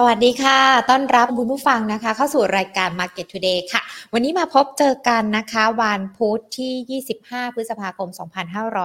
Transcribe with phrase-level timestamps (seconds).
[0.00, 0.58] สวัสดีค่ะ
[0.90, 3.80] ต้อนรับคุณผู้ฟังนะคะ เข้าสู่รายการ Market Today ค่ะ
[4.12, 8.08] วันนี้มาพบเจอกันนะคะวันพุธที่ 25 พฤษภาคม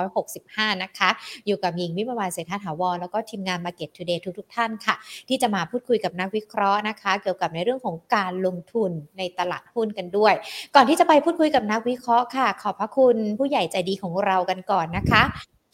[0.04, 1.10] 2565 นะคะ
[1.46, 4.96] อยู่กับหญิงวิมวานเศรษฐาถาวร แล้วก็ทีมงาน Market Today ทุกๆท่านค่ะ
[5.29, 10.34] ที่จะมาพูดคุยกับนักวิเคราะห์นะคะ เกี่ยวกับในเรื่องของการลงทุนในตลาดหุ้นกันด้วย
[10.76, 15.24] ก่อนที่จะไปพูดคุยกับนักวิเคราะห์ค่ะ ขอบพระคุณผู้ใหญ่ใจดีของเรากันก่อนนะคะ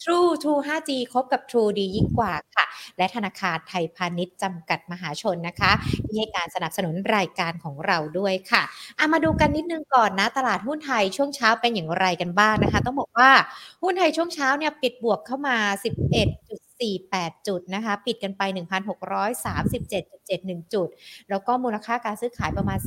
[0.02, 2.64] True True 5G คบกับ True ดียิ่งกว่าค่ะ
[2.98, 5.72] และธนาคารไทยพาณิชย์จำกัดมหาชนนะคะ
[6.06, 8.62] ที่ให้การสนับสนุนรายการของเราด้วยค่ะ
[8.98, 13.30] อามาดูกันนิดนึงก่อนนะ ตลาดหุ้นไทยช่วงเช้าเป็นอย่างไรกันบ้างนะคะ ต้องบอกว่า
[13.82, 20.88] หุ้นไทยช่วงเช้าเนี่ยปิดบวกเข้ามา 11.4 48 จุดนะคะ ปิดกันไป 1,637.71 จุด
[21.30, 22.78] แล้วก็มูลค่าการซื้อขายประมาณ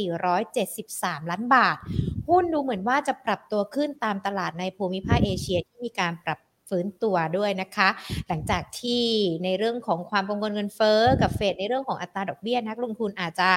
[0.00, 1.76] 33,473 ล้านบาท
[2.28, 6.38] หุ้นดูเหมือนว่าจะปรับตัวขึ้นตามตลาดในภูมิภาคเอเชียที่มีการปรับ
[6.72, 7.88] ฟื้นตัวด้วยนะคะ
[8.28, 9.04] หลังจากที่
[9.44, 13.48] ในเรื่องของความกังวลเงินเฟ้อกับเฟดในเรื่องของอัตราดอกเบี้ยนักลงทุนอาจจะ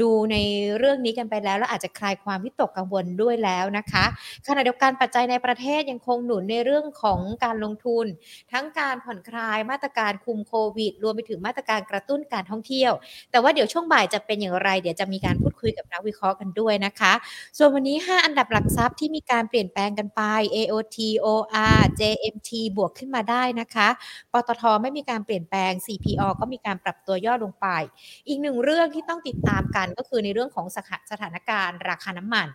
[0.00, 0.36] ดูใน
[0.78, 4.04] เรื่องนี้กันไปแล้ว แล้วอาจจะคลายความวิตกกังวลด้วยแล้วนะคะ
[4.46, 8.06] ขณะเดียวกันปัจจัยในประเทศยังคงหนุนในเรื่องของการลงทุน
[8.52, 12.92] ทั้งการผ่อนคลายมาตรการคุมโควิด รวมไปถึงมาตรการกระตุ้นการท่องเที่ยว
[13.30, 17.12] แต่ว่าเดี๋ยวช่วงบ่ายจะเป็นอย่างไร เดี๋ยวจะมีการพูดคุยกับนักวิเคราะห์กันด้วยนะคะ
[17.58, 20.22] ส่วนวันนี้ 5 อันดับหลักทรัพย์ที่มีการเปลี่ยนแปลงกันไป
[20.54, 23.88] AOT OR JMT บวกขึ้นมาได้นะคะ
[24.32, 27.66] ปตทไม่มีการเปลี่ยนแปลง CPO ก็มีการปรับตัวย่อลงไป
[28.28, 30.66] อีกหนึ่งเรื่องที่ต้องติดตามกันก็คือในเรื่องของ
[31.10, 32.48] สถานการณ์ราคาน้ำมัน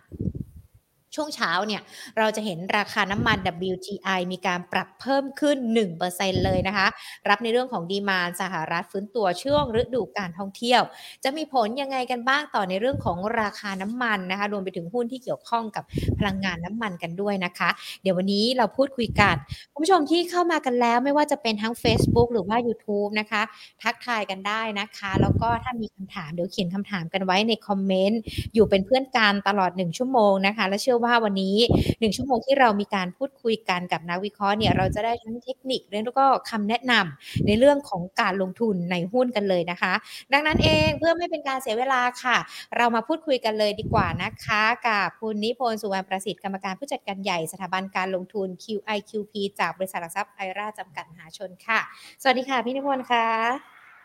[1.14, 1.82] ช่วงเช้าเนี่ย
[2.18, 3.38] เราจะเห็นราคาน้ำมัน
[3.72, 5.56] WTI มีการปรับเพิ่มขึ้น
[6.00, 6.86] 1%เลยนะคะ
[7.28, 10.82] รับในเรื่องของดีมานสหรัฐฟื้นตัวช่วงฤดูการท่องเที่ยว
[11.24, 15.84] จะมีผลยังไงกันบ้างต่อในเรื่องของราคาน้ำมันนะคะ รวมไปถึงหุ้นที่เกี่ยวข้องกับ
[16.18, 17.70] พลังงานน้ำมันกันด้วยนะคะ
[18.02, 19.34] เดี๋ยววันนี้เราพูดคุยกัน
[19.72, 23.42] คุณผู้ชมที่เข้ามากันแล้วไม่ว่าจะเป็นทั้ง Facebook หรือว่า YouTube นะคะ
[23.82, 28.20] ทักทายกันได้นะคะ แล้วก็ถ้ามีคำถามเดี๋ยวเขียนคำถามกันไว้ในคอมเมนต์
[28.54, 31.56] อยู่เป็นเพื่อนกันตลอด 1 ชั่วโมงนะคะและเชื่อว่าวันนี้
[31.88, 39.92] 1ชั่วโมงที่เรามีการพูดคุยกันกับนักวิเคราะห์เนี่ยเราจะได้ทั้งเทคนิคแล้วก็คำแนะนำในเรื่องของการลงทุนในหุ้นกันเลยนะคะ
[40.32, 42.36] ดังนั้นเองเพื่อไม่เป็นการเสียเวลาค่ะ
[42.76, 51.80] เรามาพูดคุยกันเลยดีกว่านะคะ กับคุณนิพนธ์สุวรรณประสิทธิ์กรรมการผู้จัดการใหญ่สถาบันการลงทุน QIQP จากบริษัทหลักทรัพย์ไอราจำกัดมหาชนค่ะ
[52.22, 53.26] สวัสดีค่ะพี่นิพนธ์ค่ะ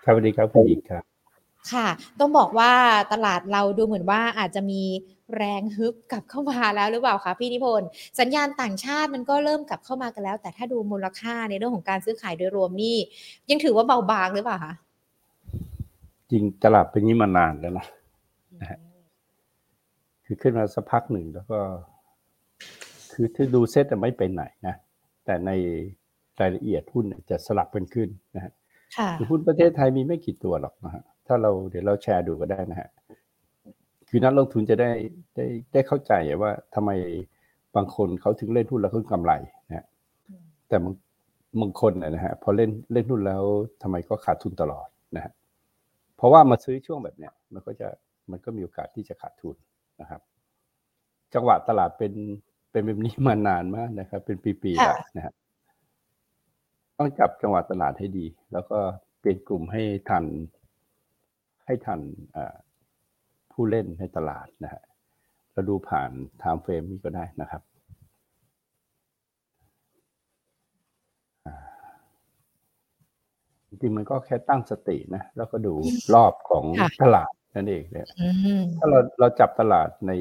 [0.03, 1.03] ครับสวัสดีครับคุณหญิงครับ
[1.71, 1.87] ค่ะ
[2.19, 2.71] ต้องบอกว่า
[3.13, 4.83] ตลาดเราดูเหมือนว่าอาจจะมี
[5.37, 7.87] แรงฮึบกลับเข้ามาแล้วหรือเปล่าคะพี่นิพนธ์
[8.19, 12.97] สัญญาณต่างชาติมันก็เริ่มกลับเข้ามากันแล้ว แต่ถ้าดูมูลค่าในเรื่องของการซื้อขายโดยรวมนี่
[13.49, 14.73] ยังถือว่าเบาบางหรือเปล่าคะ
[16.31, 17.85] จริงตลาดเป็นนี้มานานแล้วนะ
[18.61, 18.79] นะฮะ
[20.25, 21.59] คือขึ้นมาสักพักหนึ่งแล้วก็
[23.13, 24.75] คือถ้าดูเซ็ตไม่ไปไหนนะ
[25.25, 25.51] แต่ใน
[26.41, 28.53] รายละเอียดหุ้นจะสลับกันขึ้นนะฮะ
[28.97, 32.89] ค่ะคือหุ้นประเทศไทยมีไม่กี่ตัวหรอกนะฮะถ้าเราเดี๋ยวเราแชร์ดูก็ได้นะฮะ
[34.17, 34.91] คือนักลงทุนจะได้
[35.35, 36.91] ได้ได้เข้าใจว่าทำไม
[37.75, 39.33] บางคนเขาถึงเล่นหุ้นแล้วเขากำไร
[39.67, 39.85] นะฮะ
[40.67, 40.95] แต่บาง
[41.61, 43.43] บางคนนะฮะพอเล่นเล่นหุ้นแล้ว
[43.81, 45.31] ทำไมก็ขาดทุนตลอดนะฮะ
[46.17, 47.87] เพราะว่ามาซื้อช่วงแบบเนี้ยมันก็จะ
[48.31, 49.55] มันก็มีโอกาสที่จะขาดทุน
[50.01, 50.21] นะครับ
[51.33, 52.13] จังหวะตลาดเป็น
[52.71, 55.33] เป็นแบบนี้มานานมากนะครับ เป็นปีๆแล้วนะฮะ
[56.97, 58.79] ต้องจับจังหวะตลาดให้ดี แล้วก็
[59.19, 60.25] เปลี่ยนกลุ่มให้ทัน
[61.65, 61.99] ให้ทัน
[63.55, 64.81] ผู้เล่นในตลาดนะฮะ
[65.53, 67.61] เราดูผ่าน time frame นี้ก็ได้นะครับ
[73.67, 75.73] จริงๆมันก็แค่ตั้งสตินะ แล้วก็ดู
[76.13, 78.29] รอบของค่ะตลาดนั่นเองเนี่ยอื
[78.59, 80.11] มถ้าเราเราจับตลาดใน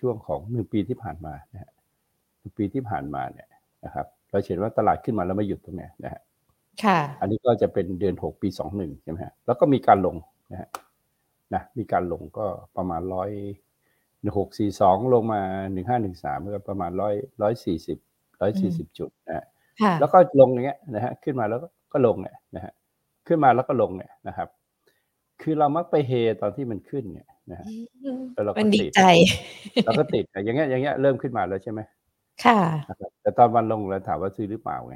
[0.00, 1.70] ช่วงของหนึ่งปีที่ผ่านมานะฮะ
[2.38, 3.48] หนึ่งปีที่ผ่านมาเนี่ย
[3.84, 6.20] นะครับ เราเห็นว่าตลาดขึ้นมาแล้วไม่หยุดตรงเนี้ยนะฮะ
[6.84, 10.16] ค่ะ อันนี้ก็จะเป็นเดือนหกปีสองหนึ่งใช่ไหมฮะแล้วก็มีการลง
[10.52, 10.68] นะฮะ
[11.54, 12.46] นะมีการลงก็
[12.76, 13.30] ประมาณร้อย
[14.22, 17.98] หนึ่งหกสี่สองลงมาหนึ่งห้าหนึ่งสามก็ประมาณร้อยร้อยสี่สิบ
[18.40, 19.46] ร้อยสี่สิบจุดนะฮะ
[19.82, 22.72] ค่ะแล้วก็ลงอย่างเงี้ยนะฮะขึ้นมาแล้วก็ก็ลงเนี่ยนะฮะ
[23.26, 24.48] ขึ้นมาแล้วก็ลงเนี่ยนะครับ
[25.42, 27.66] คือเรามักไปเฮตอนที่มันขึ้นเนี่ยนะฮะ
[28.34, 29.02] แล้วเราก็มันดีติดใจ
[29.84, 31.80] เราก็ติดอะอย่างเงี้ยอย่างเงี้ยเริ่มขึ้นมาแล้วใช่ไหม
[32.44, 34.94] ค่ะนะครับแต่ตอนวันลงเราถามว่าซื้อหรือเปล่าไง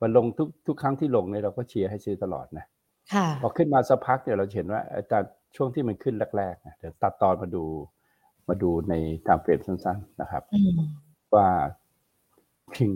[0.00, 2.79] วันลงทุกทุกครั้งที่ลงเนี่ยเราก็เชียร์ให้ซื้อตลอดนะค่ะ
[3.42, 5.24] พอขึ้นมาสักพักเนี่ยเราเห็นว่าไอ้ตอน
[5.56, 7.64] ช่วงที่มันขึ้นแรกๆนะเดี๋ยวตัดตอนมาดู
[8.48, 8.94] มาดูใน
[9.28, 10.78] ตามเฟรมสั้น ๆนะครับอืม
[11.34, 11.48] ว่า
[12.78, 12.92] ถึง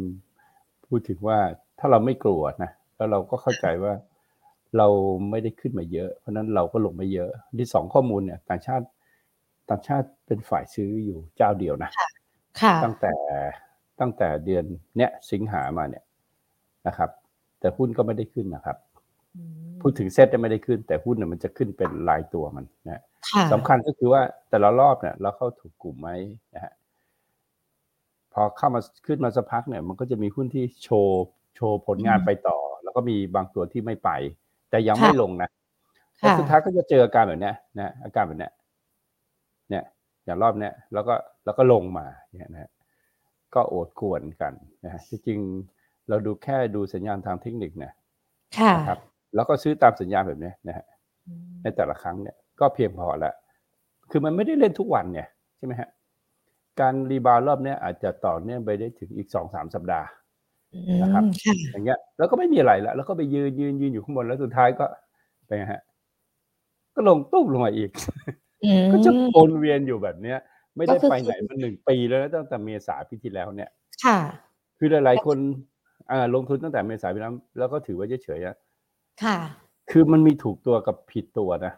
[0.87, 1.39] พูดถึงว่า
[1.79, 3.93] ถ้าเราไม่กลัวนะแล้วเราก็เข้าใจว่า
[4.77, 4.89] เรา
[5.31, 8.87] ไม่ได้ขึ้นมาเยอะ เพราะฉะนั้นเราก็ลงไม่เยอะ ที่สองข้อมูลเนี่ย ต่างชาติ
[9.69, 11.91] ต่างชาติเป็นฝ่ายซื้ออยู่เจ้าเดียวนะ
[12.61, 13.15] ค่ะตั้งแต่
[14.01, 14.65] ตั้งแต่เดือน
[14.97, 16.05] เนี้ยสิงหามาเนี่ย
[16.87, 17.11] นะครับ
[17.61, 18.77] แต่หุ้นก็ไม่ได้ขึ้นนะครับ
[19.81, 23.03] พูดถึงเซ็ตไม่ได้ขึ้น แต่หุ้นเนี่ยมันจะขึ้นเป็นรายตัวมันนะ
[23.53, 26.09] สำคัญก็คือว่าแต่ละรอบเนี่ย เราเข้าถูกกลุ่มไหม
[26.55, 26.73] นะฮะ
[28.33, 31.25] พอเข้ามาขึ้นมาสักพักเนี่ย มันก็จะมีหุ้นที่โชว์
[31.57, 34.11] โชว์ผลงานไปต่อ แล้วก็มีบางตัวที่ไม่ไป
[34.71, 35.49] แต่ยังไม่ลงนะ
[36.19, 38.51] แล้วสุดท้ายก็จะเจออาการแบบนี้นะอาการแบบนี้
[39.69, 39.85] เนี่ย
[40.25, 41.15] อย่างรอบเนี้ยแล้วก็
[41.45, 42.71] แล้วก็ลงมาเนี่ยนะ
[43.55, 44.53] ก็โอดควรกัน
[44.85, 45.41] นะฮะที่จริง
[46.09, 47.93] เราดูแค่ดูสัญญาณทางเทคนิคเนี่ย
[48.79, 49.01] นะครับ
[49.35, 50.87] แล้วก็ซื้อตามสัญญาณแบบนี้นะฮะ
[51.63, 53.35] ในแต่ละครั้งเนี่ยก็เพียงพอแล้ว
[54.11, 55.89] คือมันไม่ได้เล่นทุกวันเนี่ยใช่ไหมฮะ
[56.81, 60.09] การรีบาวรอบนี้อาจจะต่อเนื่องไปได้ถึงอีกสองสามสัปดาห์
[61.03, 61.25] นะครับ
[61.73, 64.85] อย่างเงี้ยแล้วก็ไม่มีอะไรแล้วแล้วก็ไปยืนยืนยืนอยู่ข้างบนแล้วสุดท้ายก็
[65.47, 65.83] เป็นไงฮะ
[66.95, 67.91] ก็ลงตุ้มลงมาอีก
[68.93, 70.39] ก็จะวนเวียนอยู่แบบเนี้ย
[70.77, 73.71] ไม่ได้ไปไหนมาหนึ่งปีแล้วตั้งแต่เมษาปีที่แล้วเนี่ย
[74.05, 74.19] ค่ะ
[74.79, 75.39] คือหลายๆคน
[76.11, 78.64] อ่าลงทุนตั้งแต่เมษาปีแล้วแล้วก็ถือว่าเฉยๆ
[79.23, 79.37] ค่ะ
[79.91, 81.73] คือมันมีถูกตัวกับผิดตัวนะ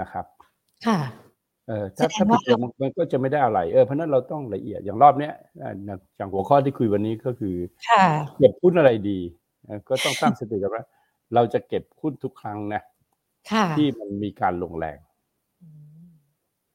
[0.00, 0.26] นะครับ
[0.86, 0.98] ค่ะ
[1.68, 5.34] เออถ้าถ้าผิดตัวมันก็จะไม่ได้อะไร เออเพราะนั้นเราต้องละเอียดอย่างรอบเนี้ย
[6.16, 7.56] อย่างหัวข้อที่คุยวันนี้ก็คือ
[8.38, 9.18] เก็บหุ้นอะไรดี
[9.88, 10.84] ก็ต้องตั้งสติกับว่า
[11.34, 12.82] เราจะเก็บหุ้นทุกครั้งนะ
[13.76, 14.98] ที่มันมีการลงแรง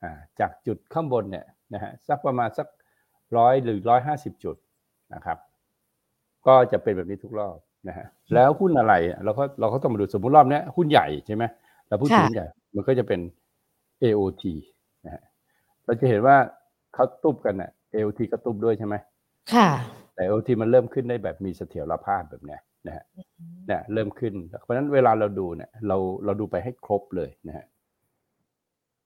[0.04, 2.68] อ่าจากจุดข้างบนเนี่ยนะฮะสักประมาณสัก
[3.38, 4.56] ร้อยหรือร้อยห้าสิบจุด
[5.14, 5.38] นะครับ
[6.48, 7.58] ก็จะเป็นแบบนี้ทุกรอบ
[7.88, 8.94] นะฮะแล้วหุ้นอะไร
[9.26, 11.44] เราก็เราก็ต้องมาดูสมมติรอบนี้หุ้นใหญ่ใช่ไหม
[11.88, 13.20] เราพูดถึงใหญ่ มันก็จะเป็น
[14.04, 14.44] AOT
[15.06, 15.24] นะฮะ
[15.86, 16.36] เราจะเห็นว่า
[16.94, 18.96] เขาตุบกันอะ AOT ก็ตุบด้วยใช่ไหม
[19.54, 19.70] ค่ะ
[20.16, 23.06] แต่ AOT มันเริ่มขึ้นได้แบบมีเสถียรภาพแบบเนี้ยนะฮะ
[23.68, 24.34] เนี่ยเริ่มขึ้น
[24.64, 27.66] เพราะฉะนั้นเวลาเราดูเนี่ยเราเราดูไปให้ครบเลยนะฮะ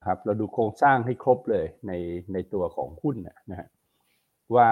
[0.08, 1.92] ครับ เราดูโครงสร้างให้ครบเลยใน
[2.34, 3.16] ในตัวของหุ้น
[3.50, 3.68] นะฮะ
[4.56, 4.70] ว่า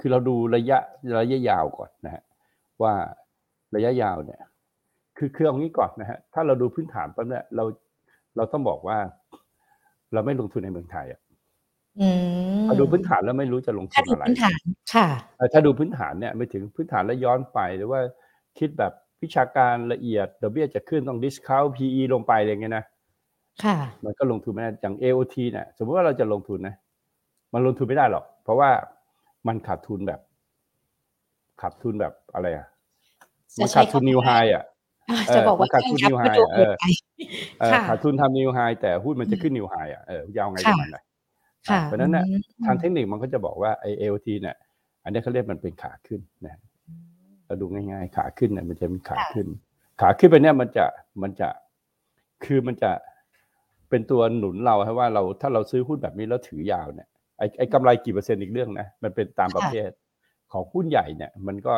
[0.00, 0.78] คือเราดูระยะ
[1.20, 2.22] ระยะยาวก่อนนะฮะ
[2.82, 2.94] ว่า
[3.74, 4.40] ระยะยาวเนี่ย
[5.18, 7.64] คือเครื่องนี้ก่อนนะฮะถ้าเราดูพื้นฐานปั๊บเนี่ยเรา
[8.36, 8.98] เราต้องบอกว่า
[10.12, 11.20] เราไม่ลงทุนในเมืองไทยอะ
[12.66, 14.60] ถ้าดูพื้นฐานแล้วไม่รู้จะลงทุนอะไรพื้นฐาน
[14.94, 15.08] ค่ะ
[15.52, 18.00] ถ้าดูพื้นฐานเนี่ยไม่ถึงพื้นฐานแล้วย้อนไปหรือว่า
[18.58, 18.92] คิดแบบ
[19.22, 22.84] วิชาการละเอียดดอกเบี้ยจะขึ้นต้อง discount PE ลงไปอะไรเงี้ยนะ
[23.64, 26.74] ค่ะ มันก็ลงทุนไม่ได้อย่าง AOT เนี่ยสมมติว่าเราจะลงทุนนะ
[27.52, 28.70] มันลงทุนไม่ได้หรอก เพราะว่า
[29.48, 30.20] มันขาดทุนแบบ
[31.60, 32.66] ขาดทุนแบบอะไรอะ
[33.58, 34.64] มันขาดทุนนิวไฮอะ
[35.34, 36.72] จะบอกว่าขาดทุนนิวไฮเออ
[37.88, 40.90] ขาดทุนทำนิวไฮแต่หุ้นมันจะขึ้นนิวไฮอะเออยาวไงกับมัน
[41.84, 42.24] เพราะนั้นเนี่ย
[42.66, 44.56] ทางเทคนิคมันก็จะบอกว่าไอเอลทีเนี่ย
[45.04, 46.60] อันนี้เขาเรียกมันเป็นขาขึ้นนะ
[47.46, 49.46] เราดูง่ายๆ ขาขึ้นเนี่ยมันจะมีขาขึ้น
[50.00, 50.86] ขาขึ้นไปเนี่ยมันจะ
[51.22, 51.48] มันจะ
[52.44, 52.90] คือมันจะ
[53.90, 57.08] เป็นตัวหนุนเราให้ว่าเราถ้าเราซื้อหุ้นแบบนี้แล้วถือยาวเนี่ย
[57.38, 59.90] ไอ้ไอ้กำไรกี่เปอร์เซ็นต์อีกเรื่องนะมันเป็นตามประเภท
[60.52, 61.74] ของหุ้นใหญ่เนี่ย มันก็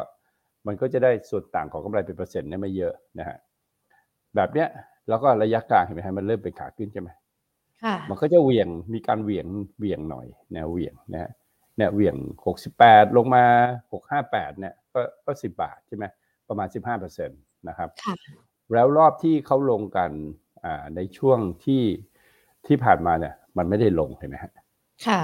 [0.67, 3.39] มันก็จะได้ส่วนต่างของกำไรเป็นเปอร์เซ็นต์เนี่ยไม่เยอะนะฮะ
[4.37, 4.69] แบบเนี้ย
[5.09, 7.11] แล้วก็ระยะกลางเห็นไหมฮะมันเริ่มเป็นขาขึ้นใช่ไหม
[8.11, 9.47] มันก็จะเหวี่ยงมีการเหวี่ยง
[9.79, 11.31] เหวี่ยงหน่อยแนวเหวี่ยงนะฮะ
[11.77, 12.17] เนี่ยเหวี่ยง
[12.47, 13.45] หกสิบแปดลงมา
[13.93, 16.05] หกห้าแปดเนี่ยก็ก็สิบบาทใช่ไหม
[16.49, 17.89] ประมาณสิบห้าเปอร์เซ็นต์นะครับ
[18.73, 20.11] แล้วรอบที่เขาลงกัน
[20.65, 21.83] อ่าในช่วงที่
[22.67, 24.53] ที่ผ่านมาเนี่ยมันไม่ได้ลงเห็นไหมฮะ
[25.07, 25.21] ค่ะ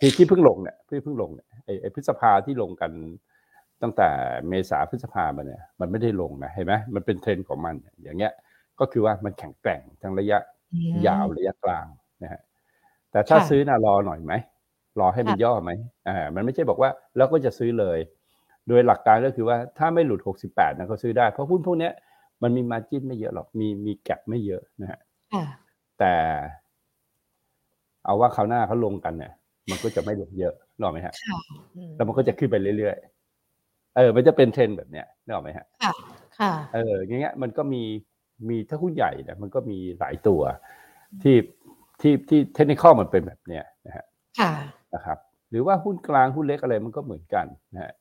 [0.00, 1.48] ที่ที่เพิ่งลงเนี่ยที่เพิ่งลงเนี่ย
[1.80, 2.92] ไอ้พฤษภาที่ลงกัน
[3.82, 4.08] ตั้งแต่
[4.48, 8.32] เมษาพฤษภามาเนี่ยมันไม่ได้ลงนะเห็นไหมมันเป็นเทรนด์ของมัน อย่างเงี้ย
[8.80, 10.38] ก็คือว่ามันแข็งแกร่งทั้งระยะ
[11.06, 11.86] ยาวระยะกลาง
[12.22, 12.40] นะฮะ
[13.10, 14.34] แต่ถ้าซื้อนะรอหน่อยไหม
[15.00, 15.70] รอให้มันย่อไหม
[16.08, 17.98] อ่ามันไม่ใช่บอกว่าเราก็จะซื้อเลย
[18.68, 21.90] โดยหลักการก็คือว่าถ้าไม่หลุด 68นะก็ซื้อได้ เพราะหุ้นพวกนี้
[22.42, 24.98] มันมีมาจิ้นไม่เยอะหรอกมีมีแก็บไม่เยอะนะฮะ
[25.98, 26.14] แต่
[28.04, 29.32] เอาว่าเขาหน้าเขาลงกันเนี่ย
[29.70, 31.14] มันก็จะไม่ลงเยอะหรอไหมฮะ
[31.96, 33.19] แล้วมันก็จะขึ้นไปเรื่อยๆ
[33.96, 35.92] เออ มันจะเป็นเทรนแบบเนี้ยนึกออกไหมฮะ ค่ะ
[36.38, 37.82] ค่ะ เอออย่างเงี้ย มันก็มี
[38.48, 40.40] มีถ้าหุ้นใหญ่เนี่ย มันก็มีหลายตัว
[41.22, 41.36] ที่
[42.00, 44.04] ที่ ที่เทคนิคมันเป็นแบบเนี้ยนะฮะ
[44.94, 45.18] นะครับ
[45.50, 47.92] หรือว่าหุ้นกลางหุ้นเล็กอะไรมันก็เหมือนกันนะฮะ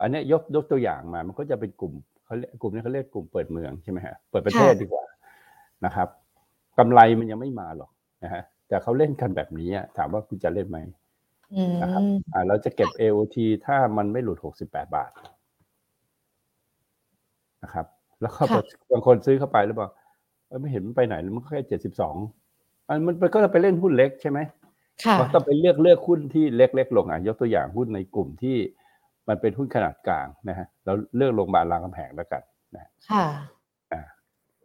[0.00, 1.92] อันนี้ยก ยกตัวอย่างมา มันก็จะเป็นกลุ่ม
[2.24, 5.04] เขาเรียกกลุ่มนี้เขาเรียกกลุ่มเปิดเมืองใช่ไหมฮะ เปิดประเทศดีกว่า
[5.84, 6.08] นะครับ
[6.78, 7.90] กำไรมันยังไม่มาหรอก
[8.24, 10.78] นะฮะ แต่เขาเล่นกันแบบนี้ถามว่าคุณจะเล่นไหม
[11.82, 13.36] นะครับอ่าเราจะเก็บ AOT
[13.66, 15.10] ถ้ามันไม่หลุดหกสิบแปดบาท
[17.62, 17.86] นะครับ
[18.20, 18.42] แล้วก็
[18.92, 19.90] บางคนซื้อเข้าไปแล้วบอก
[20.60, 22.16] ไม่เห็นมันไปไหนมันแค่เจ็ดสิบสอง
[23.22, 24.38] มันก็จะไปเล่นหุ้นเล็กใช่ไหม
[25.20, 28.56] มันต้องไปเลือกเลือกหุ้นที่เล็กๆลงอะยกตัวอย่างหุ้นในกลุ่มที่
[29.28, 32.42] มันเป็นหุ้นขนาดกลางนะฮะเราเลือกโรงพยาบาลรางกำแหงแล้วกัน
[32.74, 33.24] นะค่ะ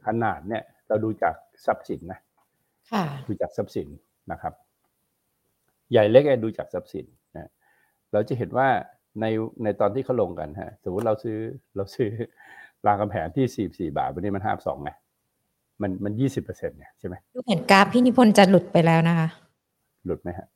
[0.05, 2.19] ขนาดเนี่ยเราดูจากทรัพย์สินนะ
[2.91, 3.87] ค่ะดูจากทรัพย์สิน
[4.31, 4.53] นะครับ
[5.91, 7.05] ใหญ่เล็กดูจากทรัพย์สิน
[7.35, 7.49] นะ
[8.13, 8.67] เราจะเห็นว่า
[9.21, 9.25] ใน
[9.63, 11.37] ในตอนที่เขาลงกันฮะสมมติเราซื้อ
[11.75, 12.09] เราซื้อ
[12.85, 14.91] รามคำแหงที่สี่สี่บาท วันนี้มันห้าสองไง
[15.81, 19.27] มันมันยี่สิบเปอร์เซ็นต์เนี่ยใช่ไหมดูเห็นกราฟพี่นิพนธ์จะหลุดไปแล้วนะคะ
[20.05, 20.47] หลุดไหมฮะ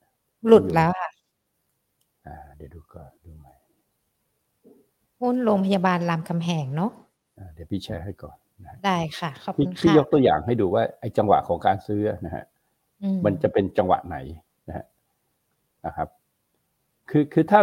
[0.48, 1.10] หลุดแล้วค่ะ
[2.28, 3.54] อ่าเดี๋ยวดูก่อนดูใหม่
[5.20, 6.92] หุ้นโรงพยาบาลรามคำแหงเนาะ
[7.38, 12.44] อ่าเดี๋ยวพี่แชร์ให้ก่อนนะฮะได้ค่ะขอบพี่คุณพี่ค่ะยกตัวอย่างให้ดูว่าไอ้จังหวะของการซื้อนะฮะ
[13.04, 14.18] อืมันจะเป็นจังหวะไหน
[14.68, 14.86] นะฮะ
[15.86, 16.08] นะครับ
[17.10, 17.62] คือคือถ้า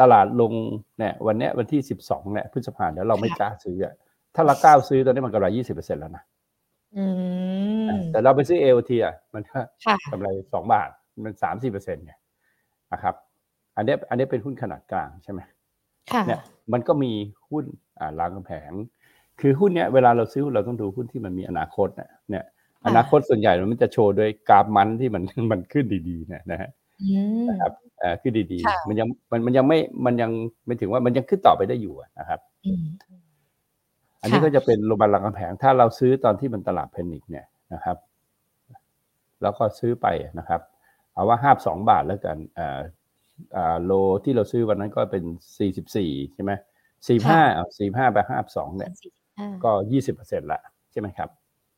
[0.00, 0.52] ตลาดลง
[0.98, 3.94] เนี่ยวันเนี้ยวันที่สิบสองเนี่ยพฤษภาเนี่ยเราไม่กล้าซื้ออะ
[4.34, 6.22] ถ้าเรากล้าซื้อตอนนี้มันกำไรยี่สิบเปอร์เซ็นต์แล้วนะ
[6.96, 7.04] อื
[7.86, 10.90] มแต่เราไปซื้อเอ t ทีอะมันก็ค่ะกำไรสองบาท
[11.24, 12.12] มันสามสี่เปอร์เซ็นต์ไง
[12.92, 13.14] นะครับ
[13.76, 15.40] อันเนี้ยอันเนี้ยเป็นหุ้นขนาดกลางใช่ไหม
[16.12, 16.40] ค่ะเนี่ย
[16.72, 17.12] มันก็มี
[17.50, 17.64] หุ้น
[17.98, 18.72] อ่ารามคำแหง
[19.40, 22.44] คือหุ้นเนี้ยเวลาเราซื้อเราต้องดูหุ้นที่มันมีอนาคตนะเนี่ย
[22.86, 26.81] อนาคตส่วนใหญ่มันจะโชว์โดยกราฟมันที่มันมันขึ้นดีๆเนี่ยนะฮะอืม
[27.48, 30.30] นะครับเอ่อขึ้นดีค่ะๆมันยังมันมันยังไม่มันยัง
[30.66, 32.84] ไม่ถึงว่ามันยังขึ้นต่อไปได้อยู่อะนะครับอืม
[34.20, 37.96] อันนี้ค่ะก็จะเป็นโรงพยาบาลรามคำแหงถ้าเราซื้อตอนที่มันตลาดแพนิคเนี่ยนะครับ
[39.42, 40.06] แล้วก็ซื้อไป
[40.38, 40.60] นะครับ
[41.12, 42.78] เอาว่าห้าสองบาทแล้วกันอ่า
[43.56, 43.92] อ่าโล
[44.24, 45.24] ที่เราซื้อวันนั้นก็เป็น
[45.58, 46.52] สี่สิบสี่ใช่ไหม
[47.08, 47.40] สี่ห้า
[47.78, 48.90] สี่ห้าไปห้าสองเนี่ย
[49.38, 50.60] อ่าก็ยี่สิบเปอร์เซ็นต์ละ
[50.92, 51.28] ใช่ไหมครับ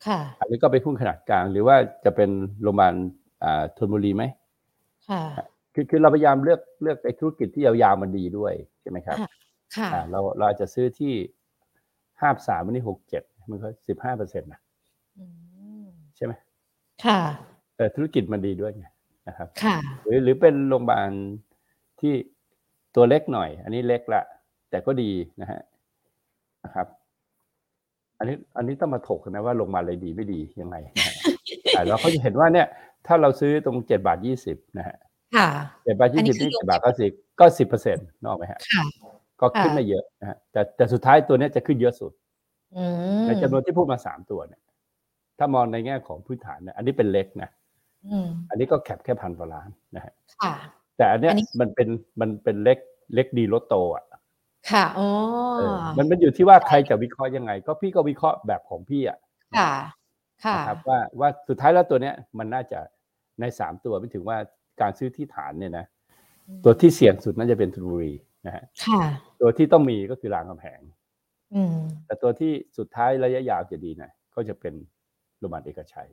[0.07, 2.31] ค่ะ อันนี้ก็เป็นหุ้นขนาดกลาง หรือว่าจะเป็น
[2.63, 2.95] โรงพยาบาล
[3.45, 4.25] อ่าธนบุรีไหม
[5.11, 5.23] ค่ะ
[5.75, 9.29] คือคือเราพยายามเลือกเลือกไอ้ธุรกิจที่ยาวๆมันดีด้วยใช่ไหมครับ ค่ะ
[9.77, 11.13] ค่ะอ่าเราเราอาจจะซื้อที่
[12.21, 14.61] ห้าสามวันนี้หกเจ็ดมันก็สิบห้าเปอร์เซ็นต์นะ
[15.19, 15.25] อื
[15.85, 16.33] มใช่ไหม
[17.05, 17.21] ค่ะ
[17.77, 18.87] เออธุรกิจมันดีด้วยไง
[19.29, 21.11] นะครับ ค่ะ หรือหรือเป็นโรงพยาบาล
[22.01, 22.15] ที่
[22.95, 24.23] ตัวเล็กหน่อย อันนี้เล็กละ
[24.71, 25.61] แต่ก็ดีนะฮะ
[26.65, 26.87] นะครับ
[28.19, 31.15] อันนี้อันนี้ต้องมาถกกันนะว่าโรงพยาบาลอะไรดีไม่ดียังไงนะฮะ
[31.77, 32.67] อ่าเราก็จะเห็นว่าเนี่ย
[33.07, 34.97] ถ้าเราซื้อตรงเจ็ดบาทยี่สิบนะฮะ
[35.37, 35.49] ค่ะ
[35.85, 38.85] เจ็ดบาทอันยี่นี้สิบคือนี่เจ็ดบาทก็สิบก็สิบเปอร์เซ็นต์นกออกไหมฮะค่ะ
[39.41, 42.13] ก็ขึ้นค่ะไม่เยอะนะฮะแต่แต่สุดท้ายตัวเนี้ยจะขึ้นเยอะสุด
[42.77, 42.85] อื
[43.21, 44.63] มในจำนวนที่พูดมาสามตัวเนี่ย
[45.39, 47.51] ถ้ามองในแง่ของพื้นฐานเนี่ยอันนี้เป็นเล็กนะ
[48.09, 50.55] อืมอันนี้ก็แคปแค่พันกว่าล้านนะฮะค่ะ
[50.97, 51.89] แต่อันเนี้ยอันนี้มันเป็น
[52.21, 52.79] มันเป็นเล็ก
[53.15, 54.05] เล็กดีลดโตอะ
[54.73, 55.09] ค่ะอ๋อ
[55.59, 59.19] เออมันมันอยู่ที่ว่าใครจะวิเคราะห์ยังไง ก็พี่ก็วิเคราะห์แบบของพี่อะ
[59.59, 59.73] ค่ะ
[60.45, 62.81] ค่ะนะครับว่าว่าสุดท้ายแล้วตัวเนี้ยมันน่าจะ
[63.41, 64.37] ในสามตัวไม่ถึงว่า
[64.81, 65.87] การซื้อที่ฐานเนี่ยนะ
[66.65, 68.13] ตัวที่เสี่ยงสุดน่าจะเป็นธนบุรี
[68.47, 69.03] นะฮะค่ะ
[69.41, 70.81] ตัวที่ต้องมีก็คือรามคำแหง
[71.55, 71.77] อืม
[72.07, 74.75] แต่ตัวที่สุดท้ายระยะยาวจะดีหนะก็จะเป็น
[75.39, 76.09] โรงพยาบาลเอกชัย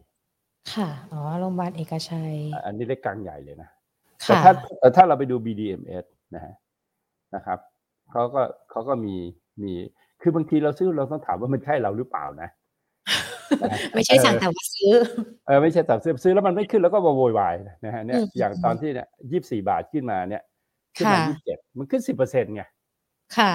[0.74, 3.70] ค่ะ อ๋อ โรงพยาบาลเอกชัยอะอันนี้เล็กกลางใหญ่เลยนะ
[4.26, 6.54] แต่ค่ะถ้าแต่ถ้าเราไปดู BDMs นะฮะ
[7.36, 7.60] นะครับ
[8.12, 9.16] เขาก็เขาก็มี
[9.64, 9.74] มี
[10.22, 12.50] คือบางทีเราซื้อเราต้องถามว่ามันใช่เราหรือเปล่านะ
[13.94, 14.94] ไม่ใช่สั่งแต่ว่าซื้อ
[15.48, 17.54] เออไม่ใช่แต่ซื้อซื้อแล้วมันไม่ขึ้นแล้วก็มาโวยวาย
[17.86, 20.44] นะฮะเนี่ยอืมอย่างตอนที่เนี่ยยี่สี่บาทขึ้นมาเนี่ย
[20.98, 22.64] ขึ้นมาค่ะยี่สิบเจ็ดมันขึ้นสิบเปอร์เซ็นต์ไง
[23.38, 23.54] ค่ะ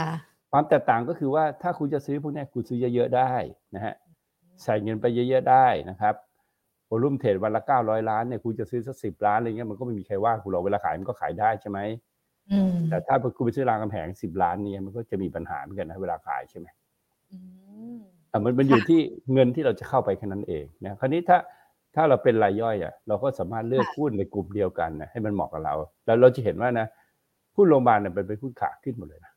[0.52, 3.32] ความแตกต่างก็คือว่าถ้าคุณจะซื้อพวกเนี้ยคุณซื้อเยอะๆได้
[3.74, 3.94] นะฮะ
[4.64, 6.14] ใส่เงินไปเยอะๆได้นะครับ
[6.86, 11.78] โวลุ่มเทรดวันละเก้าร้อยล้านเนี่ยคุณจะซื้อสักสิบล้านอะไรเงี้ยมันก็ไม่มีใครว่าคุณหรอกเวลาขายมันก็ขายได้ใช่ไหม
[12.52, 16.66] อืมแต่ถ้าคุณไปซื้อรามคำแหงสิบล้านเนี่ยมันก็จะมีปัญหาเหมือนกันนะเวลาขายใช่ไหม
[17.32, 17.36] อื
[18.36, 19.00] มอะมันมันอยู่ที่
[19.32, 21.38] เงินที่เราจะเข้าไปแค่นั้นเองนะคราวนี้ถ้า
[21.94, 25.74] ถ้าเราเป็นรายย่อยอะเราก็สามารถเลือกหุ้นในกลุ่มเดียวกันนะให้มันเหมาะกับเรา
[26.06, 26.86] แล้วเราจะเห็นว่านะ
[27.56, 29.32] หุ้นโรงพยาบาลเนี่ยเป็นเป็นหุ้นขาขึ้นหมดเลยนะ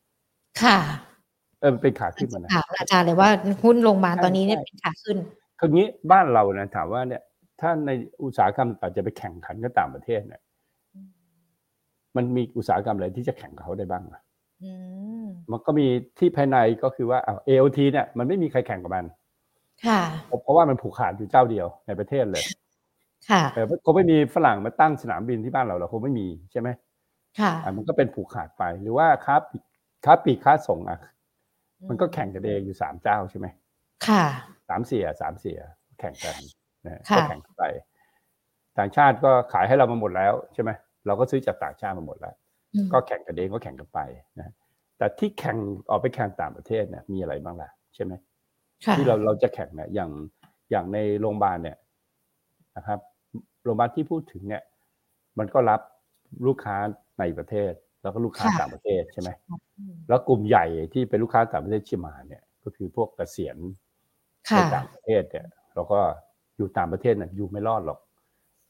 [0.61, 0.77] ค่ะ
[1.59, 3.29] เออมันเป็นขาขึ้นหมานะถามอาจารย์เลยว่า
[3.63, 5.17] หุ้นโรงพยาบาลตอนนี้เนี่ยใช่เป็นขาขึ้น
[5.59, 7.21] คราวนี้บ้านเรานะถามว่าเนี่ย
[7.61, 7.89] ถ้าใน
[8.23, 10.41] อุตสาหกรรมอาจจะไปแข่งขันกับต่างประเทศเนี่ย
[12.15, 14.28] มันมีอุตสาหกรรมอะไรที่จะแข่งกับเขาได้บ้างอะอื
[15.23, 15.87] มมันก็มี
[16.19, 19.05] ที่ภายในก็คือว่าเอา AOT เนี่ยมันไม่มีใครแข่งกับมัน
[19.87, 22.43] ค่ะเพราะเพราะว่ามันผูกขาดอยู่เจ้าเดียวในประเทศเลย
[23.29, 26.69] ค่ะเออคงไม่มีฝรั่งมาตั้งสนามบินที่บ้านเราเราคงไม่มีใช่ไหม
[27.39, 29.63] ค่ะอะมันก็เป็นผูกขาดไปหรือว่าค้าปลีก
[30.05, 30.99] ค้าปลีกค้าส่งอะ
[31.89, 33.47] มันก็แข่งกันเองอยู่สามเจ้าใช่ไหม
[34.07, 34.23] ค่ะ
[34.69, 35.59] สามเสียสามเสีย
[35.99, 36.35] แข่งกัน
[36.85, 37.63] นะค่ะก็แข่งกันไป
[38.77, 40.71] ต่างชาติก็ขายให้เรามาหมดแล้วใช่ไหม
[41.05, 42.48] เราก็ซื้อจากต่างชาติมาหมดแล้วอืม
[42.93, 43.99] ก็แข่งกันเองก็แข่งกันไป
[44.39, 44.53] นะ
[44.97, 45.57] แต่ที่แข่ง
[45.89, 48.13] ออกไปแข่งต่างประเทศเนี่ยมีอะไรบ้างล่ะใช่ไหม
[48.85, 50.11] ค่ะที่เราเราจะแข่งเนี่ยอย่าง
[50.71, 51.77] อย่างในโรงพยาบาลเนี่ย
[52.77, 52.99] นะครับ
[53.63, 54.63] โรงพยาบาลที่พูดถึงเนี่ย
[55.39, 55.81] มันก็รับ
[56.47, 56.75] ลูกค้า
[57.19, 57.71] ในประเทศ
[58.01, 63.57] แล้วก็ลูกค้าค่ะต่างประเทศใช่ไหมอืมแล้วกลุ่มใหญ่ที่เป็นลูกค้าต่างประเทศที่มาเนี่ย ก็คือพวกเกษียณ
[64.43, 65.99] ในค่ะต่างประเทศเนี่ย เราก็
[66.57, 67.99] อยู่ต่างประเทศเนี่ยอยู่ไม่รอดหรอก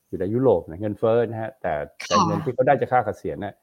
[0.07, 1.73] อยู่ในยุโรปเนี่ยเงินเฟ้อนะฮะแต่
[2.07, 3.53] แต่ค่ะเงินที่เขาได้จากค่าเกษียณเนี่ย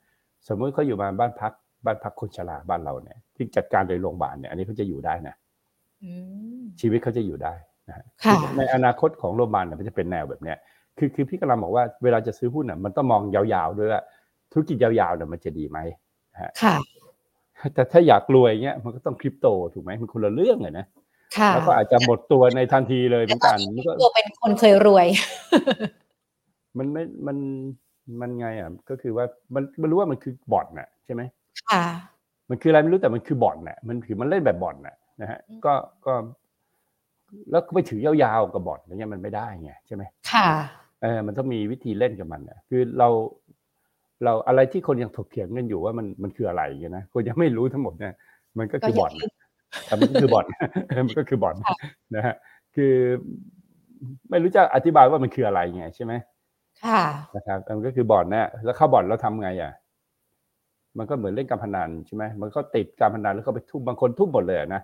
[0.48, 1.52] สมมติเขาอยู่มาบ้านพัก
[1.84, 5.34] บ้านพักคนชราบ้านเราเนี่ยที่จัดการโดยโรงพยาบาลเนี่ยอันนี้เขาจะอยู่ได้นะ
[6.04, 6.12] อื
[6.60, 7.54] มชีวิตเขาจะอยู่ได้
[7.88, 10.58] นะฮะค่ะในอนาคตของโรงพยาบาลเนี่ยมันจะเป็นแนวแบบเนี้ย
[10.98, 14.02] คือคือพี่กำลังบอกว่าเวลาจะซื้อหุ้นอะมันต้องมองยาวๆด้วยว่า
[14.52, 15.78] ธุรกิจยาวๆเนี่ยมันจะดีไหม
[16.62, 16.76] ค่ะ
[17.74, 20.86] แต่ถ้าอยากรวยเงี้ยมันก็ต้องคริปโตถูกไหมมันคนละเรื่องอะนะ
[21.38, 25.06] ค่ะแล้วก็อาจจะหมดตัวในทันทีเลยเหแต่มือนตอกันนนี้มันก็ตัวเป็นคนเคยรวย
[26.78, 27.36] มันไม่มัน
[28.20, 31.22] มันไงอะก็คือว่ามันมันรู้ว่ามันคือบ่อนน่ะใช่ไหม
[31.70, 31.84] ค่ะ
[32.50, 35.74] มันคืออะไรไม่รู้แต่มันคือบ่อนน่ะ มันคือมันเล่นแบบบ่อนน่ะนะฮะอืมก็
[36.06, 36.14] ก็
[37.50, 40.48] แล้วก็ไปถือยาวๆกับบ่อนอย่างเงี้ยมันไม่ได้ไงใช่ไหมค่ะ
[41.02, 43.08] เออมันต้องมีวิธีเล่นกับมันนะคือเรา
[44.24, 48.14] เราอะไรที่คนยังถกเถียงกันอยู่ว่ามันมันคืออะไรอย่างเงี้ยนะคนยังไม่รู้ทั้งหมดเนี่ย
[48.58, 49.30] มันก็คือบ่อนนะ
[49.86, 50.46] แต่มันก็คือบ่อน
[51.06, 51.76] มันก็คือบ่อนค่ะ
[52.16, 52.34] นะฮะ
[52.76, 52.94] คือ
[54.30, 56.12] ไม่รู้จะอธิบายว่ามันคืออะไรไงใช่ไหม
[56.84, 57.02] ค่ะ
[57.36, 59.72] นะครับมันก็คือบ่อนนะแล้วเข้าบ่อนแล้วทำไงอะ
[60.98, 64.82] มันก็เหมือนเล่นการพนันใช่ไหมมันก็ติดการพนันแล้วก็ไปทุ่มบางคนทุ่มหมดเลยอะนะ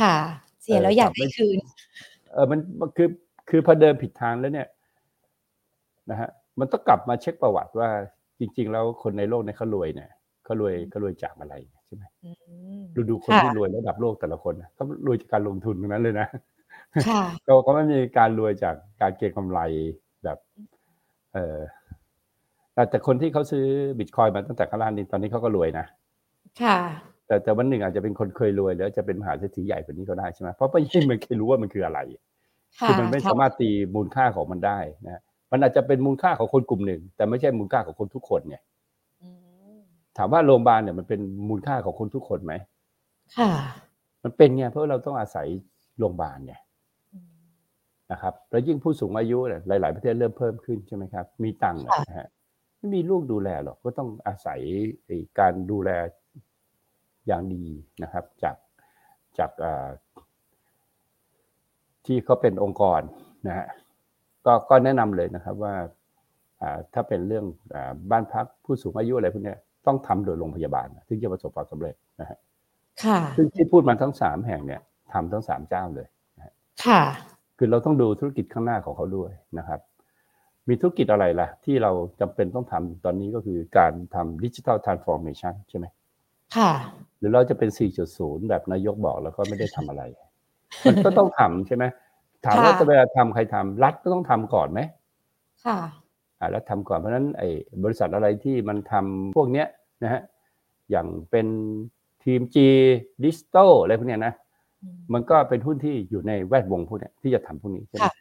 [0.00, 0.14] ค่ะ
[0.62, 1.58] เสียแล้วอยากได้คืน
[2.32, 3.08] เออมันมันคือ
[3.50, 4.68] คือพอเดินผิดทางแล้วเนี่ย
[6.10, 6.28] นะฮะ
[6.60, 7.88] มันต้องกลับมาเช็คประวัติว่า
[8.40, 10.10] จริง ๆ แล้วคนในโลกเนี่ยเขารวยเนี่ย
[10.44, 11.54] เขารวยเขารวยจากอะไร
[11.86, 12.30] ใช่ไหมอื
[12.80, 16.26] มดูดูคนค่ะที่รวยระดับโลกแต่ละคนนะเขารวยจากการลงทุนทั้งนั้นเลยนะ
[17.08, 19.60] ค่ะเขาเขาไม่มีการรวยจากการเก็งกำไร
[20.24, 20.38] แบบ
[21.34, 21.58] เออ
[22.74, 23.64] แต่แต่คนที่เขาซื้อ
[23.98, 25.86] บิตคอยน์มาตั้งแต่ข้างล่างนี่ตอนนี้เขาก็รวยนะ
[26.62, 26.78] ค่ะ
[27.26, 32.00] แต่แต่วันหนึ่งอาจจะเป็นคนเคยรวยแล้วจะเป็นมหาเศรษฐีใหญ่กว่านี้ก็ได้ใช่ไหมเพราะไม่ใช่มันเคยรู้ว่ามันคืออะไร
[32.80, 35.22] ค่ะคือมันไม่สามารถตีมูลค่าของมันได้นะ
[35.52, 38.56] มันอาจจะเป็นมูลค่าของคนกลุ่มหนึ่ง แต่ไม่ใช่มูลค่าของคนทุกคนไง
[39.22, 39.28] อื
[39.76, 39.78] ม
[40.18, 42.54] ถามว่าโรงพยาบาลเนี่ยมันเป็นมูลค่าของคนทุกคนไหม
[43.36, 43.50] ค่ะ
[44.22, 45.46] มันเป็นไงเพราะเราต้องอาศัย
[45.98, 46.71] โรงพยาบาลเนี่ยอืม
[48.12, 52.28] นะครับแล้วยิ่งผู้สูงอายุเนี่ยหลาย ๆ ประเทศเริ่มเพิ่มขึ้นใช่ไหมครับ มีตังค์อะค่ะนะฮะ
[52.78, 54.60] ไม่มีลูกดูแลหรอกก็ต้องอาศัย
[55.06, 55.90] ไอ้การดูแล
[57.26, 57.64] อย่างดี
[58.02, 58.56] นะครับจาก
[59.38, 59.88] จากอ่า
[62.06, 63.00] ที่เขาเป็นองค์กร
[63.46, 63.66] นะฮะ
[64.46, 65.74] ก็ก็แนะนำเลยนะครับว่า
[66.62, 72.38] อ่าถ้าเป็นเรื่องอาบ้านพักผู้สูงอายุอะไรพวกเนี้ยต้องทำโดยโรงพยาบาลถึงจะประสบความสำเร็จนะฮะ
[73.04, 74.80] ค่ะซึ่งที่พูดมาทั้งสามแห่งเนี่ย
[75.12, 76.08] ทำทั้งสามเจ้าเลย
[76.84, 77.02] ค่ะ
[77.64, 79.80] คือเราต้องดูธุรกิจข้างหน้าของเขาด้วยนะครับ
[80.68, 85.86] มีธุรกิจอะไรล่ะ ที่เราจำเป็นต้องทำตอนนี้ก็คือการทำดิจิทัลทรานส์ฟอร์เมชันใช่ไหม
[86.56, 86.70] ค่ะ
[87.18, 87.70] หรือเราจะเป็น
[88.08, 90.02] 4.0 แบบนายกบอกแล้วก็ไม่ได้ทำอะไร
[90.86, 91.84] มันก็ต้องทำใช่ไหม
[92.44, 94.80] ถามว่าค่ะจะเวลาทำใครทำรัฐก็ต้องทำก่อนไหม
[95.64, 95.78] ค่ะ
[96.40, 97.48] อ่ารัฐทำก่อนเพราะฉะนั้นไอ้
[97.84, 99.66] บริษัทอะไรที่มันทำพวกเนี้ย
[100.02, 100.22] นะฮะ
[100.90, 101.46] อย่างเป็น
[102.24, 102.56] ทีม G
[103.24, 104.51] ดิสโตอะไรพวกเนี้ยนะอื
[104.96, 108.12] มมันก็เป็นหุ้นที่อยู่ในแวดวงพวกเนี้ยที่จะทำพวกนี้ใช่ไหมค่ะ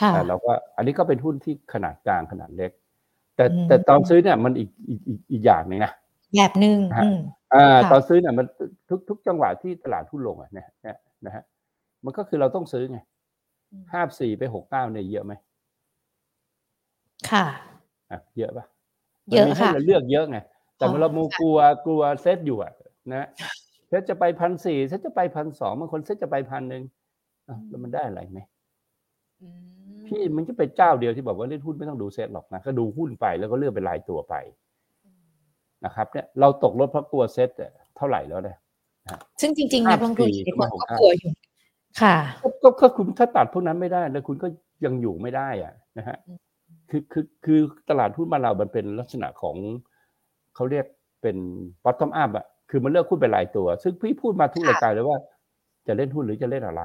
[0.00, 2.70] ค่ะอ่าเราก็อันนี้ก็เป็นหุ้นที่ขนาดกลางขนาดเล็ก
[3.36, 5.92] แต่อืมแต่ตอนซื้อเนี่ยมันอีกอีกอีกอีกอย่างหนึงนะ
[6.34, 7.18] แบบหนึ่งฮะอืม
[7.54, 8.46] อ่าค่ะตอนซื้อเนี่ยมัน
[8.88, 11.44] ทุกทุกจังหวะที่ตลาดหุ้นลงอะเนี่ยเนี่ยนะฮะ
[12.04, 12.98] มันก็คือเราต้องซื้อไง
[13.92, 15.32] ห้าสี่ไปหกเก้าเนี่ยเยอะไหม
[17.30, 17.44] ค่ะ
[18.10, 18.64] อะเยอะปะ
[19.30, 20.38] เยอะมันมีให้ค่ะเราเลือกเยอะไง
[20.76, 22.72] แต่อ๋อเรามูกลัวกลัวเซตอยู่อะ
[23.10, 23.28] นะ
[23.92, 26.82] เซตจะไปพันสี่เซตจะไปพันสองบางคนเซตจะไปพันหนึ่ง
[27.48, 28.38] อะแล้วมันได้อะไรไหม
[29.42, 29.48] อื
[30.00, 34.34] มพี่มันจะเป็นเจ้าเดียวที่บอกว่าเล่นหุ้นไม่ต้องดูเซตหรอกนะก็ดูหุ้นไปแล้วก็เลือกเป็นรายตัวไป
[35.84, 38.58] นะครับเนี่ยเราตกรถเพราะกลัวเซตอะเท่าไหร่แล้วเนี่ย
[39.40, 41.30] ซึ่งจริงๆห้านักลงทุนสี่หลายคนหกก็ห้ากลัวอยู่
[42.00, 44.46] ค่ะก็ก็ก็คุณถ้าตัดพวกนั้นไม่ได้ แล้วคุณก็
[44.84, 46.38] ยังอยู่ไม่ได้อะนะฮะอืม
[46.90, 49.56] คือคือคือตลาดหุ้นบ้านเรามันเป็นลักษณะของ
[50.54, 50.86] เขาเรียก
[51.22, 51.36] เป็น
[51.84, 55.18] bottom up อะ คือมันเลือกหุ้นเป็นรายตัว ซึ่งพี่พูดมาทุกค่ะรายการเลยว่า
[55.86, 56.82] จะเล่นหุ้นหรือจะเล่นอะไร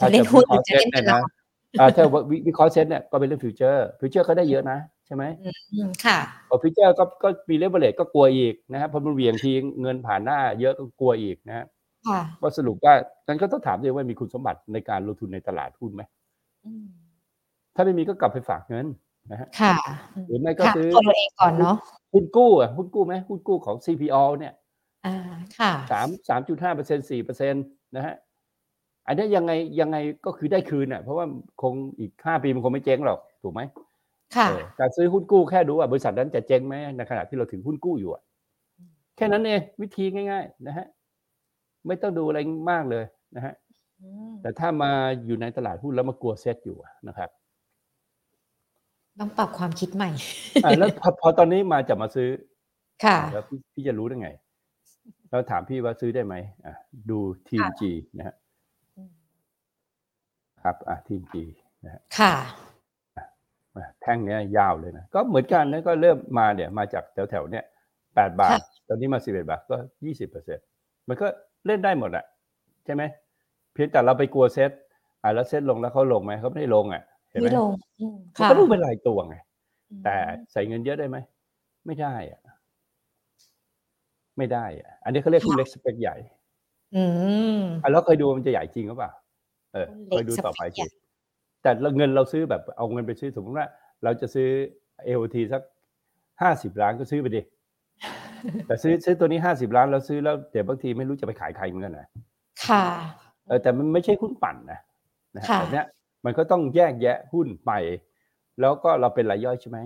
[0.00, 5.24] จะเล่นหุ้นหรือจะเล่นถ้าตลาดวิคราะห์ซ็ตเนี่ยนะอ่าถ้าวิวิเคราะห์เซ็ตเนี่ยก็เป็นเรื่องฟิวเจอร์ฟิวเจอร์ก็ได้เยอะนะใช่ไหม
[5.72, 11.66] อืมค่ะพอ futures ก็ก็มี leverage ก็กลัวอีกนะครับพอมันเหวี่ยงทีเงินผ่านหน้า เยอะก็กลัวอีกนะฮะ
[12.08, 12.94] ค่ะก็สรุปว่า
[13.26, 16.02] นั้นก็ต้องถามด้วยว่ามีคุณสมบัติในการลงทุนในตลาดหุ้นไหม
[16.66, 16.86] อืม
[17.74, 18.86] ถ้าไม่มีก็กลับไปฝากเงิน
[19.30, 19.74] นะฮะค่ะ
[20.28, 21.76] หรือไม่ก็ค่ะซื้อตัวเราเองก่อนเนาะ
[22.12, 24.52] หุ้นกู้อะหุ้นกู้ไหมหุ้นกู้ของ CPO เนี่ย
[25.06, 25.16] อ่า
[25.58, 27.58] ค่ะสามสามจุดห้าเปอร์เซ็นสี่เปอร์เซ็นต
[27.96, 28.14] นะฮะ
[29.06, 31.26] อันนี้ยังไงยังไงก็คือได้คืนอะเพราะว่า
[31.62, 33.60] คงอีกห้าปีมันคงไม่เจ๊งหรอกถูกไหม
[34.36, 38.22] ค่ะเออการซื้อหุ้นกู้แค่ดูว่าบริษัทนั้นจะเจ๊งไหมในขณะที่เราถือหุ้นกู้อยู่อะ
[39.16, 40.86] แค่นั้นเองวิธีง่าย ๆ นะฮะ
[41.86, 42.38] ไม่ต้องดูอะไร
[42.70, 43.04] มากเลย
[43.36, 43.54] นะฮะ
[44.02, 44.92] อืมแต่ถ้ามา
[45.26, 47.30] อยู่ในตลาดหุ้นแล้วมากลัวเซ็ตอยู่อะนะครับ
[49.20, 50.10] ต้องปรับความคิดใหม่
[50.64, 52.28] อะแล้วพอพอตอนนี้มาจะมาซื้อ
[53.04, 54.30] ค่ะแล้วพี่พี่จะรู้ได้ไง
[55.30, 56.34] เราถามพี่ว่าซื้อได้ไหม
[56.66, 56.74] อะ
[57.10, 58.34] ดูทีมค่ะจีนะฮะ
[60.62, 61.44] ครับอะทีมจี
[61.84, 62.34] นะฮะค่ะ
[63.76, 67.64] อะแท่งเนี้ยยาวเลยนะก็เหมือนกันนะก็เริ่มมาเนี่ย มาจากแถวแถวๆเนี้ย
[68.14, 70.58] แปดบาทค่ะตอนนี้มาสิบเอ็ดบาทก็ยี่สิบเปอร์เซ็น
[71.08, 71.26] มันก็
[71.66, 72.24] เล่นได้หมดอะ
[72.84, 73.02] ใช่ไหม
[73.74, 74.70] เพียงแต่เราไปกลัวเซต
[75.22, 77.70] อะแล้วเซตลงแล้วเขาลงไหมเขาไม่ได้ลงอะเห็น ไหมไม่ลง
[78.00, 79.36] อืมมันค่ะก็ดูเป็นรายตัวไง
[79.90, 80.16] อืมแต่
[80.52, 81.16] ใส่เงินเยอะได้ไหม
[81.86, 82.40] ไม่ได้อะ
[84.38, 86.16] ไม่ได้อะอันนี้เขาเรียกหุ้นเล็กสเปคใหญ่
[86.96, 87.04] อื
[87.58, 89.10] มอะแล้วเคยดูมันจะใหญ่จริงหรือเปล่า
[89.72, 90.98] เออหุ้นเคเล็กยดูต่อไปสเปคใหญ่สิ
[91.62, 93.66] แต่เราเงินเราซื้อแบบเอาเงินไปซื้อสมมติว่า
[94.04, 94.48] เราจะซื้อ
[95.06, 95.62] AOT สัก
[96.42, 97.40] ห้าสิบล้านก็ซื้อไปดิ
[98.66, 102.08] แต่ซื้อซื้อตัวนี้ห้าสิบล้านเราซื้อแล้วเดี๋ยวบางทีไม่รู้จะไปขายใครเหมือนกันนะ
[102.66, 102.84] ค่ะ
[103.46, 104.80] เออแต่มันไม่ใช่หุ้นปั่นนะ
[105.36, 105.86] นะฮะค่ะแบบเนี้ย
[106.26, 107.72] มันก็ต้องแยกแยะหุ้นไป
[108.60, 109.78] แล้วก็เราเป็นรายย่อยใช่ไหม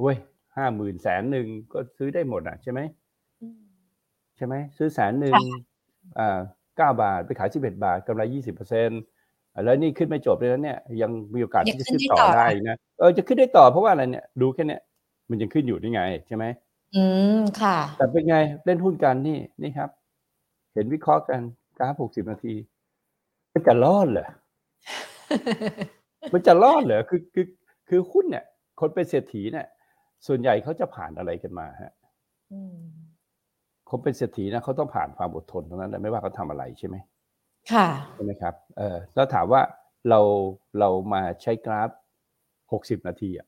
[0.00, 0.16] เว้ย
[0.56, 2.80] ห้าหมื่นแสนหนึ่งก็ซื้อได้หมดอะใช่ไหม
[3.40, 3.60] อืม
[4.36, 6.38] ใช่ไหมซื้อแสนหนึ่งค่ะอ่า
[6.76, 9.00] เก้าบาทไปขายสิบเอ็ดบาทกำไรยี่สิบเปอร์เซ็นต์
[9.64, 14.80] แล้วนี่ขึ้นไม่จบเลยนะเนี่ยยังมีโอกาสยังที่จะขึ้ขึ้นนได้ต่อต่อได้นะเออจะขึ้นได้ต่อเพราะว่าอะไรเนี่ยดูแค่เนี้ย
[15.30, 16.44] มันยังขึ้นอยู่นี่ไงใช่ไหม
[16.94, 17.04] อื
[17.38, 19.90] มค่ะ แต่เป็นไงเล่นหุ้นกันนี่นี่ครับ
[20.74, 21.40] เห็นวิเคราะห์กัน
[21.78, 22.54] กราฟหกสิบนาที
[23.52, 24.28] มันจะรอดเหรอ
[26.34, 27.46] มันจะรอดเหรอคือคือ
[27.88, 28.44] คือหุ้นเนี่ย
[28.80, 29.66] คนเป็นเศรษฐีเนี่ย
[30.26, 31.92] ส่วนใหญ่เขาจะผ่านอะไรกันมาฮะ
[32.52, 32.76] อืม
[33.90, 36.96] คนเป็นเศรษฐีนะเขาต้องผ่านความอดทนทั้งนั้นแหละไม่ว่าเขาทำอะไรใช่ไหม
[37.72, 39.62] ค่ะใช่ไหมครับ เออแล้วถามว่า
[40.08, 40.20] เรา
[40.78, 41.90] เรามาใช้กราฟ
[42.72, 43.46] หกสิบนาทีอะ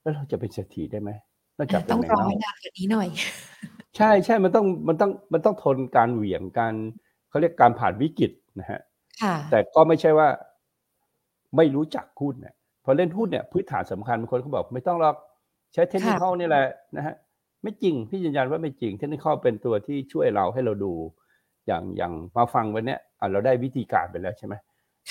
[0.00, 1.10] แล้วเราจะเป็นเศรษฐีได้ไหม
[1.58, 3.08] นอกจากเป็ต้นองแมงรอเม่าให้นานกว่านี้หน่อย
[3.96, 6.74] ใช่ใช่มันต้องมันต้องมันต้องทนการเหวี่ยงการ
[7.28, 8.80] เขาเรียกการผ่านวิกฤตนะฮะ
[9.22, 10.28] ค่ะแต่ก็ไม่ใช่ว่า
[11.56, 15.16] ไม่รู้จักหุ้นเนี่ยพอเล่นหุ้นเนี่ยพื้นฐานสำคัญบางคนเขาบอกไม่ต้องหรอก
[15.74, 16.66] ใช้เทคนิคอลนี่แหละ
[16.96, 17.14] นะฮะ
[17.62, 20.92] ไม่จริงพี่ยืนยันว่าไม่จริงเทคนิคอลเป็นตัวที่ช่วยเราให้เราดู
[21.66, 24.54] อย่างอย่างมาฟังวันเนี้ยอะเราได้วิธีการไปแล้วใช่ไหม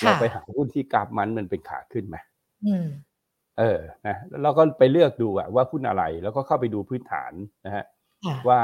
[0.00, 2.16] ่ะเราไปหาหุ้นที่กราฟมันมันเป็นขาขึ้นไหม
[2.66, 2.86] อืม
[3.58, 7.32] เออนะแล้วเราก็ไปเลือกดูอะว่าหุ้นอะไร แล้วก็เข้าไปดูพื้นฐาน
[7.66, 7.84] นะฮะ
[8.26, 8.60] ค่ะว่า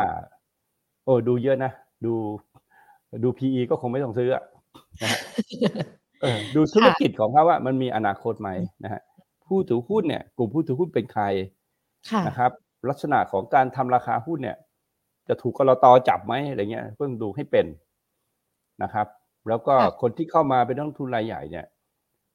[1.04, 1.72] โอ้ดูเยอะนะ
[2.04, 2.14] ดู
[3.24, 4.44] ดู PE ก็คงไม่ต้องซื้ออะ
[5.02, 5.20] นะฮะ
[5.62, 5.88] เออ
[6.54, 8.50] ดูธุรกิจของเขาว่ามันมีอนาคตไหม
[8.84, 9.02] นะฮะ
[9.46, 11.24] ผู้ถือหุ้นเนี่ยกลุ่มผู้ถือหุ้นเป็นใคร
[12.10, 12.50] ค่ะนะครับ
[12.90, 14.56] ลักษณะของการทำราคาหุ้นเนี่ย
[15.28, 17.66] จะถูกกรตจับไหมอะไรเงี้ยเพิ่งดูให้เป็น
[18.82, 19.06] นะครับ
[19.48, 21.66] แล้วก็ค่ะคนที่เข้ามาเป็นนักลงทุนรายใหญ่เนี่ย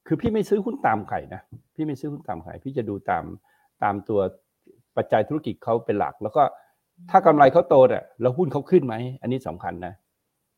[0.07, 1.41] คือพี่ไม่ซื้อหุ้นตามใครนะ
[1.75, 3.23] พี่ไม่ซื้อหุ้นตามใครพี่จะดูตาม
[3.83, 4.19] ตามตัว
[4.97, 6.43] ปัจจัยธุรกิจเขาเป็นหลัก แล้วก็
[7.11, 9.93] ถ้ากำไรเขาโตเนี่ยแล้วหุ้นเขาขึ้นไหมอันนี้สำคัญนะ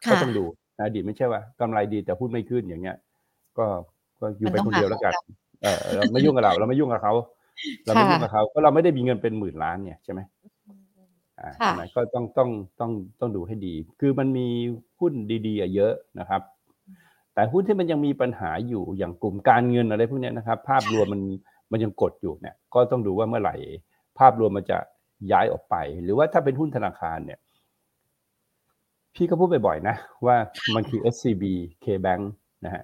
[0.10, 0.46] ก็ค่ะต้องดู
[0.78, 2.98] นะอดีตไม่ใช่ว่ากำไรดีแต่หุ้นไม่ขึ้นอย่างเงี้ย
[3.58, 3.66] ก็
[4.20, 5.28] ก็อยู่มันไปต้องคนเดียวหาแล้วกันของ
[5.62, 7.14] เออเราไม่ยุ่งกับเรา เราไม่ยุ่งกับเขา
[7.86, 10.22] เราไม่ค่ะยุ่งกับเขาเพราะเราไม่ได้มีเงินเป็นหมื่นล้านเนี่ยใช่ไหม
[11.40, 14.48] อ่าค่ะใช่ไหมก็ต้องต้องต้องต้องดูให้ดี คือมันมี
[15.00, 15.14] หุ้น
[15.48, 16.42] ดีๆอะเยอะนะครับ
[17.34, 21.22] แต่หุ้นที่มันยังมีปัญหาอยู่อย่างกลุ่มการเงินอะไรพวกเนี้ยนะครับ ภาพรวมมัน
[21.72, 23.56] มันยังกดอยู่เนี่ย ก็ต้องดูว่าเมื่อไหร่
[24.20, 24.78] ภาพรวมมันจะ
[25.32, 27.40] ย้ายออกไป หรือว่าถ้าเป็นหุ้นธนาคารเนี่ย
[29.16, 30.36] พี่ก็พูดบ่อยๆนะ ว่า
[30.76, 31.44] มันคือ SCB
[31.84, 32.24] KBank
[32.66, 32.84] นะฮะ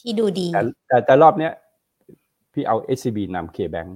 [0.00, 1.52] ที่ดูดีแต่แต่แต่รอบเนี้ย
[2.52, 3.90] พี่เอา SCB นำ KBank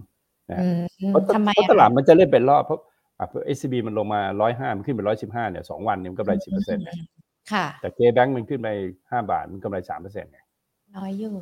[0.51, 2.81] นะฮะอืมเพราะตทำไมเพราะอะตลาดมันจะเล่นเป็นรอบเพราะ
[3.19, 6.97] อะเพราะ SCB มันลงมาร้อยห้ามันขึ้นไปร้อยสิบห้าเนี่ยสองวันเนี่ยมันกำไรสิบเปอร์เซ็นต์เนี่ย
[7.53, 8.69] ค่ะแต่เคแบงมันขึ้นไป
[9.11, 10.39] ห้าบาทมันกำไรสามเปอร์เซ็นต์ไง
[10.97, 11.35] น้อยอยู่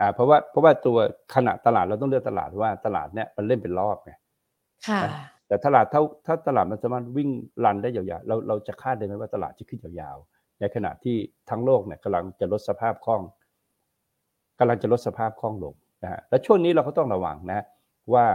[0.00, 0.98] อ่าเพราะว่าเพราะว่าตัว
[1.34, 4.12] ขณะตลาดเราต้องเลือกตลาดว่าตลาดเนี่ยมันเล่นเป็นรอบไง
[4.88, 5.12] ค่ะนะ
[5.48, 7.30] แต่ตลาดถ้าถ้าตลาดมันสามารถวิ่ง
[7.64, 11.16] รันได้ยาวๆเราเราจะคาดได้ไหมว่าตลาดจะขึ้นยาวๆ ในขณะที่
[11.50, 13.22] ทั้งโลกเนี่ยกำลังจะลดสภาพคล่อง
[14.58, 17.64] กำลังจะลดสภาพคล่องลงนะฮะและช่วงนี้เราก็ต้องระวังนะ
[18.14, 18.26] ว่า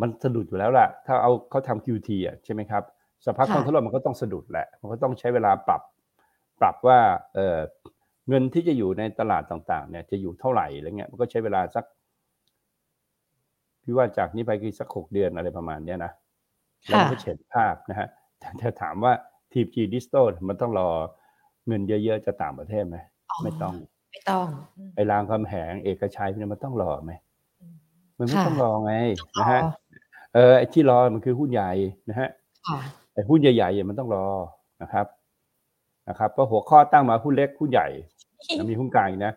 [0.00, 2.82] มันสะดุดอยู่แล้วล่ะ ถ้าเอาเขาทำ QT อะใช่ไหมครับ
[3.26, 5.82] สภาพคล่องค่ะทั้งโลกมันก็ต้องสะดุดแหละ มันก็ต้องใช้เวลาปรับ
[6.60, 6.98] ปรับว่า
[7.34, 7.58] เออ
[8.28, 11.84] เงินที่จะอยู่ในตลาดต่างๆ เนี่ยจะอยู่เท่าไหร่อะไรเงี้ยมันก็ใช้เวลาสัก
[13.82, 16.12] พี่ว่าจากนี้ไปคือสักหกเดือนอะไรประมาณเนี้ยนะ
[16.86, 18.08] แล้วมันก็เห็นภาพนะฮะ
[18.38, 19.12] แต่ถ้าถามว่า
[19.52, 20.14] ทีมจีดิสโต
[20.48, 20.88] มันต้องรอ
[21.66, 22.96] เงินเยอะๆจะต่างประเทศไหม
[23.42, 23.74] ไม่ต้อง
[24.12, 24.46] ไม่ต้อง
[24.94, 27.12] ไอ้รามคำแหงเอกชัยเนี่ยมันต้องรอไหม
[27.60, 27.74] อืม
[28.18, 28.94] มันไม่ค่ะต้องรอไง
[29.36, 29.60] อ๋นะอฮะ
[30.34, 31.70] เออไอ้ที่รอมันคือหุ้นใหญ่
[32.08, 32.28] นะฮะ
[32.68, 32.80] ค่ะ
[33.14, 34.26] ไอ้หุ้นใหญ่ๆเนี่ยมันต้องรอ
[34.82, 35.06] นะครับ
[36.08, 37.88] นะครับเพราะหัวข้อตั้งมาหุ้นเล็กหุ้นใหญ่
[38.56, 39.32] แล้วมีหุ้นกลางอีกนะ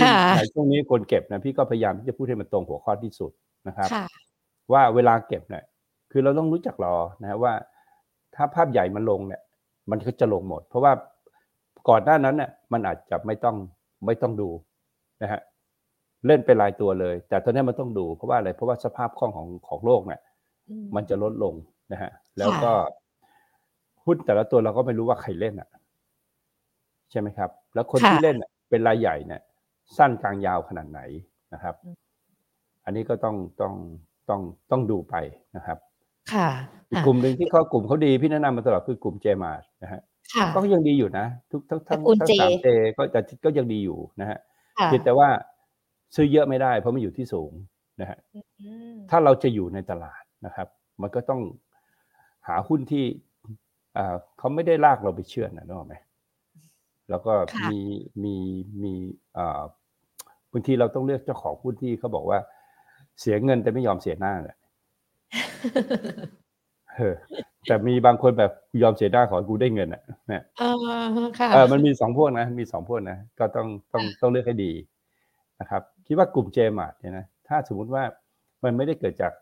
[0.00, 3.32] ค่ะในช่วงนี้คนเก็บนะพี่ก็พยายามที่จะพูดให้มันตรงหัวข้อที่สุด
[3.68, 4.06] นะครับค่ะ
[4.72, 5.64] ว่าเวลาเก็บเนี่ย
[6.12, 7.52] คือเราต้องรู้จักรอนะฮะว่า
[8.34, 9.42] ถ้าภาพใหญ่มันลงเนี่ย
[9.90, 10.92] มันก็จะลงหมด เพราะว่า
[11.88, 13.56] ก่อนหน้านั้นเนี่ยมันอาจจะไม่ต้อง
[14.06, 14.48] ไม่ต้องดู
[15.22, 15.40] นะฮะ
[16.26, 20.20] เล่นเป็นรายตัวเลย แต่ตอนนี้มันต้องดูเพราะว่าอะไรเพราะว่าสภาพคล่องของของโลกเนี่ย
[20.68, 21.54] อืมมันจะลดลง
[21.92, 22.72] นะฮะแล้วก็
[24.04, 25.68] หุ้นแต่ละตัวเราก็ไม่รู้ว่าใครเล่นอะ
[27.10, 29.40] ใช่ไหมครับ แล้วคนค่ะที่เล่นน่ะเป็นรายใหญ่เนี่ย
[29.96, 31.00] สั้นกลางยาวขนาดไหน
[31.54, 31.96] นะครับอืม
[32.84, 33.74] อันนี้ก็ต้องต้อง
[34.28, 34.40] ต้อง
[34.70, 35.14] ต้องดูไป
[35.56, 35.78] นะครับ
[36.32, 36.48] ค่ะ
[36.90, 40.00] อีกอะ กลุ่มหนึ่งที่เขากลุ่มเขาดีพี่แนะนำมาตลอดคือกลุ่มเจมาร์นะฮะค่ะ
[40.54, 44.38] ก็ยังดีอยู่นะ ทุกทั้งทั้งตระกูลทั้ง J สามเจก็แต่ก็ยังดีอยู่นะฮะ
[44.78, 45.28] ค่ะเพียงแต่ว่า
[46.14, 47.52] ซื้อเยอะไม่ได้ เพราะมันอยู่ที่สูง
[48.00, 50.68] นะฮะอืมถ้าเราจะอยู่ในตลาดนะครับ
[51.02, 51.40] มันก็ต้อง
[52.48, 53.04] หาหุ้นที่
[53.96, 55.94] อ่าเขาไม่ได้ลากเราไปเชื่อนะนึกออกไหม
[57.10, 57.80] แล้วก็ค่ะมี
[58.24, 58.34] มี
[58.82, 58.92] มี
[59.36, 59.60] อ่า
[60.52, 62.38] บางทีเราต้องเลือกเจ้าของหุ้นที่เขาบอกว่า
[63.20, 64.56] เสียเงินแต่ไม่ยอมเสียหน้าเนี่ย
[66.96, 67.14] เออ
[67.66, 74.72] แต่มีบางคนแบบยอมเสียหน้าขอให้กูได้เงินอะเนี่ยเออค่ะเออมันมีสองพวกนะ มีสองพวกนะ ก็ต้องต้องต้องเลือกให้ดี
[75.60, 78.02] นะครับ คิดว่ากลุ่มเจมาร์ทเนี่ยนะ ถ้าสมมุติว่า
[78.64, 79.32] มันไม่ได้เกิดจาก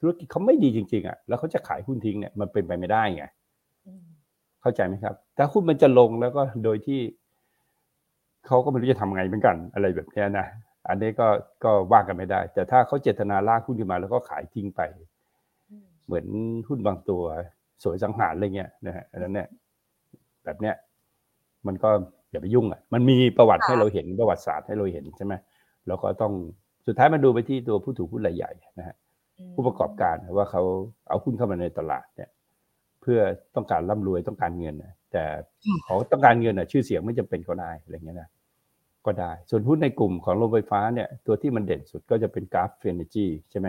[0.00, 3.24] ธุรกิจเขาไม่ดีจริง ๆอะ แล้วเขาจะขายหุ้นทิ้งเนี่ย มันเป็นไปไม่ได้ไง
[4.62, 7.00] เข้าใจไหมครับ ถ้าหุ้นมันจะลงแล้วก็โดยที่
[8.46, 10.46] เขาก็ไม่รู้จะทำไงเหมือนกัน อะไรแบบเนี้ยนะ
[10.88, 11.28] อันนี้ก็
[11.64, 14.80] ก็ว่ากันไม่ได้ แต่ถ้าเขาเจตนาลากหุ้นขึ้นมาแล้วก็ขายทิ้งไป
[16.06, 16.26] เหมือน
[16.68, 17.22] หุ้นบางตัว
[17.82, 19.48] สวยสังหารอะไรเงี้ยนะฮะอันนั้นเนี่ย
[20.44, 20.74] แบบเนี้ย
[21.66, 21.90] มันก็
[22.30, 25.34] อย่าไปยุ่งอะมันมีประวัติค่ะให้เราเห็นประวัติศาสตร์ให้เราเห็นใช่ไหม
[25.86, 26.32] แล้วก็ต้อง
[26.86, 28.96] สุดท้ายมันดูไปที่ตัวผู้ถือหุ้นรายใหญ่นะฮะ
[29.54, 30.62] ผู้ประกอบการว่าเขา
[31.08, 32.30] เอาหุ้นเข้ามาในตลาดเนี่ย
[33.00, 33.18] เพื่อ
[33.54, 35.24] ต้องการร่ำรวยต้องการเงินนะแต่
[35.84, 38.28] เขาต้องการเงินนะชื่อเสียงไม่จำเป็นก็ได้อะไรเงี้ยนะ
[39.06, 43.68] ก็ได้ ส่วนหุ้นในกลุ่มของโรงไฟฟ้าเนี่ย ตัวที่มันเด่นสุดก็จะเป็นกราฟเฟนจีใช่ไหม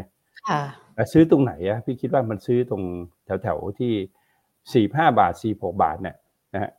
[0.49, 0.61] ค่ะ
[0.95, 2.83] แต่ซื้อตรงไหนอะพี่คิดว่ามันซื้อตรง
[3.25, 3.93] แถวๆที่
[4.73, 6.15] สี่ห้าบาทสี่หกบาทเนี่ย
[6.53, 6.71] นะฮะ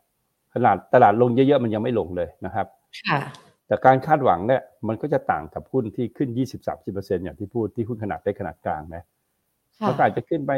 [0.54, 2.66] ขนาดตลาดลงเยอะๆมันยังไม่ลงเลยนะครับ
[3.08, 3.20] ค่ะ
[3.66, 6.28] แต่การคาดหวังเนี่ยมันก็จะต่างกับหุ้นที่ขึ้น
[6.76, 9.02] 20-30%อย่างที่พูดที่หุ้นขนาดเล็กขนาดกลางนะ
[9.78, 10.52] ค่ะมันก็อาจจะขึ้นไป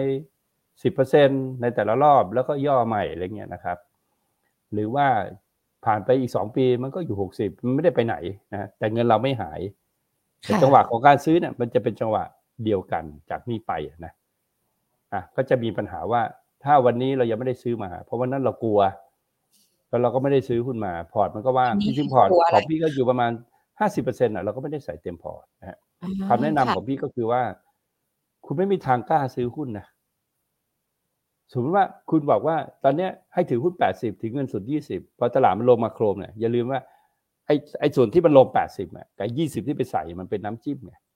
[0.83, 3.79] 10%ในแต่ละรอบแล้วก็ย่อใหม่อะไรเงี้ยนะครับ
[4.73, 5.07] หรือว่า
[5.85, 8.17] ผ่านไปอีก 2 ปีมันก็อยู่ 60 มันไม่ได้ไปไหน
[8.53, 9.61] นะแต่เงินเราไม่หาย
[10.45, 12.25] แต่ค่ะจังหวะของการซื้อเนี่ยมันจะเป็นจังหวะ
[12.65, 14.13] เดียวกันจากนี้ไปอะนะ
[15.13, 16.23] อะก็จะมีปัญหาว่า
[16.65, 18.81] ถ้าวันนี้เรายังไม่ได้ซื้อมา เพราะวันนั้นเรากลัว
[19.89, 23.31] แล้วเราก็ไม่ได้ซื้อหุ้นมาพอร์ตมันก็ว่างอันนี้จริงๆพอร์ตกลัวอะไรของพี่ก็อยู่ประมาณ
[23.83, 27.43] 50%อะเราก็ไม่ได้ใส่เต็มพอร์ตนะฮะอ่าคำแนะนำของพี่ก็คือว่า
[28.47, 29.87] คุณไม่มีทางกล้าซื้อหุ้นนะ
[31.53, 36.81] สมมติว่าคุณบอกว่า ตอนเนี้ยให้ถือหุ้น80ถึงเงินสด20พอตลาดมันลงมาโครมเนี่ยอย่าลืมว่า
[37.47, 39.29] ไอ้ไอ้ส่วนที่มันลง80อะกับ
[39.63, 41.10] 20ที่ไปใส่มันเป็นน้ำจิ้มไงอื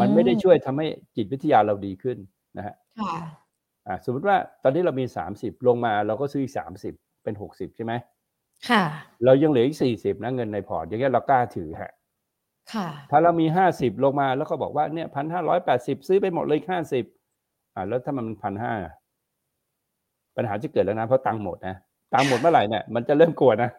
[0.00, 2.18] มันไม่ได้ช่วยทำให้จิตวิทยาเราดีขึ้น
[2.56, 3.14] นะฮะค่ะ
[3.86, 5.04] อ่าสมมติว่าตอนนี้เรามี
[5.36, 6.54] 30ลงมาเราก็ซื้ออีก
[6.90, 7.92] 30เป็น60ใช่ไหม
[8.68, 8.82] ค่ะ
[9.24, 11.92] เรายังเหลืออีก40นะเงินในพอร์ตอย่างเงี้ยเรากล้าถือฮะ
[12.72, 17.04] ค่ะ ถ้าเรามีห้าสิบลงมาแล้วก็บอกว่าเนี่ยพันห้าร้อยแปดสิบซื้อไปหมดเลยห้าสิบ
[17.74, 18.74] อ่าแล้วถ้ามันพันห้า
[20.36, 21.76] ปัญหาจะเกิดแล้วนะเพราะตังค์หมดนะ
[22.14, 23.70] ตังค์หมดเมื่อไหร่เนี่ยมันจะเริ่มกลัวนะ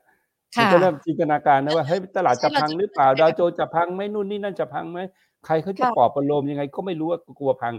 [0.57, 4.99] มัค่ะจะเริ่มจินตนาการนะว่าเฮ้ยตลาดจะพังหรือเปล่าใช่ดาวโจนส์จะพังไหมนู่นนี่นั่นจะพังไหม
[5.45, 7.73] ใครเขาจะค่ะปลอบประโลมยังไง ก็ไม่รู้ว่ากลัวพัง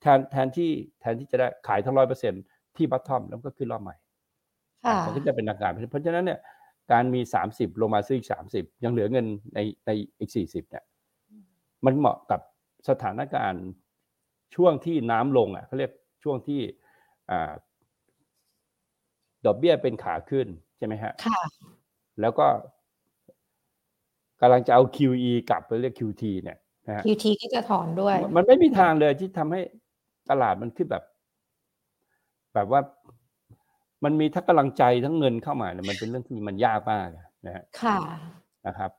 [0.00, 2.32] แทนแทนที่แทนที่จะได้ขายทั้งร้อยเปอร์เซ็น
[2.76, 3.94] ที่บัตทอมแล้วก็ขึ้นรอบใหม่
[4.84, 6.40] ค่ะมันก็จะเป็นอาการเพราะฉะนั้นเนี่ย
[6.92, 10.84] การมีสามสิบลงมาซื้ออีกสามสิบยังเหลือเงินในในอีกสี่สิบเนี่ย
[11.84, 12.40] มันเหมาะกับ
[12.88, 13.64] สถานการณ์
[14.54, 15.92] ช่วงที่น้ำลงอะเขาเรียก
[16.22, 16.60] ช่วงที่
[17.30, 17.52] อ่า
[19.46, 21.40] ดอกเบี้ยเป็นขาขึ้นใช่ไหมฮะค่ะ
[22.20, 22.46] แล้วก็
[24.40, 29.60] กำลังจะเอา QE กลับไปเรียก QT เนี่ย นะฮะ QT ก็จะถอนด้วย มันไม่มีทางเลยที่ทำให้
[30.30, 31.04] ตลาดมันขึ้นแบบ
[32.54, 32.80] แบบว่า
[34.04, 37.08] มันมีทั้งกำลังใจทั้งเงินเข้ามาเนี่ยมันเป็นเรื่องที่มันยากมาก
[37.46, 37.98] นะฮะค่ะ
[38.66, 38.90] นะครับ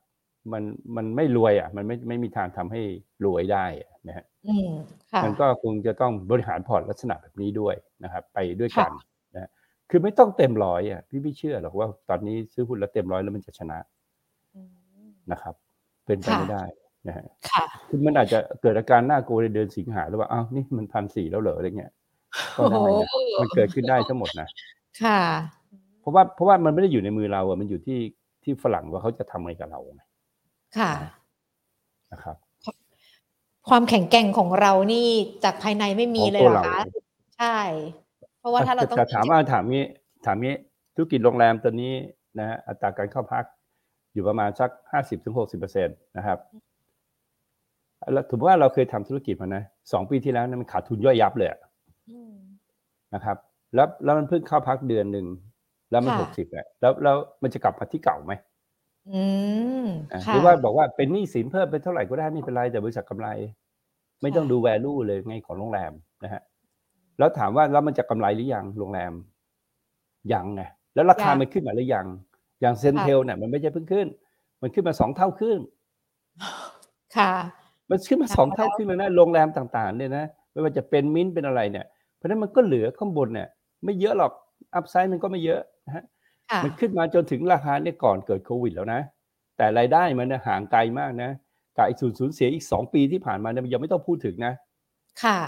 [0.52, 0.62] มัน
[0.96, 2.82] มันไม่รวยอะ มันไม่ไม่มีทางทำให้
[3.24, 4.70] รวยได้อะนะฮะอืม
[5.12, 7.74] ค่ะมันก็คงจะต้องบริหารพอร์ตลักษณะแบบนี้ด้วย
[8.04, 9.50] นะครับ ไปด้วยกันค่ะนะฮะ
[9.90, 13.78] คือไม่ต้องเต็มร้อยอะพี่ไม่เชื่อหรอกว่าตอนนี้ซื้อหุ้นแล้วเต็มร้อยแล้วมันจะชนะ
[14.54, 14.62] อื
[15.08, 15.54] มนะครับ
[16.06, 16.64] เป็นไปค่ะไม่ได้
[17.06, 21.92] นะฮะค่ะคือมันอาจจะเกิดอาการน่ากลัวในเดือนสิงหาหรือว่าอ้าวนี่มันพันสี่แล้วเหรออะไรเงี้ย
[22.56, 24.48] ก็ได้นะโอ้โหมันเกิดขึ้นได้ทั้งหมดนะ
[25.02, 25.20] ค่ะ
[26.00, 27.98] เพราะว่าเพราะว่ามันไม่ได้อยู่ในมือเราอะมันอยู่ที่
[28.42, 30.02] ที่ฝรั่งว่าเขาจะทำอะไรกับเราไง
[30.78, 30.92] ค่ะ
[32.12, 32.36] นะครับ
[33.68, 35.08] ความแข็งแกร่งของเรานี่
[35.44, 36.80] จากภายในไม่มีของเลยตัวเหรอเราคะ
[37.38, 37.58] ใช่
[38.40, 39.84] เพราะว่าถ้าเราต้องแต่ถามว่าถามงี้
[40.26, 40.56] ถามงี้
[40.94, 41.94] ธุรกิจโรงแรมตัวนี้
[42.38, 43.44] นะฮะอัตราการเข้าพัก
[44.12, 46.69] อยู่ประมาณสักห้าสิบถึงหกสิบเปอร์เซ็นตนะครับแล้ว
[48.30, 51.60] ถือว่าเราเคยทำธุรกิจมานะสองปีที่แล้วเนยมันขาดทุนย่อยยับเลยอะ
[52.10, 52.34] อืม
[53.14, 53.36] นะครับ
[53.74, 55.26] แล้วแล้วมันเพิ่งเข้าพักเดือนหนึ่ง
[55.90, 58.32] แล้วมันค่ะหกสิบแล้วแล้วแล้วมันจะกลับมาที่เก่าไหม
[59.12, 59.22] อื
[59.84, 63.28] มอะหค่ะรือว่าบอกว่าเป็นหนี้สินเพิ่มเป็นเท่าไหร่ก็ได้ไม่เป็นไรแต่บริษัทกำไร
[64.22, 65.92] ไม่ต้องค่ะดู value เลยไงของโรงแรม
[66.24, 66.42] นะฮะ
[67.18, 69.12] แล้วถามว่าแล้วมันจะกำไรหรือยังโรงแรม
[70.32, 70.62] ยังไง
[70.94, 72.06] แล้วราคามันขึ้นมาหรือยัง
[72.60, 74.06] อย่างเซนเทลเนี่ยมันไม่ใช่เพิ่งขึ้น
[74.62, 75.58] มันขึ้นมาสองเท่าขึ้น
[77.16, 77.32] ค่ะ
[77.90, 83.48] มันขึ้นมาค่ะสองเท่าขึ้นแล้วนะโรงแรมต่างๆเนี่ยนะไม่ว่าจะเป็นมิ้นท์เป็นอะไรเนี่ย เพราะฉะนั้นมันก็เหลือข้างบนเนี่ย
[83.84, 84.32] ไม่เยอะหรอก
[84.74, 86.04] อัพไซด์มันก็ไม่เยอะนะฮะ
[86.50, 89.00] ค่ะมันขึ้นมาจนถึงราคาเนี่ยก่อนเกิดโควิดแล้วนะ
[89.56, 91.30] แต่รายได้มันเนี่ยห่างไกลมากนะ
[91.76, 94.52] กับไอ้สูญสูญเสียอีกสองปีที่ผ่านมาเนี่ยมันยังไม่ต้องพูดถึงนะ
[95.22, 95.38] ค่ะ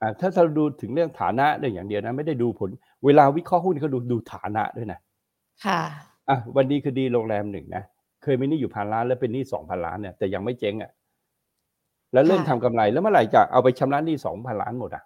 [0.00, 2.70] อ่าถ้าเราดูถึงเรื่องฐานะเรื่องอย่างเดียวนะไม่ได้ดูผล
[3.04, 4.98] เวลาวิเคราะห์หุ้นเขาดูดูฐานะด้วยนะ
[5.66, 5.80] ค่ะ
[6.28, 7.82] อะวันดีคือดีโรงแรมหนึ่งนะ
[8.22, 10.90] เคยมีหนี้อยู่พันล้านแล้วเป็นหนี้สองพันล้านเนี่ยแต่ยังไม่เจ๊งอะ
[12.12, 15.02] แล้วเริ่มทำกำไรแล้วเมื่อไหร่จะเอาไปชำระหนี้สองพันล้านหมดอะ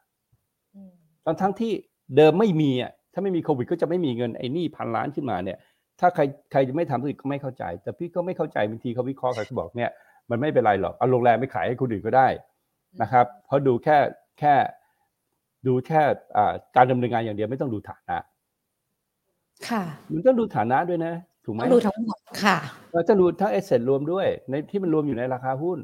[0.74, 0.90] อืม
[1.24, 1.72] ทั้งทั้งที่
[2.16, 5.58] เดิมไม่มีอะถ้าไม่มีโควิดก็จะไม่มีเงินไอ้หนี้พันล้านขึ้นมาเนี่ย
[6.00, 9.90] ถ้าใครใครจะไม่ทำธุรกิจก็ไม่เข้าใจ แต่พี่ก็ไม่เข้าใจบางทีเขาวิเคราะห์เขาบอกเนี่ย
[10.30, 12.28] มันไม่เป็นไรหรอกเอาโรงแรมไปขายให้คนอื่นก็ได้
[13.02, 13.96] นะครับเพราะดูแค่
[14.38, 14.54] แค่
[15.66, 16.02] ดูแค่
[16.36, 18.18] อ่าการดำเนินงานอย่างเดียวไม่ต้องดูฐานะ
[19.68, 21.12] ค่ะมันต้องดูฐานะด้วยนะ
[21.44, 22.56] ถูกไหมต้องดูทั้งหมดค่ะ
[22.92, 25.78] เราจะดูทั้งเอเซทรวมด้วย ในที่มันรวมอยู่ในราคาหุ้น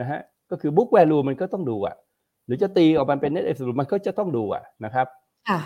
[0.00, 1.96] นะฮะ ก็คือ book value มันก็ต้องดูอะ
[2.46, 5.06] หรือจะตีออกมาเป็น net asset มันก็จะต้องดูอะนะครับ
[5.48, 5.60] ค่ะ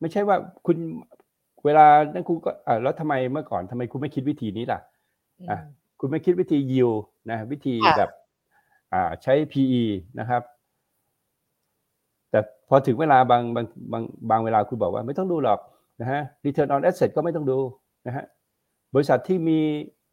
[0.00, 0.36] ไม่ใช่ว่า
[0.66, 0.76] คุณ
[1.64, 4.80] เวลานั่นคุณก็อ่าแล้วทำไมเมื่อก่อนทำไมคุณไม่คิดวิธีนี้ล่ะ
[5.50, 5.58] อะ
[6.00, 6.90] คุณไม่คิดวิธียิว
[7.30, 8.10] นะวิธีค่ะแบบ
[8.92, 9.84] อ่าใช้ PE
[10.20, 10.42] นะครับ
[12.30, 15.60] แต่พอถึงเวลาบางบางบางบางเวลาคุณบอกว่าไม่ต้องดูหรอก
[16.00, 17.58] นะฮะ return on asset ก็ไม่ต้องดู
[18.06, 18.24] นะฮะ
[18.94, 19.58] บริษัทที่มี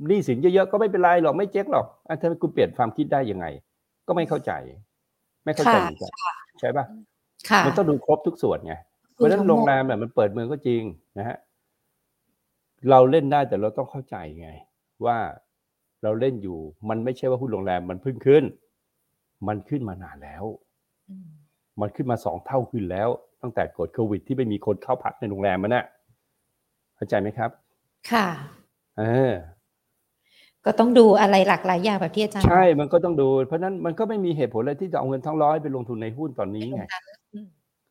[0.08, 3.46] หนี้สินเยอะๆก็ไม่เป็นไรหรอกไม่เจ๊กหรอกอะถ้าคุณเปลี่ยนความคิดได้ยังไง
[4.08, 4.52] ก็ไม่เข้าใจ
[5.46, 6.12] ไม่เข้าใจค่ะเหมือนกัน
[6.60, 6.86] ใช่ปะ
[7.50, 8.74] ค่ะมันต้องดูครบทุกส่วนไง
[9.14, 10.82] เพราะฉะนั้นโรงแรมเนี่ยมันเปิดเมืองก็จริง
[11.18, 11.38] นะฮะ
[12.90, 14.50] เราเล่นได้แต่เราต้องเข้าใจไง
[15.06, 15.18] ว่า
[16.04, 18.44] เราเล่นอยู่ มันไม่ใช่ว่าหุ้นโรงแรมมันเพิ่งขึ้น
[19.48, 20.44] มันขึ้นมานานแล้ว
[21.10, 21.28] อืม
[21.82, 23.10] มันขึ้นมาสองเท่าขึ้นแล้ว
[23.42, 25.86] ตั้งแต่กดโควิด ที่ไม่มีคนเข้าพักในโรงแรมมันน่ะ
[26.96, 27.50] เข้าใจไหมครับ
[28.12, 28.28] ค่ะ
[28.98, 29.34] เออ
[30.66, 37.48] ก็ต้องดูอะไรหลากหลายอย่างแบบที่อาจารย์ ใช่ มันก็ต้องดู เพราะฉะนั้นมันก็ไม่มีเหตุผลอะไรที่จะเอาเงินทั้งร้อยไปลงทุนในหุ้นตอนนี้บอกไงตรงนั้นอืม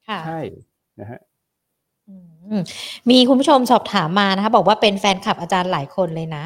[0.08, 0.40] ค่ะใช่
[1.00, 1.20] นะฮะ
[2.08, 2.14] อื
[2.60, 2.62] ม
[3.10, 6.44] มีคุณผู้ชมสอบถามมานะคะ บอกว่าเป็นแฟนคลับอาจารย์หลายคนเลยนะ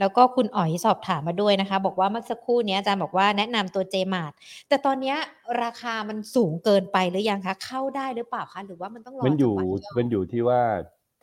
[0.00, 4.30] แล้วก็คุณอ๋อยสอบถามมาด้วยนะคะ บอกว่าเมื่อสักครู่นี้อาจารย์บอกว่าแนะนำตัวเจมาร์
[4.68, 5.16] แต่ตอนเนี้ย
[5.62, 10.60] ราคามันสูงเกินไปหรือยังคะ เข้าได้หรือเปล่าคะ หรือว่ามันต้องรอมันอยู่จังหวะย่อมันอยู่ที่ว่า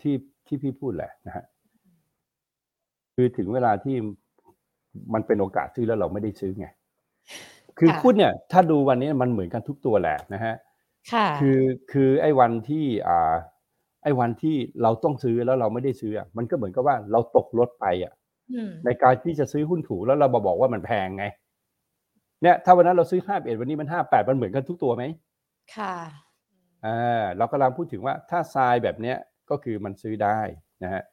[0.02, 0.16] ที่
[0.48, 1.46] ที่พี่พูดแหละนะฮะ
[3.16, 3.96] คือถึงเวลาที่
[5.14, 6.68] มันเป็นโอกาสซื้อแล้วเราไม่ได้ซื้อไง
[7.80, 10.56] คือหุ้นเนี่ย ถ้าดูวันนี้มันเหมือนกันทุกตัวแหละนะฮะ
[11.12, 13.34] ค่ะคือคือไอ้วันที่อ่า
[14.04, 18.14] ไอ้วันที่เราต้องซื้อแล้วเราไม่ได้ซื้ออะมันก็เหมือนกับว่าเราตกรถไปอะ
[18.52, 21.26] อืมในการที่จะซื้อหุ้นถูกแล้วเรามาบอกว่ามันแพงไง
[22.42, 25.04] เนี่ยถ้าวันนั้นเราซื้อห้าเอ็ดวันนี้มันห้าแปดมันเหมือนกันทุกตัวไหม
[25.76, 25.96] ค่ะ
[26.86, 29.18] อ่าเรากำลังพูดถึงว่าถ้าทรายแบบเนี้ย
[29.50, 30.40] ก็คือมันซื้อได้
[30.84, 31.04] นะฮะ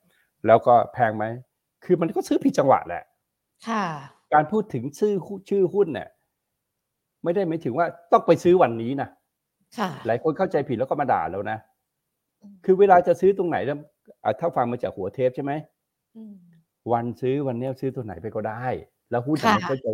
[0.46, 1.24] แล้วก็แพงไหม
[1.84, 3.02] คือมันก็ซื้อผิดจังหวะแหละ
[3.68, 3.84] ค่ะ
[4.32, 6.08] การพูดถึงชื่อหุ้นชื่อหุ้นเนี่ย
[7.24, 9.08] ไม่ได้หมายถึงว่าต้องไปซื้อวันนี้นะ
[9.78, 11.58] ค่ะ หลายคนเข้าใจผิดแล้วก็มาด่าแล้วนะ
[12.42, 13.78] อืมคือเวลาจะซื้อตรงไหนแล้ว
[14.24, 15.52] อะถ้าฟังมาจากหัวเทปใช่ไหม
[16.16, 16.34] อืม
[16.92, 18.64] วันซื้อวันเนี้ยซื้อตัวไหนไปก็ได้
[19.10, 19.90] แล้วหุ้นค่ะมันก็จะ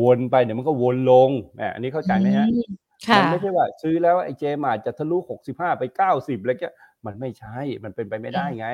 [0.00, 1.30] วนไปเดี๋ยวมันก็วนลง
[1.60, 2.70] อะอันนี้เข้าใจไหมฮะอืม
[3.08, 6.74] ค่ะมันไม่ใช่ว่า ซื้อแล้วไอ้เจมาจะทะลุหกสิบห้าไปเก้าสิบอะไรเงี้ย
[7.06, 8.68] มันไม่ใช่ มันเป็นไปไม่ได้ไง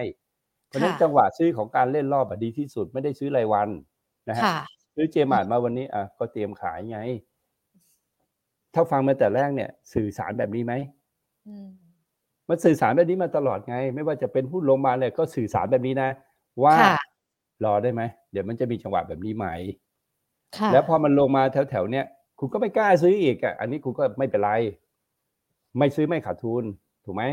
[0.69, 3.69] เพราะฉะนั้นค่ะจังหวะซื้อของการเล่นรอบอะดีที่สุดไม่ได้ซื้อรายวัน
[4.29, 4.57] นะฮะค่ะ
[4.95, 6.99] ซื้อเจมามาวันนี้อะก็เตรียมขายไง
[8.75, 10.73] ถ้าฟังมาแต่แรกเนี่ย สื่อสารแบบนี้ไหม
[11.49, 11.69] อืม
[12.49, 16.11] มันสื่อสารแบบนี้มาตลอดไง ไม่ว่าจะเป็นหุ้นลงมาเลยก็สื่อสารแบบนี้นะ
[16.65, 16.97] ว่าค่ะ
[17.65, 19.47] รอได้ไหมเดี๋ยวมันจะมีจังหวะแบบนี้ไหม
[20.59, 22.07] ค่ะแล้วพอมันลงมาแถวๆเนี้ย
[22.39, 24.51] คุณก็ไม่กล้าซื้ออีกอะอันนี้คุณก็ไม่เป็นไร
[25.79, 26.65] ไม่ซื้อไม่ขาดทุน
[27.05, 27.25] ถูกไหม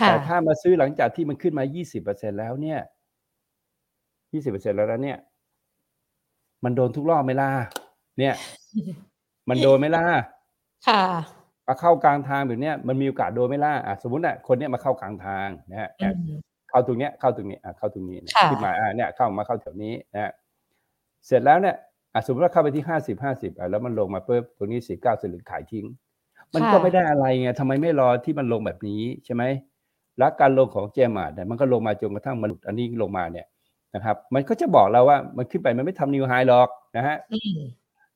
[0.00, 1.64] ค่ะแต่ถ้ามาซื้อหลังจากที่มันขึ้นมา
[2.04, 2.80] 20%แล้วเนี่ย
[4.32, 5.18] 20%แล้วนะเนี่ย
[6.64, 7.50] มันโดนทุกรอบไหมล่ะ
[8.18, 8.34] เนี่ย
[9.48, 10.04] มันโดนไหมล่ะ
[10.88, 11.02] ค่ะ
[11.66, 16.38] มาเข้ากลางทางแบบเนี้ยมันมีโอกาสโดนไหมล่ะอะสมมติอะคนเนี้ยมาเข้ากลางทางนะฮะอืม
[16.70, 20.32] เข้าตรงเนี้ยเข้าตรงนี้อะเข้าตรงนี้เนี่ยค่ะขึ้นมาอะเนี่ยเข้ามาเข้าแถวนี้นะฮะ
[21.26, 21.76] เสร็จแล้วเนี่ย
[22.14, 25.86] อะสมมติว่าเข้าไปที่50 50อะแล้วมันลงมาปุ๊บตรงนี้49สลึงขายทิ้ง
[26.54, 29.42] มันก็ไม่ได้อะไรไงทำไมไม่รอที่มันลงแบบนี้ใช่ไหม
[30.18, 33.46] แล้วการลงของเจมาร์เนี่ยมันก็ลงมาจนกระทั่งมันหลุดอันนี้ลงมาเนี่ย
[33.94, 37.58] นะครับ มันก็จะบอกเราว่ามันขึ้นไปมันไม่ทำนิวไฮหรอกนะฮะอืม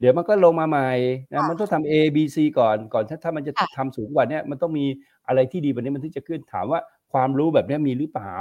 [0.01, 0.91] เดี๋ยวมันก็ลงมาใหม่
[1.31, 4.87] นะค่ะมันต้องทำ A B C ก่อนก่อนถ้าถ้ามันจะค่ะทำสูงกว่าเนี้ยมันต้องมี
[5.27, 6.81] อะไรที่ดีกว่านี้มันถึงจะขึ้นถามว่า
[7.13, 8.35] ความรู้แบบเนี้ยมีหรือเปล่า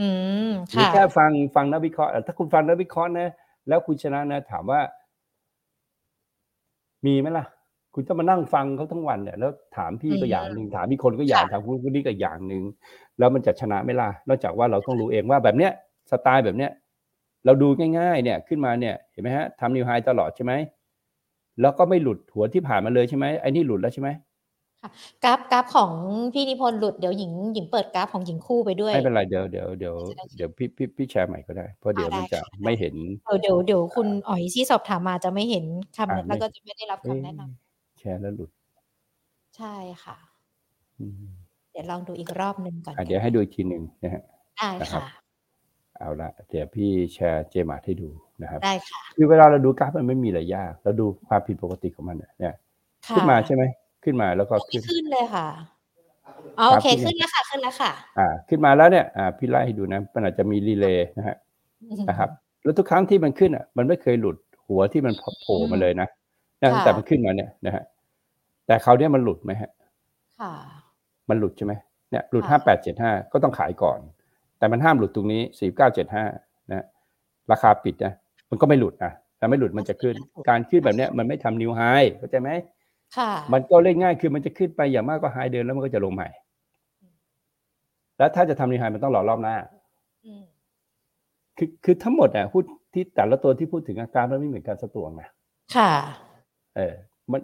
[0.00, 0.08] อื
[0.48, 3.28] มหรือค่ะแค่ฟังฟังนักวิเคราะห์อะถ้าคุณฟังนักวิเคราะห์นะ
[3.68, 4.80] แล้วคุณชนะนะ ถามว่า
[7.06, 7.44] มีไหมล่ะ
[7.94, 12.62] คุณต้องมานั่งฟังเขาทั้งวันเนี่ยแล้วถามพี่ก็อืมอย่างหนึ่งถามมีคนก็อย่างค่ะถามคุณคนนี้ก็อย่างหนึ่ง
[13.18, 15.72] แล้วมันจะชนะไหมล่ะนอกจากว่าเราต้องรู้เองว่าแบบเนี้ย
[16.10, 16.72] สไตล์แบบเนี้ย
[17.44, 20.52] เราดูง่ายๆเนี่ยขึ้นมาเนี่ยเห็นไหมฮะทำนิวไฮตลอดใช่ไหม
[21.60, 24.10] แล้วก็ไม่หลุดหัวที่ผ่านมาเลยใช่ไหมไอ้นี่หลุดแล้วใช่ไหม
[25.24, 25.90] กราฟกราฟของ
[26.32, 32.94] พี่นิพนธ์หลุดเดี๋ยวหญิงหญิงเปิดกราฟของหญิงคู่ไปด้วยไม่เป็นไรเดี๋ยวเดี๋ยวเดี๋ยวจะได้เดี๋ยวพี่พี่พี่แชร์ใหม่ก็ได้เพราะเดี๋ยวอ่ามันได้จะค่ะไม่เห็น
[33.26, 35.64] เออเดี๋ยวเดี๋ยวคุณอ๋อยที่สอบถามมาจะไม่เห็น
[35.96, 38.50] คำอ่าแล้วไม่ก็จะไม่ได้รับเอ๊ะคำแนะนำแชร์แล้วหลุด
[39.56, 39.74] ใช่
[40.04, 40.16] ค่ะ
[41.00, 41.24] อืม
[41.72, 44.22] เดี๋ยวลองดูอีกรอบหนึ่งก่อนอะเดี๋ยวให้ดูอีกทีหนึ่งนะฮะ
[44.58, 45.23] ได้นะครับค่ะ
[45.98, 48.08] เอาละเดี๋ยวพี่แชร์ JMART ให้ดู
[48.42, 52.54] นะครับได้ค่ะคือเวลาเราดูกราฟมันไม่มีอะไรยากเราดูความผิดปกติของมันเนี่ย
[53.06, 53.62] ค่ะขึ้นมาใช่ไหม
[54.04, 55.46] ขึ้นมาแล้วก็ไม่ขึ้นขึ้นเลยค่ะ
[56.58, 61.36] อ๋อโอเคครับขึ้นแล้วค่ะขึ้นแล้วค่ะ อ่า ขึ้นมาแล้วเนี่ยอ่าพี่ไล่ให้ดูนะมันอาจจะมีรีเลย์นะฮะ
[62.08, 62.30] นะครับ
[62.62, 64.36] แล้วทุกครั้งที่มันขึ้นอะ มันไม่เคยหลุด
[64.66, 66.08] หัวที่มันโผล่มาเลยนะ
[66.62, 67.82] นะค่ะแต่มันขึ้นมาเนี่ยนะฮะ
[68.66, 69.70] แต่คราวเนี้ยมันหลุดไหมฮะ
[70.40, 70.52] ค่ะ
[71.28, 71.72] มันหลุดใช่ไหม
[72.10, 73.98] เนี่ยหลุดค่ะห้าแปดเจ็ดห้าก็ต้องขายก่อน
[74.58, 76.24] แต่มันห้ามหลุดตรงนี้สี่เก้าเจ็ดห้า
[76.72, 76.84] นะ
[77.52, 78.12] ราคาปิดนะ
[78.50, 80.14] มันก็ไม่หลุดนะแต่ไม่หลุดมันจะขึ้น
[80.48, 81.80] การขึ้นแบบเนี้ยมันไม่ทำนิวไฮ
[82.18, 82.50] เข้าใจไหม
[83.16, 86.28] ค่ะ มันก็เล่นง่ายคือมันจะขึ้นไปอย่างมากก็ไฮเดินแล้วมันก็จะลงใหม่
[88.18, 89.56] แล้วถ้าจะทำนิวไฮมันต้องรอรอบหน้า
[90.26, 90.44] อืม
[91.58, 95.28] คือคือทั้งหมดอะพูดที่แต่ละตัวที่พูดถึงอาการมันไม่เหมือนกันสักตัวนะ
[95.76, 95.90] ค่ะ
[96.76, 96.94] เออ
[97.32, 97.40] มัน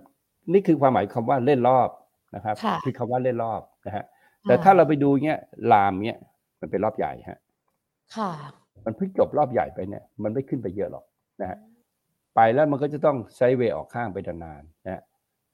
[0.53, 1.89] นี่คือความหมายคำว่าเล่นรอบ
[2.35, 4.05] นะครับค่ะอคำว่าเล่นรอบนะฮะ
[4.45, 5.41] แต่ถ้าเราไปดูเงี้ย
[5.73, 6.21] ลามเงี้ย
[6.61, 7.39] มันเป็นรอบใหญ่ฮะ
[8.17, 8.31] ค่ะ
[8.87, 11.05] มันเพิ่งจบรอบใหญ่ไปเนี่ย มันไม่ขึ้นไปเยอะหรอก
[11.41, 11.59] นะฮะ
[12.35, 15.03] ไปแล้วมันก็จะต้องไซด์เวย์ออกข้างไปนานๆนะฮะ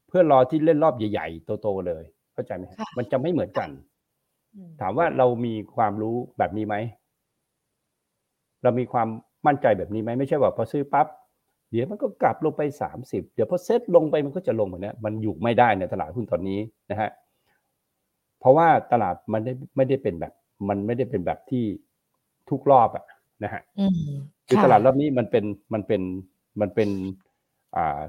[0.08, 3.68] เพื่อรอที่เล่นรอบใหญ่ๆโตๆเลย เข้าใจไหมฮะค่ะมันจะไม่เหมือนกัน
[4.54, 6.76] อืมถามว่าเรามีความรู้แบบนี้ไหม
[8.62, 9.08] เรามีความ
[9.46, 11.06] มั่นใจแบบนี้ไหมไม่ใช่ว่าพอซื้อปั๊บ
[11.70, 17.10] เดี๋ยวมันก็กลับลงไปสามสิบเดี๋ยวพอเซ็ตลงไปมันก็จะลงเหมือนนี้มันอยู่ไม่ได้ในตลาดหุ้นตอนนี้นะฮะ
[18.40, 20.32] เพราะว่าตลาดมันได้ไม่ได้เป็นแบบ
[20.68, 21.64] มันไม่ได้เป็นแบบที่
[22.50, 23.04] ทุกรอบอะ
[23.44, 24.10] นะฮะอืม
[24.48, 25.44] คือค่ะตลาดรอบนี้มันเป็น
[25.74, 26.02] มันเป็น
[26.60, 26.88] มันเป็น
[27.76, 28.00] อ่า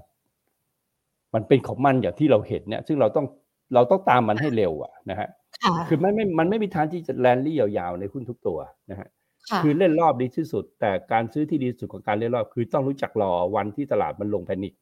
[1.35, 3.25] มันเป็นของมันอย่างที่เราเห็นเนี่ย ซึ่งเราต้อง
[3.73, 5.29] เราต้องตามมันให้เร็วอะนะฮะ
[5.63, 8.59] ค่ะคือมันไม่มันไม่มีทางที่จะแลนลี่ยาวๆในหุ้นทุกตัว
[8.91, 9.07] นะฮะ
[9.49, 14.73] ค่ะคือเล่นรอบดีที่สุด แต่การซื้อที่ดีที่สุดของการเล่นรอบ คือต้องรู้จักรอวันที่ตลาดมันลงแพนิค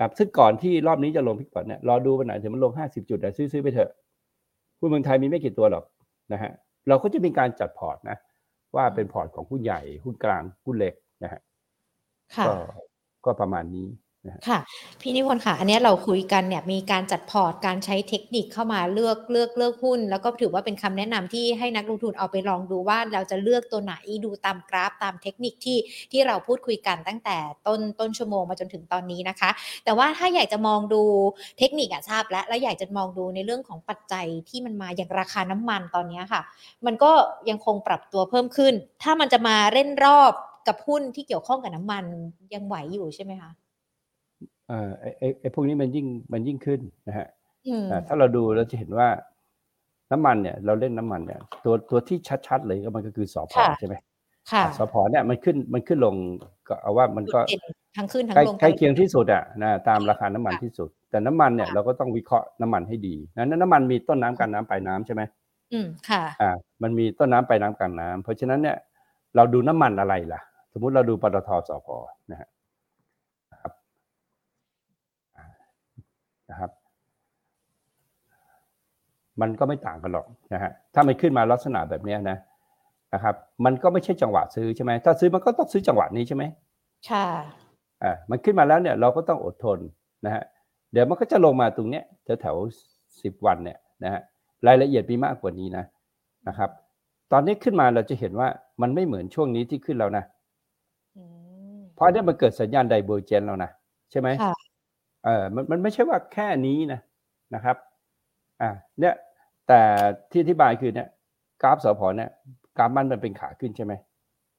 [0.00, 3.90] ครับซึ่งก่อนที่รอบนี้จะลงพิกพอตเนี่ยรอดูวันไหนถึงมันลงห้าสิบจุดแต่ซื้อซื้อไปเถอะ
[4.78, 5.84] หุ้นเมืองไทยมีไม่กี่ตัวหรอก
[6.32, 6.52] นะฮะ
[6.88, 8.16] เราก็จะมีการจัดพอร์ตนะ
[8.76, 11.40] ว่าเป็นพอร์ตของหุ้นใหญ่หุ้นกลางหุ้นเล็กนะฮะ
[12.36, 12.52] ค่ะก็
[13.24, 13.86] ก็ประมาณนี้
[14.48, 14.58] ค่ะ
[15.00, 23.94] พี่นิพนธ์ค่ะ อันนี้เราคุยกันเนี่ยมีการจัดพอร์ตการใช้เทคนิคเข้ามาเลือกเลือกเลือกหุ้น แล้วก็ถือว่าเป็นคำแนะนำที่ให้นักลงทุนเอาไปลองดูว่าเราจะเลือกตัวไหน
[24.24, 25.78] ดูตามกราฟตามเทคนิคที่
[26.12, 29.50] ที่เราพูดคุยกันตั้งแต่ต้นต้นชั่วโมงมาจนถึงตอนนี้นะคะ
[29.84, 31.02] แต่ว่าถ้าอยากจะมองดู
[31.58, 36.42] เทคนิคอะทราบแล้วแล้วอยากจะมองดูในเรื่องของปัจจัยที่มันมาอย่างราคาน้ำมันตอนนี้ค่ะ
[36.86, 37.12] มันก็
[37.50, 40.32] ยังคงปรับตัวเพิ่มขึ้น ถ้ามันจะมาเล่นรอบ
[40.68, 42.04] กับหุ้นที่เกี่ยวข้องกับน้ำมัน
[42.54, 43.52] ยังไหวอยู่ใช่ไหมคะ
[44.68, 47.28] เอ่อไอ้ไอ้ไอ้พวกนี้มันยิ่งมันยิ่งขึ้นนะฮะ
[47.66, 49.08] อืมอ่าถ้าเราดูเราจะเห็นว่า
[50.12, 53.94] น้ำมันเนี่ย เราเล่นน้ำมันเนี่ย ตัวตัวที่ชัดๆเลยก็มันก็คือสอพอค่ะใช่ไหม
[54.52, 56.14] ค่ะสอพอเนี่ยมันขึ้นมันขึ้นลง
[56.68, 65.22] ก็เอาว่ามันก็จุดเด่นทั้งขึ้นทั้งใกล้ลงใกล้เคียงที่สุดอะนะตามค่ะราคาน้ำมันค่ะที่สุด แต่น้ำมันเนี่ยค่ะเราก็ต้องวิเคราะห์น้ำมันให้ดีนั้นน้ำมันมีต้นน้ำกลางน้ำปลายน้ำใช่ไหม
[65.72, 66.50] อืมค่ะอ่า
[66.82, 68.76] มันมีต้นน้ำปลายน้ำกลางน้ำเพราะฉะนั้นเนี่ย
[69.36, 70.40] เราดูน้ำมันอะไรล่ะ
[70.72, 71.88] สมมุติเราดูปตทสพ
[72.30, 72.48] นะฮะ
[73.52, 73.72] นะครับ
[75.36, 75.44] อ่า
[76.52, 76.70] นะครับ
[79.40, 82.38] มันก็ไม่ต่างกันหรอกนะฮะถ้ามันขึ้นมาลักษณะแบบเนี้ยนะ
[83.14, 83.34] นะครับ
[83.64, 86.44] มันก็ไม่ใช่จังหวะซื้อใช่ไหมถ้าซื้อมันก็ต้องซื้อจังหวะนี้ใช่ไหม
[87.10, 87.26] ค่ะ
[88.02, 89.78] อ่ามันขึ้นมาแล้วเนี่ยเราก็ต้องอดทน
[90.26, 90.42] นะฮะ
[90.92, 92.56] เดี๋ยวมันก็จะลงมาตรงเนี้ยแถวแถว
[93.22, 94.20] สิบวันเนี่ยนะฮะ
[94.66, 95.84] รายละเอียดมีมากกว่านี้นะ
[96.48, 96.70] นะครับ
[97.32, 98.48] ตอนนี้ขึ้นมาเราจะเห็นว่า
[98.82, 100.24] มันไม่เหมือนช่วงนี้ที่ขึ้นแล้วนะ
[101.16, 101.24] อื
[101.76, 103.70] มเพราะอันเนี้ยมันเกิดสัญญาณไดเวอร์เจนแล้วนะ
[104.10, 104.54] ใช่ไหมค่ะ
[105.24, 107.00] เออมันมันไม่ใช่ว่าแค่นี้นะ
[107.54, 107.76] นะครับ
[108.62, 108.70] อ่า
[109.00, 109.14] เนี่ย
[109.68, 109.80] แต่
[110.30, 111.08] ที่อธิบายคือเนี่ย
[111.62, 112.30] กราฟสพเนี่ย
[112.78, 113.92] กราฟมันมันเป็นขาขึ้นใช่ไหม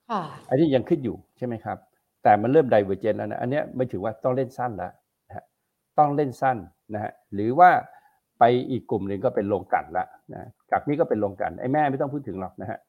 [0.09, 1.78] ค่ะอันนี้ยังขึ้นอยู่ใช่ไหมครับ
[2.24, 4.91] แต่มันเริ่มไดเวอร์เจนแล้วนะอันเนี้ยไม่ถือว่าต้องเล่นสั้นแล้ว
[5.28, 5.45] นะฮะ
[5.99, 6.57] ต้องเล่นสั้น
[6.93, 7.70] นะฮะหรือว่า
[8.39, 12.80] ไปอีกกลุ่มหนึ่งก็เป็นลงกลันละนะจากนี้ก็เป็นลงกลันไอ้แม่ไม่ต้องพูดถึงหรอกนะฮะ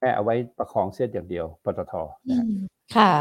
[0.00, 1.94] แม่เอาไว้ประคองเส้นอย่างเดียวปตท
[2.26, 2.50] อืนะฮะม
[2.96, 3.12] ค่ะ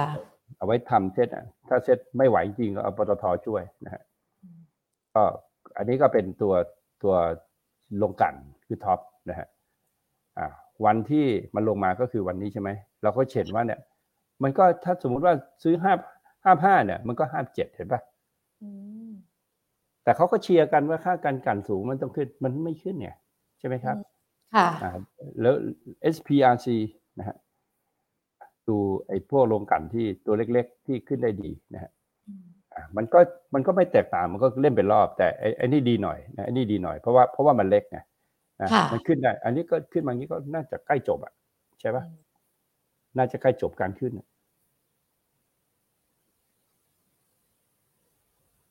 [0.57, 4.01] เอาไว้ทำเซตอะถ้าเซตไม่ไหวจริงก็เอาปตทช่วยนะฮะ
[5.15, 5.23] ก็
[5.77, 6.53] อันนี้ก็เป็นตัว
[7.03, 7.15] ตัว
[8.01, 8.35] ลงกลัน
[8.67, 9.47] คือท็อปนะฮะ
[10.37, 10.47] อ่า
[10.85, 11.25] วันที่
[11.55, 12.69] มันลงมาก็คือวันนี้ใช่ไหม
[13.03, 13.81] เราก็เห็นว่าเนี่ย
[14.43, 15.33] มันก็ถ้าสมมุติว่า
[15.63, 15.93] ซื้อห้า
[16.45, 18.01] ห้าห้าเนี่ย มันก็ห้าเจ็ดเห็นปะ
[18.61, 18.69] อื
[19.09, 19.11] ม
[20.03, 23.15] แต่เขาก็เชียร์กันว่าค่าการกันสูงมันต้องขึ้นมันไม่ขึ้นเนี่ย
[23.59, 23.97] ใช่ไหมครับ
[24.55, 24.91] ค่ะอ่า
[25.41, 25.55] แล้ว
[26.15, 26.67] SPRC
[27.19, 27.37] นะฮะ
[28.69, 31.91] ดูไอ้พวกลงกลันที่ตัวเล็กๆ ที่ขึ้นได้ดีนะฮะ
[32.27, 32.43] อืม
[32.75, 33.19] อะมันก็
[33.53, 37.99] มันก็ไม่แตกต่างมันก็เล่นเป็นรอบ แต่ไอ้ไอ้นี่ดีหน่อยนะไอ้นี่ดีหน่อยเพราะว่าเพราะว่ามันเล็กไง
[38.61, 41.33] อะค่ะมันขึ้นได้ อันนี้ก็ขึ้นมาอย่างนี้ก็น่าจะใกล้จบอะ
[41.79, 42.03] ใช่ปะ
[43.17, 44.27] น่าจะใกล้จบการขึ้นอะ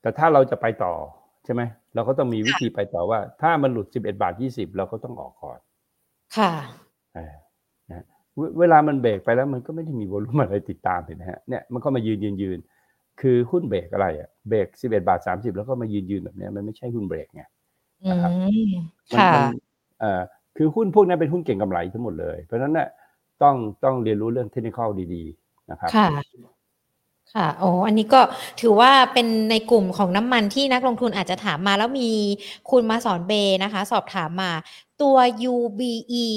[0.03, 0.95] แต่ถ้าเราจะไปต่อ
[1.45, 1.63] ใช่ไหม
[1.95, 5.59] เราก็ต้องมีวิธีไปต่อว่า ถ้ามันหลุดสิบเอ็ดบาทยี่สิบเราก็ต้องออกก่อน
[6.37, 6.53] ค่ะ
[7.17, 7.41] อ่านะ
[8.37, 12.59] เวเวลามันเบรกไปแล้วมันก็ไม่ได้มีวอลุ่มอะไรติดตามเห็นไหมฮะเนี่ยมันก็มายืนยืนยืน
[13.21, 17.43] คือหุ้นเบรกอะไรอะเบรกสิบเอ็ดบาทสามสิบแล้วก็มายืนยืนแบบเนี้ยมันไม่ใช่หุ้นเบรกไง
[18.05, 18.33] อืนะครับ
[18.67, 18.71] ม
[19.13, 19.45] มันค่ะมัน
[20.01, 20.23] เอ่อ
[20.57, 22.89] คือหุ้นพวกนั้นเป็นหุ้นเก่งกำไรทั้งหมดเลย เพราะฉะนั้นเนี่ย
[23.43, 23.55] ต้อง
[23.85, 24.79] ต้องเรียนรู้เรื่องเทคนิค
[25.15, 26.09] ดีๆนะครับค่ะ
[27.35, 28.21] ค่ะโอ้อันนี้ก็
[28.61, 32.11] ถือว่าเป็นในกลุ่มของน้ำมันที่นักลงทุนอาจจะถามมาแล้วมี
[32.71, 33.33] คุณมาสอนเบ
[33.65, 34.51] นะคะ สอบถามมา
[35.03, 35.17] ตัว
[35.53, 36.29] UBE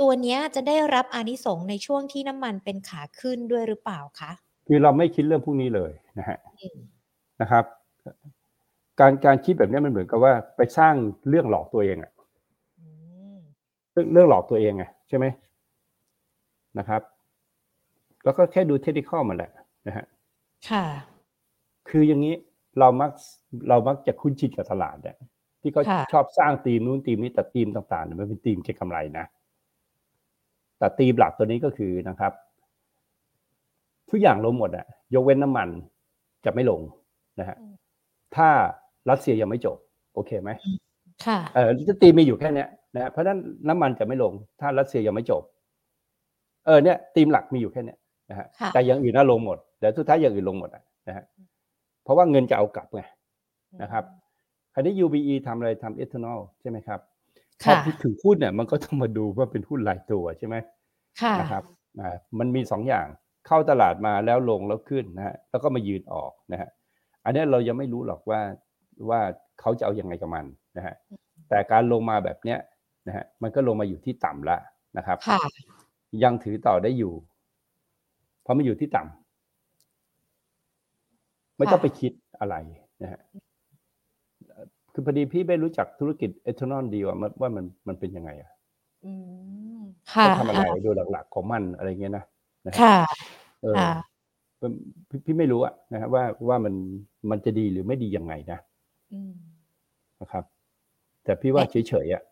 [0.00, 4.32] ตัวเนี้ยจะได้รับอานิสงส์ในช่วงที่น้ำมันเป็นขาขึ้นด้วยหรือเปล่าคะ
[4.66, 6.78] คือเราไม่คิดเรื่องพวกนี้เลยนะฮะอืม
[7.40, 7.64] นะครับ
[9.00, 10.94] การการคิดแบบนี้มันเหมือนกับว่าไปสร้าง
[11.28, 12.12] เรื่องหลอกตัวเองอะ
[12.80, 12.86] อื
[13.34, 13.38] ม
[13.92, 15.26] เรื่องเรื่องหลอกตัวเองไงใช่ไหม
[16.78, 17.02] นะครับ
[18.24, 19.50] แล้วก็แค่ดูเทคนิคมันแหละ
[19.86, 20.04] นะฮะ
[20.70, 20.84] ค่ะ
[21.88, 22.34] คืออย่างนี้
[22.78, 23.10] เรามัก
[23.68, 25.16] เรามักจะคุ้นชินกับตลาดเนี่ย
[25.62, 29.26] ที่เขาค่ะชอบสร้างธีมนู้นธีมนี้แต่ธีมต่างๆเนี่ยมันเป็นธีมเก็งกำไรนะ
[30.78, 32.32] แต่ธีมหลักตัวนี้ก็คือนะครับ
[34.10, 35.68] ทุกอย่างลงหมดอะยกเว้นน้ำมัน
[36.44, 36.80] จะไม่ลง
[37.40, 37.56] นะฮะ
[38.36, 38.48] ถ้า
[39.10, 39.76] รัสเซียยังไม่จบ
[40.14, 40.50] โอเคไหม
[41.26, 45.42] ค่ะเออจะตีมมีอยู่แค่เนี้ยนะฮะเพราะฉะนั้นน้ำมันจะไม่ลง ถ้ารัสเซียยังไม่จบ
[46.66, 47.98] เออเนี่ยตีมหลักมีอยู่แค่เนี้ย
[48.30, 51.24] นะฮะค่ะแต่อย่างอื่นน่าลงหมดแต่สุดท้ายอย่างอื่นลงหมดอะนะฮะ
[52.02, 53.02] เพราะว่าเงินจะเอากลับไง
[53.82, 54.04] นะครับ
[54.74, 57.00] คราวนี้ UBE ทำอะไรทำเอทานอลใช่ไหมครับ
[57.62, 60.56] พอค่ะพูดถึงหุ้นเนี่ยมันก็ต้องมาดูว่าเป็นหุ้นรายตัวใช่ไหม
[61.22, 61.62] ค่ะนะครับ
[62.00, 63.06] อ่ามันมีสองอย่าง
[63.46, 66.70] เข้าตลาดมาแล้วลงแล้วขึ้นนะฮะแล้วก็มายืนออกนะฮะ
[67.24, 68.40] อันเนี้ยเรายังไม่รู้หรอกว่า
[69.08, 69.20] ว่า
[69.60, 70.44] เขาจะเอายังไงกับมัน
[70.76, 70.94] นะฮะ
[71.48, 72.58] แต่การลงมาแบบเนี้ย
[73.08, 74.60] นะฮะมันก็ลงมาอยู่ที่ต่ำแล้ว
[74.98, 75.40] นะครับค่ะ
[76.24, 77.12] ยังถือต่อได้อยู่
[78.42, 82.56] เพราะมันอยู่ที่ต่ำไม่ต้องไปคิดอะไร
[83.02, 83.43] นะฮะเอ่อ
[84.94, 88.50] คือพอดีพี่ไม่รู้จักธุรกิจเอทานอลดีว่ามันว่ามันมันเป็นยังไงอะ
[89.04, 89.12] อื
[89.78, 89.80] ม
[90.12, 92.24] ค่ะเขาทำอะไรอ่าโดยหลักๆของมันอะไรเงี้ยนะ
[92.66, 92.96] นะฮะค่ะ
[93.62, 93.92] เออค่ะ
[94.60, 94.68] พี่
[95.10, 96.74] พี่พี่ไม่รู้อะนะฮะว่าว่ามัน
[97.30, 98.58] มันจะดีหรือไม่ดียังไงนะ
[99.12, 99.32] อืม
[100.20, 100.44] นะครับ
[101.24, 102.22] แต่พี่ว่าเฉยๆอะ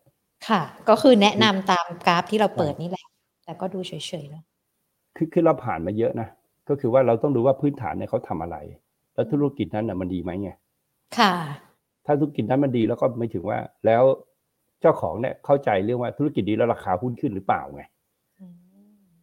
[0.47, 3.05] ค่ะ ก็คือแนะนำตามกราฟที่เราเปิดนี่แหละ
[3.43, 3.93] แต่ก็ดูเฉ
[4.23, 4.43] ยๆแล้ว
[5.15, 6.27] คือคือเราผ่านมาเยอะนะ
[6.69, 8.57] ก็คือว่าเราต้องดูว่าพื้นฐานเนี่ยเขาทำอะไร
[9.13, 10.49] แล้วธุรกิจนั้นน่ะมันดีไหมไง
[11.17, 11.33] ค่ะ
[12.05, 14.03] ถ้าธุรกิจนั้นมันดีแล้วก็ไม่ถึงว่า แล้ว
[14.81, 17.83] เจ้าของเนี่ยเข้าใจเรื่องว่าธุรกิจดีแล้วราคาหุ้นขึ้นหรือเปล่าไง
[18.39, 18.53] อืม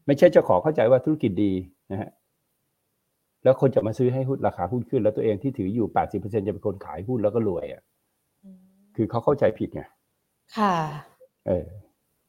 [0.07, 1.53] ไม่ใช่เจ้าของเข้าใจว่าธุรกิจดี
[1.93, 2.11] นะฮะ
[3.45, 7.83] แล้วคนจะมาซื้อให้หุ้นราคาหุ้นขึ้น แล้วตัวเองที่ถืออยู่ 80%จะเป็นคนขายหุ้นแล้วก็รวยอะ
[8.45, 8.59] อืม
[8.97, 9.83] คือเขาเข้าใจผิดไง
[10.57, 10.73] ค่ะ
[11.47, 11.67] เออ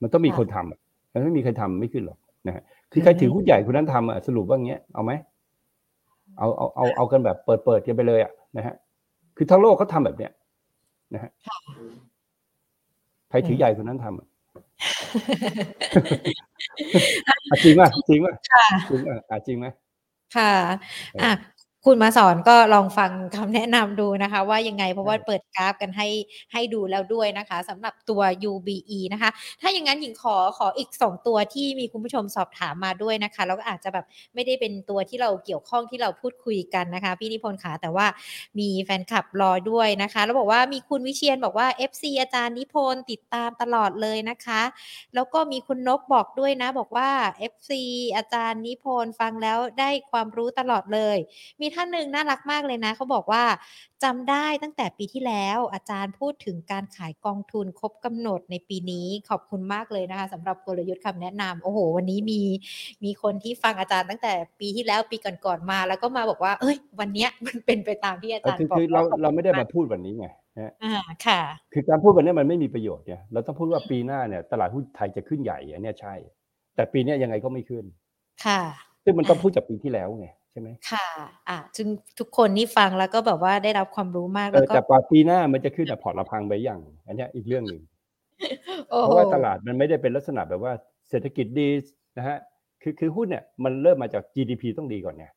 [0.01, 0.79] มันต้องมีค่ะคนทำอะ
[1.13, 5.11] มันไม่มีใครทำไม่ขึ้นหรอกนะฮะคือใครถือหุ้นใหญ่คนนั้นทำอะสรุปว่างี้เอาไหม
[6.37, 8.75] เอาเอาเอาเอากันแบบเปิดเปิดกันไปเลยอะนะฮะ
[9.37, 10.31] คือทั้งโลกเขาทำแบบเนี้ย
[11.13, 11.57] นะฮะค่ะ
[13.29, 14.27] ใครถือใหญ่คนนั้นทำอะ
[17.49, 19.67] อะจริงป่ะจริงป่ะค่ะจริงป่ะอะจริงไหม
[20.35, 20.53] ค่ะ
[21.23, 21.31] อะ
[21.85, 26.07] คุณมาสอนก็ลองฟังคำแนะนำดูนะคะ ว่ายังไงเพราะว่าเปิดกราฟกันให้
[26.53, 28.21] ให้ดูแล้วด้วยนะคะสำหรับตัว
[28.51, 29.29] UBE นะคะ
[29.61, 38.07] ถ้าอย่างนั้นหญิงขอขออีก 2 ตัวที่มีคุณผู้ชมสอบถามมาด้วยนะคะแล้วก็อาจจะแบบไม่ได้เป็นตัวที่เราเกี่ยวข้องที่เราพูดคุยกันนะคะ พี่นิพนธ์ขาแต่ว่า
[38.59, 44.61] มีแฟนคลับรอด้วยนะคะ แล้วบอกว่ามีคุณวิเชียนบอกว่า FC อาจารย์นิพนธ์ติดตามตลอดเลยนะคะ
[45.15, 47.09] แล้วก็มีคุณนกบอกด้วยนะ บอกว่า
[47.51, 47.71] FC
[48.15, 51.17] อาจารย์นิพนธ์ฟังแล้วได้ความรู้ตลอดเลย
[51.61, 53.43] มีท่านหนึ่งน่ารักมากเลยนะเขาบอกว่า
[54.03, 62.41] จำได้ตั้งแต่ปีที่แล้วอาจารย์พูดถึงการขายกองทุนครบกำหนดในปีนี้ขอบคุณมากเลยนะคะสำหรับกลยุทธ์คำแนะนำโอ้โห วันนี้มี
[63.03, 70.93] มีคนที่ฟังอาจารย์ตั้งแต่ปีที่แล้วปีก่อนๆมา แล้วก็มาบอกว่า เอ้ย วันเนี้ยมันเป็นไปตามที่อาเออจารย์คือบอกคือเราขอบคุณเราไม่ได้กมาพูดวันนี้ไงนะฮะอ่า
[71.25, 71.41] ค่ะ
[71.73, 76.13] คือการพูดวันนี้มันไม่มีประโยชน์เนี่ยเราต้องพูดว่าปีหน้าเนี่ยตลาดหุ้นไทยจะขึ้นใหญ่อันเนี้ยใช่
[76.75, 77.85] แต่ปีเนี้ยยังไงก็ไม่ขึ้น
[78.45, 78.61] ค่ะ
[79.03, 81.07] ซึ่งมันต้องพูดจากปีที่แล้วไง ใช่ไหมค่ะ
[81.49, 81.87] อะซึ่ง
[82.19, 87.81] ทุกคนนี่ฟังแล้วก็แบบว่าได้รับความรู้มากเอแล้วอก็แต่กว่าปีหน้ามันจะขึ้นอะพอร์ตเราพังไปอย่าง อันเนี้ยอีกเรื่องหนึ่ง
[88.89, 90.73] โอ้เพโหราะว่าตลาดมันไม่ได้เป็นลักษณะแบบว่า
[91.09, 91.69] เศรษฐกิจดี
[92.17, 92.37] นะฮะ
[92.81, 95.31] คือคือหุ้นเนี่ยมันเริ่มมาจาก GDP ต้องดีก่อนเนี่ย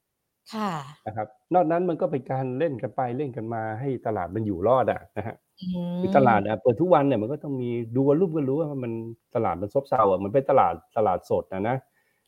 [0.51, 0.71] ค่ะ
[1.07, 8.93] นะครับ นอกนั้นมันก็เป็นการเล่นกันไปเล่นกันมาให้ตลาดมันอยู่รอดอะนะฮะอืมคือตลาดอะเปิดทุกวันเนี่ยมันก็ต้องมีดูวอลุ่มก็รู้ว่ามัน
[9.35, 11.77] ตลาดมันซบเซาอะมันเป็นตลาดตลาดสดนะนะ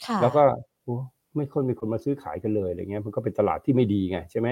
[0.04, 0.42] ค่ะแล้วก็
[0.84, 0.94] โอ้
[1.36, 4.48] ไม่ค่อยมีคนมาซื้อขายกันเลยอะไรเงี้ยมันก็เป็นตลาดที่ไม่ดีไงใช่ไหม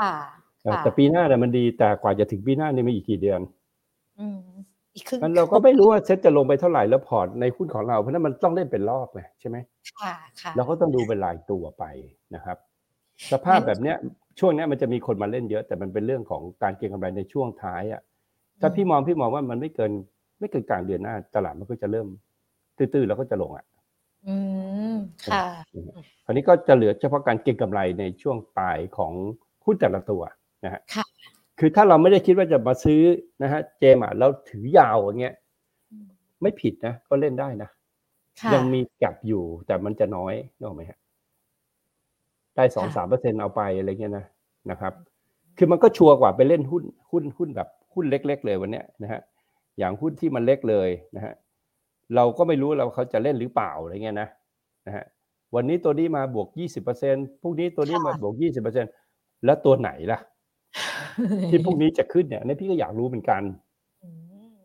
[0.00, 0.14] ค่ะ
[0.62, 3.40] เออค่ะแต่ปีหน้าเนี่ยมันดีแต่กว่าจะถึงปีหน้านี่ไม่อีกกี่เดือน
[4.20, 4.40] อืม
[4.94, 9.56] อีกครึ่งงั้นเราก็ไม่รู้ว่าเซ็ตจะลงไปเท่าไหร่แล้วพอร์ตในหุ้นของเราเพราะฉะนั้นมันต้องเล่นเป็นรอบไงใช่ไหม
[10.00, 11.84] ค่ะค่ะเราก็ต้องดูเป็นรายตัวไป
[12.34, 12.56] นะครับ
[13.32, 13.96] สภาพแบบเนี้ย
[14.38, 18.02] ช่วงนี้มันจะมีคนมาเล่นเยอะ แต่มันเป็นเรื่องของการเก็งกำไรในช่วงท้ายอะ
[18.60, 19.92] ถ้าพี่มองพี่มองว่ามันไม่เกิน
[20.40, 22.06] ไม่เกินกลางเดือนหน้า ตลาดมันก็จะเริ่ม
[22.76, 23.66] ตื้อๆแล้วก็จะลงอะ
[24.28, 24.36] อื
[24.92, 24.94] ม
[25.32, 25.44] ค่ะ
[26.24, 29.12] คราวนี้ก็จะเหลือเฉพาะการเก็งกำไรในช่วงปลายของ
[29.64, 30.22] หุ้นแต่ละตัว
[30.64, 31.04] นะฮะค่ะ
[31.58, 33.00] คือถ้าเราไม่ได้คิดว่าจะมาซื้อ
[33.42, 35.34] นะฮะเจมอะแล้วถือยาวอย่างเงี้ย
[36.42, 37.70] ไม่ผิดนะ ก็เล่นได้นะ
[38.40, 40.98] ค่ะยังมีแก็บอยู่แต่มันจะน้อยนึกออกไหมฮะ
[42.56, 44.26] ได้สองสามเปอร์เซ็นเอาไปอะไรเงี้ยนะ
[44.70, 44.92] นะครับ
[45.58, 49.20] คือมันก็ชัวร์กว่าไปเล่นหุ้นหุ้นหุ้นแบบหุ้นเล็ก ๆ เลยวันเนี้ยนะฮะ
[49.78, 51.34] อย่างหุ้นที่มันเล็กเลยนะฮะ
[52.16, 54.28] เราก็ไม่รู้เราเขาจะเล่นหรือเปล่าอะไรเงี้ยนะ
[54.86, 55.04] นะฮะ
[55.54, 58.86] วันนี้ตัวนี้มาบวกยี่สิบเปอร์เซ็นพรุ่งนี้ตัวนี้มาบวกยี่สิบเปอร์เซ็น
[59.44, 60.18] แล้วตัวไหนล่ะ
[61.50, 63.42] ที่พรุ่งนี้จะขึ้นเนี่ยอันนี่พี่ก็อยากรู้เหมือนกัน
[64.04, 64.10] อื
[64.54, 64.56] ม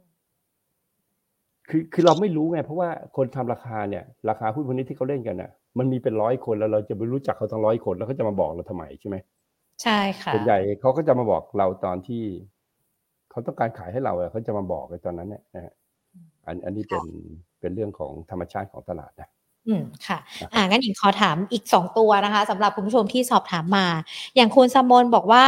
[1.69, 9.17] คือคือเราไม่รู้ไง เพราะว่าคนทำราคาเนี่ย ราคาหุ้นพวกนี้ที่เขาเล่นกันน่ะ มันมีเป็นร้อยคนแล้วเราจะไปรู้จักเขาทั้งร้อยคนแล้วเขาจะมาบอกเราทำไมใช่ไหม
[9.83, 12.23] ใช่ค่ะส่วนใหญ่เขาก็จะมาบอกเราตอนที่
[13.31, 15.73] เขาต้องการขายให้เราอะเขาจะมาบอกในตอนนั้นเนี่ยนะฮะ
[16.47, 17.05] อันอันนี้เป็น
[17.59, 19.29] เป็นเรื่องของธรรมชาติของตลาดนะ
[19.67, 20.17] อืมค่ะ
[20.53, 23.87] อ่างั้นหญิงขอถามอีกสองตัวนะคะสำหรับคุณผู้ชมที่สอบถามมา
[24.35, 25.43] อย่างคุณสมนบอกว่า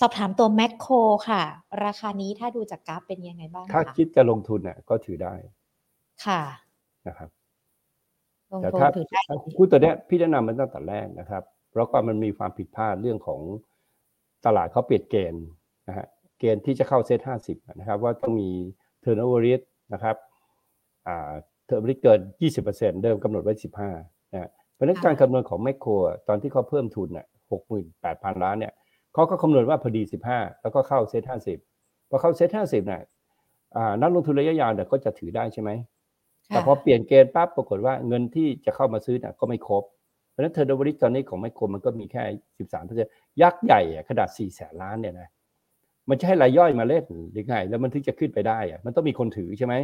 [0.00, 0.94] สอบถามตัวแมคโคร
[1.28, 1.42] ค่ะ
[1.84, 5.34] ราคานี้ถ้าดูจากกราฟเป็นยังไงบ้างถ้าคะคิดจะลงทุนน่ะก็ถือได้
[6.24, 6.40] ค่ะ
[7.06, 7.28] นะครับ
[8.52, 9.20] ลงแต่ทุนถ้าถือได้
[9.58, 13.40] หุ้นตัวเนี้ยพี่แนะนำมันตั้งแต่แรกนะครับ เพราะก็มันมีความผิดพลาดเรื่องของ
[14.46, 15.44] ตลาดเขาเปลี่ยนเกณฑ์
[15.88, 16.06] นะฮะ
[16.38, 18.50] เกณฑ์ที่จะเข้าเซ็ตห้าสิบนะครับ ว่าต้องมี
[19.04, 20.16] turnover rate นะครับ
[21.06, 21.30] อ่า
[21.68, 22.20] turnover rate เกิน
[22.60, 23.54] 20%เดิมกำหนดไว้
[23.94, 25.90] 15นะฮะเพราะฉะนั้นการคำนวณของแมคโคร
[26.28, 27.26] ตอนที่เขาเพิ่มทุนน่ะ
[27.84, 28.72] 68,000 ล้านเนี่ย
[29.14, 33.02] เขาก็คำนวณว่าพอดี 15 แล้วก็เข้า SET50 พอเข้า SET50เนี่ย
[33.76, 35.70] อ่านักลงทุนระยะยาวเนี่ยก็จะถือได้ใช่ไหม
[36.48, 39.82] แต่พอเปลี่ยนเกณฑ์ปั๊บปรากฏว่าเงินที่จะเข้ามาซื้อเนี่ยก็ไม่ครบ
[40.30, 42.22] เพราะฉะนั้น turnover ตอนนี้ของไมโครมันก็มีแค่
[42.56, 43.08] 13เปอร์เซ็น
[43.42, 45.28] ยักษ์ใหญ่อะขนาด4แสนล้านเนี่ยนะ
[46.08, 49.74] มันจะให้รายย่อยมาเล่นหรือไงแล้วมันถึงจะขึ้นไปได้อะมันต้องมีคนถือใช่ไหม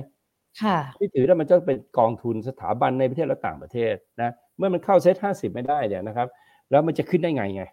[0.63, 6.29] ค่ะที่ถือแล้วมันจะเป็นกองทุนสถาบันในประเทศและต่างประเทศนะเมื่อมันเข้าเซ็ตห้าสิบไม่ได้เนี่ยนะครับ
[6.71, 7.65] แล้วมันจะขึ้นได้ไงไง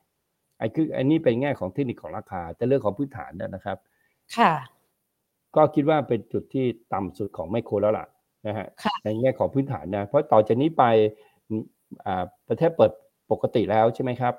[0.58, 3.78] ไอ้คือไอ้นี่เป็นแง่ของเทคนิคของราคา แต่เรื่องของพื้นฐานเนี่ยนะครับ
[4.38, 4.54] ค่ะ
[5.56, 8.06] ก็คิดว่าเป็นจุดที่ต่ำสุดของไมโครแล้วล่ะ
[8.48, 10.84] นะฮะค่ะในแง่ของพื้นฐานนะเพราะต่อจากนี้ไป
[11.48, 11.64] อืม
[12.06, 12.92] อ่าประเทศเปิด
[13.32, 14.34] ปกติแล้วใช่ไหมครับ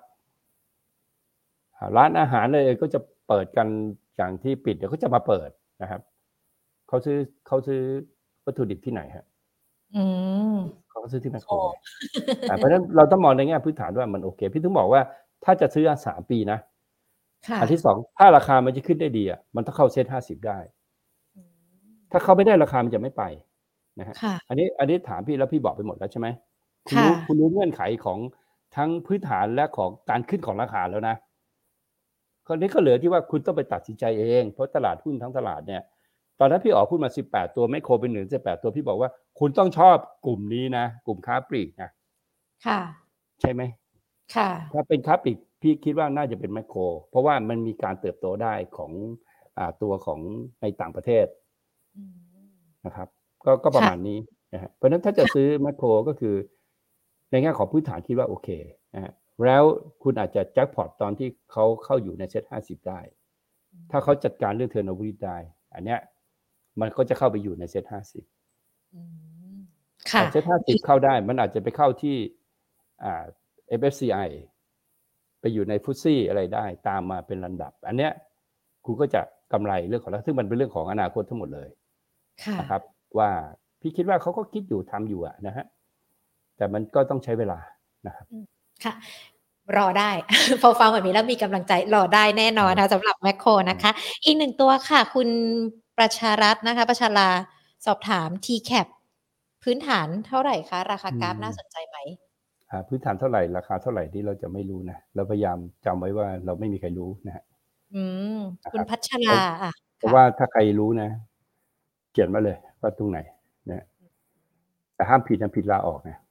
[1.77, 3.69] อ่าร้านอาหารเลยก็จะเปิดกัน
[4.17, 5.51] อย่างที่ปิดเดี๋ยวเขาจะมาเปิด
[5.83, 6.01] นะครับ
[6.89, 7.81] เขาซื้อเขาซื้อ
[8.45, 9.25] วัตถุดิบที่ไหนฮะ
[9.97, 10.05] อื
[10.55, 10.57] ม
[10.89, 11.59] เขาก็ซื้อที่แมคโครโอ้
[12.51, 15.03] อ่าเพราะฉะนั้นเราต้องมองในแง่พื้นฐานว่ามันโอเค พี่ถึงบอกว่า
[15.45, 16.59] ถ้าจะซื้อสามปีนะ
[17.49, 20.59] ค่ะอันที่สองถ้าราคามันจะขึ้นได้ดีอะมันต้องเข้าเซ็ตห้าสิบได้
[22.13, 23.23] ถ้าเขาไม่ได้ราคามันจะไม่ไป
[23.99, 26.29] นะฮะค่ะอันนี้อันนี้ถามพี่แล้วพี่บอกไปหมดแล้วใช่ไหม
[26.87, 28.19] คุณค่ะรู้คุณรู้เงื่อนไขของ
[28.77, 31.17] ทั้งพื้นฐานและของการขึ้นของราคาแล้วนะ
[32.47, 35.83] คราวนี้ก็เหลือที่ว่าคุณต้องไปตัดสินใจเอง เพราะตลาดหุ้นทั้งตลาดเนี่ย
[36.39, 41.91] ตอนนั้นพี่ออกหุ้นมาสิบแปดตัวไม่โคเป็นหนึ่งสิบแปดตัวพี่บอกว่า คุณต้องชอบกลุ่มนี้นะ กลุ่มค้าปลีกนะ
[42.67, 42.81] ค่ะ
[43.41, 43.63] ใช่ไหม
[44.35, 46.81] ค่ะ ถ้าเป็นค้าปลีกพี่คิดว่าน่าจะเป็นแมคโคร
[47.11, 48.93] เพราะว่ามันมีการเติบโตได้ของ
[49.59, 50.21] อ่าตัวของ
[50.63, 51.27] ในต่างประเทศ
[51.97, 52.15] อืม
[52.87, 53.09] นะครับ
[53.45, 54.19] ก็ก็ประมาณนี้
[54.55, 56.35] นะฮะเพราะฉะนั้นถ้าจะซื้อแมคโครก็คือ
[57.31, 58.49] ในแง่ของพื้นฐานคิดว่าโอเค
[58.95, 59.13] นะฮะ
[59.45, 59.65] แล้ว
[60.03, 63.01] คุณอาจจะแจ็คพอตตอนที่เขาเข้าอยู่ในเซ็ตห้าสิบได้
[63.91, 65.39] ถ้าเขาจัดการเรื่อง turnover ได้
[65.75, 66.01] อันเนี้ย
[66.81, 68.25] มันก็จะเข้าไปอยู่ในเซ็ตห้าสิบ
[68.95, 69.01] อื
[69.55, 69.59] ม
[70.11, 72.17] ค่ะเซ็ตห้าสิบเข้าได้ มันอาจจะไปเข้าที่
[73.05, 73.25] อ่า
[73.81, 74.29] FFCI
[75.41, 78.13] ไปอยู่ในฟุตซี่อะไรได้ ตามมาเป็นลำดับ อันเนี้ย
[78.85, 79.23] คุณก็จะ
[79.53, 81.69] กำไรเรื่องของแล้วซึ่งมันเป็นเรื่องของอนาคตทั้งหมดเลย
[82.45, 82.83] ค่ะนะครับ
[83.19, 83.31] ว่า
[83.81, 85.67] พี่คิดว่าเขาก็คิดอยู่ทำอยู่อะนะฮะ
[86.57, 87.59] แต่มันก็ต้องใช้เวลา
[88.07, 88.27] นะครับ
[88.85, 88.95] ค่ะ
[89.77, 90.11] รอได้
[90.63, 93.91] พอฟังแบบนี้แล้วมีกำลังใจรอได้แน่นอนนะคะสำหรับแมคโครนะคะ
[94.25, 95.29] อีกหนึ่งตัวค่ะ คุณ
[95.99, 97.29] ประชารัตน์นะคะ ประชาลา
[97.87, 98.87] สอบถาม TCAP
[99.63, 101.97] พื้นฐานเท่าไหร่คะ ราคากราฟอืมน่าสนใจไหม
[102.71, 107.45] อ่าพื้นฐานเท่าไหร่ราคาเท่าไหร่ที่เราจะไม่รู้นะเราพยายามจำไว้ว่าเราไม่มีใครรู้นะฮะ
[107.95, 108.03] อื
[108.37, 108.39] ม
[108.71, 111.09] คุณนะครับพัชราอะเพราะว่าถ้าใครรู้นะ
[112.13, 113.19] เขียนมาเลยว่าตรงไหน
[113.71, 113.85] นะ
[114.95, 116.22] แต่ห้ามผิดนะผิดลาออกนะค่ะ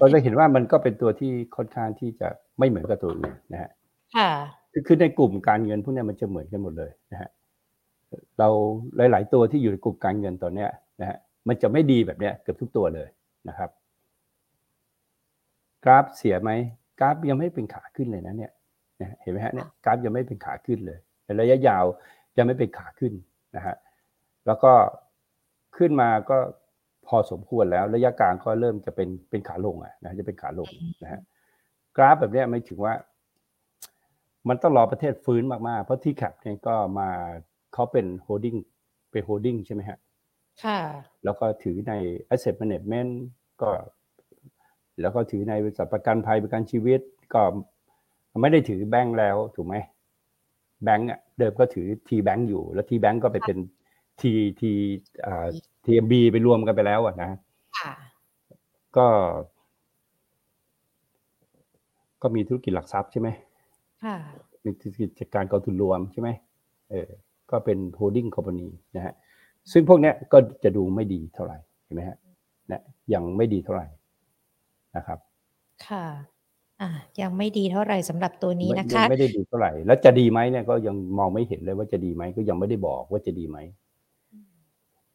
[0.00, 3.70] เราจะเห็นว่ามันก็เป็นตัวที่ค่อนข้างที่จะไม่เหมือนกับตัวอื่นนะฮะ
[4.16, 4.30] ค่ะ
[4.72, 7.30] คือคือในกลุ่มการเงินพวกเนี้ยมันจะเหมือนกันหมดเลยนะฮะ
[8.38, 8.48] เรา
[8.96, 10.70] หลาย ๆ ตัวที่อยู่ในกลุ่มการเงินตอนเนี้ย
[11.00, 11.18] นะฮะ
[11.48, 13.08] มันจะไม่ดีแบบเนี้ยเกือบทุกตัวเลย
[13.48, 13.70] นะครับ
[15.84, 16.50] กราฟเสียไหม
[17.00, 18.52] กราฟยังไม่เป็นขาขึ้นเลยนะเนี่ย
[19.00, 21.84] นะเห็นไหมฮะเนี่ยกราฟยังไม่เป็นขาขึ้นเลยในระยะยาว
[22.38, 23.12] ยังไม่เป็นขาขึ้น
[23.56, 23.74] นะฮะ
[24.46, 24.72] แล้วก็
[25.76, 26.38] ขึ้นมาก็
[27.08, 30.70] พอสมควรแล้วระยะกลางก็เริ่มจะเป็นเป็นขาลงอะนะจะเป็นขาลง
[31.02, 31.20] นะฮะ
[31.96, 32.94] กราฟแบบเนี้ยไม่ถึงว่า
[34.48, 37.08] มันต้องรอประเทศฟื้นมากๆ เพราะที่แคปเนี่ยก็มา
[37.74, 38.56] เขาเป็น holding
[39.10, 39.98] เป็น holding ใช่ไหมฮะ
[40.64, 40.80] ค่ะ
[41.24, 41.92] แล้วก็ถือใน
[42.34, 43.12] asset management
[43.62, 43.70] ก็
[45.00, 47.00] แล้วก็ถือในบริษัทประกันภัยประกันชีวิต
[47.34, 47.42] ก็
[48.40, 49.74] ไม่ได้ถือแบงก์แล้วถูกไหม
[50.84, 53.58] แบงก์อะเดิมก็ถือ TBANK อยู่ แล้ว TBANK ก็ไปเป็น
[54.20, 54.72] ทีที
[55.26, 55.46] อ่า
[55.88, 57.30] TMB ไปรวมกันไปแล้วอะนะ
[57.78, 57.92] ค่ะ
[58.96, 59.06] ก็
[62.22, 63.28] ก็มีธุรกิจหลักทรัพย์ใช่ไหม
[64.02, 64.16] ค่ะ
[64.64, 66.28] มีธุรกิจจัดการกองทุนรวมใช่ไหม
[66.90, 67.08] เออ
[67.50, 69.14] ก็เป็น holding company นะฮะ
[69.72, 72.16] ซึ่งพวกเนี้ยก็จะดูไม่ดีเท่าไหร่เห็นไหมฮะ
[72.68, 72.82] เนี่ย
[73.14, 73.86] ยังไม่ดีเท่าไหร่
[74.96, 75.18] นะครับ
[75.86, 76.04] ค่ะ
[76.80, 83.58] อะยังไม่ดีเท่าไหร่สำหรับตัวนี้ไม่นะคะยังไม่ได้ดีเท่าไหร่ แล้วจะดีไหมเนี่ยก็ยังมองไม่เห็นเลยว่าจะดีไหมก็ยังไม่ได้บอกว่าจะดีไหม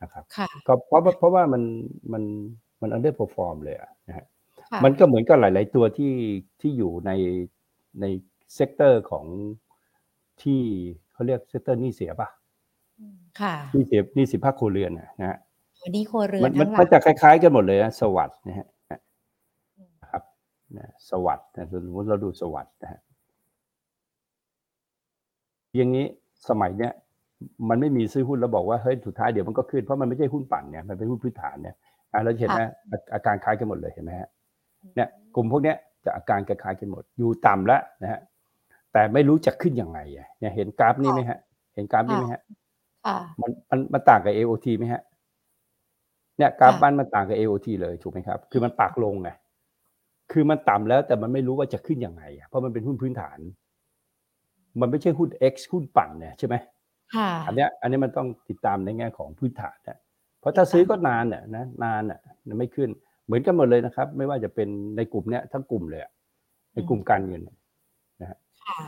[0.03, 1.63] นะครับค่ะก็เพราะว่าเพราะว่ามัน
[2.13, 2.23] มัน
[2.81, 4.25] มัน underperform เลยอะนะฮะ
[4.71, 6.13] ค่ะมันก็เหมือนกับหลาย ๆ ตัวที่
[6.61, 7.11] ที่อยู่ใน
[8.01, 8.05] ใน
[8.55, 9.25] เซกเตอร์ของ
[10.43, 10.61] ที่
[11.13, 12.29] เขาเรียกเซกเตอร์หนี้เสียป่ะ
[13.41, 15.37] ค่ะหนี้เสียหนี้สินภาคครัวเรือนน่ะนะฮะ
[15.81, 20.23] วันนี้ครัวเรือมันนมัทั้นงหมัลานยจะคล้ายๆกันหมดเลยนะสวัสด์นะฮะนะครับ
[20.77, 22.99] นะสวัสด์นะสมมติเราดูสวัสด์นะฮะ
[25.75, 26.05] อย่างนี้
[26.49, 26.93] สมัยเนี้ย
[27.69, 31.75] มันไม่มีซื้อหุ้นแล้วบอกว่าเฮ้ยสุดท้ายเดี๋ยวมันก็ขึ้นเพราะมันไม่ใช่หุ้นปั่นเนี่ยมันเป็นหุ้นพื้นฐานเนี่ย
[32.13, 34.29] อะเราจะเห็นนะอาอาการคล้ายกันหมดเลยเห็นไหมฮะ
[34.95, 38.19] เนี่ยกลุ่มพวกเนี้ยจะอาการคล้ายๆกันหมดอยู่ต่ำแล้วนะฮะ
[38.93, 41.39] แต่ไม่รู้จะขึ้นยังไงอะเนี่ยเห็นกราฟนี่ไหมฮะ
[41.75, 42.41] เห็นกราฟนี่ไหมฮะ
[43.05, 45.01] ค่ะมันมันมันต่างกับ AOT ไหมฮะ
[46.37, 49.29] เนี่ยกราฟค่ะบ้านมันต่างกับ AOT เลยถูกไหมครับ คือมันปักลงไง
[50.31, 53.39] คือมันต่ำแล้วแต่มันไม่รู้ว่าจะขึ้นยังไงอะเพราะมันเป็นหุ้นพื้นฐาน
[54.81, 56.71] มันไม่ใช่หุ้น X หุ้นปั่นเนี่ยใช่ไหมค่ะ
[57.47, 59.97] อันเนี้ยอันนี้มันต้องติดตามในแง่ของพื้นฐานนะ
[60.39, 62.89] เพราะถ้าซื้อก็นานเนี่ยนะนานอะมันไม่ขึ้น
[63.25, 66.11] เหมือนกันหมดเลยนะครับ ไม่ว่าจะเป็นในกลุ่มเนี้ยทั้งกลุ่มเลยอะ
[66.73, 67.41] ในกลุ่มการเงิน
[68.69, 68.79] ค่ะ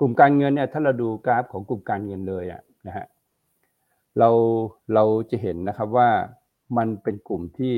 [0.00, 3.06] กลุ่มการเงินเนี่ยถ้าเราดูกราฟของกลุ่มการเงินเลยอะนะฮะ
[4.18, 4.30] เรา
[4.94, 6.08] เราจะเห็นนะครับว่า
[6.76, 7.74] มันเป็นกลุ่มที่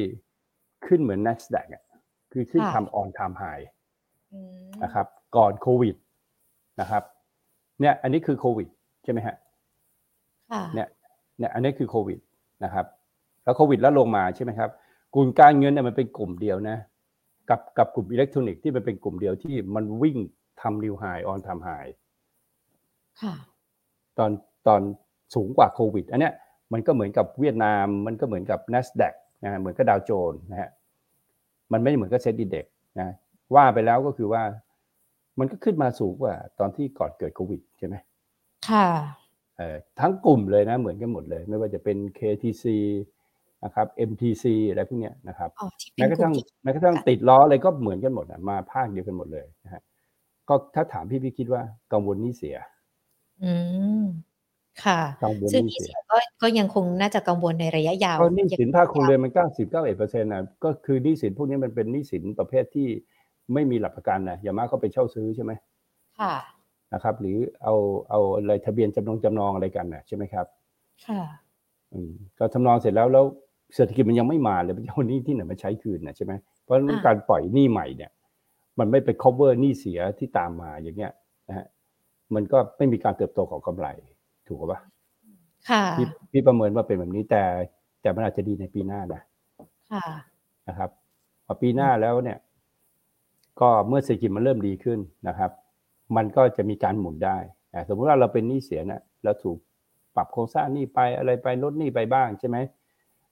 [0.87, 1.85] ขึ้นเหมือน NASDAQ อะ
[2.33, 3.65] คือขึ้นค่ะทำ on time high
[4.33, 5.97] อืมนะครับ ก่อนโควิด
[6.81, 7.03] นะครับ
[7.81, 8.69] เนี่ยอันนี้คือโควิด
[9.05, 9.37] ใช่ไหมฮะค่ะ
[10.75, 10.89] เนี่ย
[11.39, 12.19] เนี่ยอันนี้คือโควิด
[12.65, 12.87] นะครับ
[13.45, 14.71] แล้วโควิดแล้วลงมาใช่ไหมครับ
[15.15, 16.77] กลุ่มการเงินเนี่ยมันเป็นกลุ่มเดียวนะ
[17.51, 20.19] กับกับกลุ่มอิเล็กทรอนิกส์ที่มันเป็นกลุ่มเดียวที่มันวิ่ง
[20.61, 21.91] ทำ new high on time high
[23.23, 23.35] ค่ะ
[24.19, 24.31] ตอน
[24.67, 24.81] ตอน
[25.35, 26.35] สูงกว่าโควิด อันเนี้ย
[26.73, 30.71] มันก็เหมือนกับเวียดนาม มันก็เหมือนกับ NASDAQ นะฮะเหมือนกับดาวโจนส์นะฮะ
[31.73, 32.67] มันไม่ได้เหมือนกับเซ็นดีเด็ก
[33.01, 33.09] นะ
[33.55, 34.43] ว่าไปแล้วก็คือว่า
[35.39, 37.97] มันก็ขึ้นมาสูงกว่าตอนที่ก่อนเกิดโควิดใช่ไหม
[38.69, 39.03] ค่ะเอ่อ
[40.01, 42.65] ทั้งกลุ่มเลยนะเหมือนกันหมดเลย ไม่ว่าจะเป็น KTC
[43.65, 49.83] นะครับ MTC อะไรพวกเนี้ยนะครับอ๋อที่เป็แม้นกระกลุ่ทั่มงที่แม้กระทั่งติดล้ออะไรก็เหมือนกันหมดอะมาภาคเดียวกันหมดเลยนะฮะ
[50.49, 52.57] ก็ถ้าถามพี่พี่คิดว่ากังวลหนี้เสีย
[53.43, 53.53] อื
[54.03, 54.05] ม
[54.85, 62.89] ค่ะกังวลซึ่งหนี้นี่เสียก็ก็ยังคงน่าจะกังวลในระยะยาวเพราะหนี้สินยังภาคครัวเรือนมันเก้าสิบเก้าเอ็ดเปอร์เซ็นต์นะก็คือหนี้สินพวกนี้มันเป็นหนี้สินประเภทที่
[63.55, 65.53] ไม่มีหลักประกันนะอย่างมากก็ไปเช่าซื้อใช่ไหม
[66.21, 66.35] ค่ะ
[66.95, 67.75] นะครับ หรือเอา
[68.11, 70.47] เอาอะไรทะเบียนจำนองจำนองอะไรกันนะใช่ไหมครับ
[71.07, 71.23] ค่ะ
[71.93, 73.25] อืมก็ทำนองเสร็จแล้วแล้ว
[73.75, 76.33] เศรษฐกิจมันยังไม่มาเลยมันจะเอาหนี้ที่ไหนมาใช้คืนนะใช่ไหม
[76.63, 78.11] เพราะฉะนั้นอ่าการปล่อยหนี้ใหม่เนี่ย
[78.79, 81.13] มันไม่ไป cover หนี้เสียที่ตามมาอย่างเงี้ย
[81.49, 81.67] นะฮะ
[82.35, 83.87] มันก็ไม่มีการเติบโตของกำไร
[84.47, 84.81] ถูกปะ
[85.71, 87.43] ค่ะพี่พี่ประเมินว่าเป็นแบบนี้แต่
[88.03, 89.23] แต่มันอาจจะดีในปีหน้านะ
[89.93, 90.07] ค่ะ
[90.69, 90.91] นะครับ
[91.47, 92.39] พอปีหน้าแล้วเนี่ย
[93.61, 95.51] ก็เมื่อเศรษฐกิจมันเริ่มดีขึ้นนะครับ
[96.17, 97.39] มันก็จะมีการหมุนได้
[97.75, 99.59] อะสมมุติว่าเราเป็นหนี้เสียเนี่ยเราถูก
[100.17, 102.57] ปรับโครงสร้างหนี้ไปอะไรไปลดหนี้ไปบ้างใช่ไหม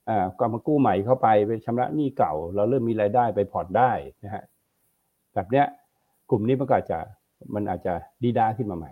[0.09, 3.91] อ่าก็มากู้ใหม่เข้าไปไปชำระหนี้เก่า เราเริ่มมีรายได้ไปผ่อนได้
[4.23, 4.43] นะฮะ
[5.33, 5.65] แบบเนี้ย
[6.29, 6.99] กลุ่มนี้มันก็อาจจะ
[7.53, 8.91] มันอาจจะดีด้าขึ้นมาใหม่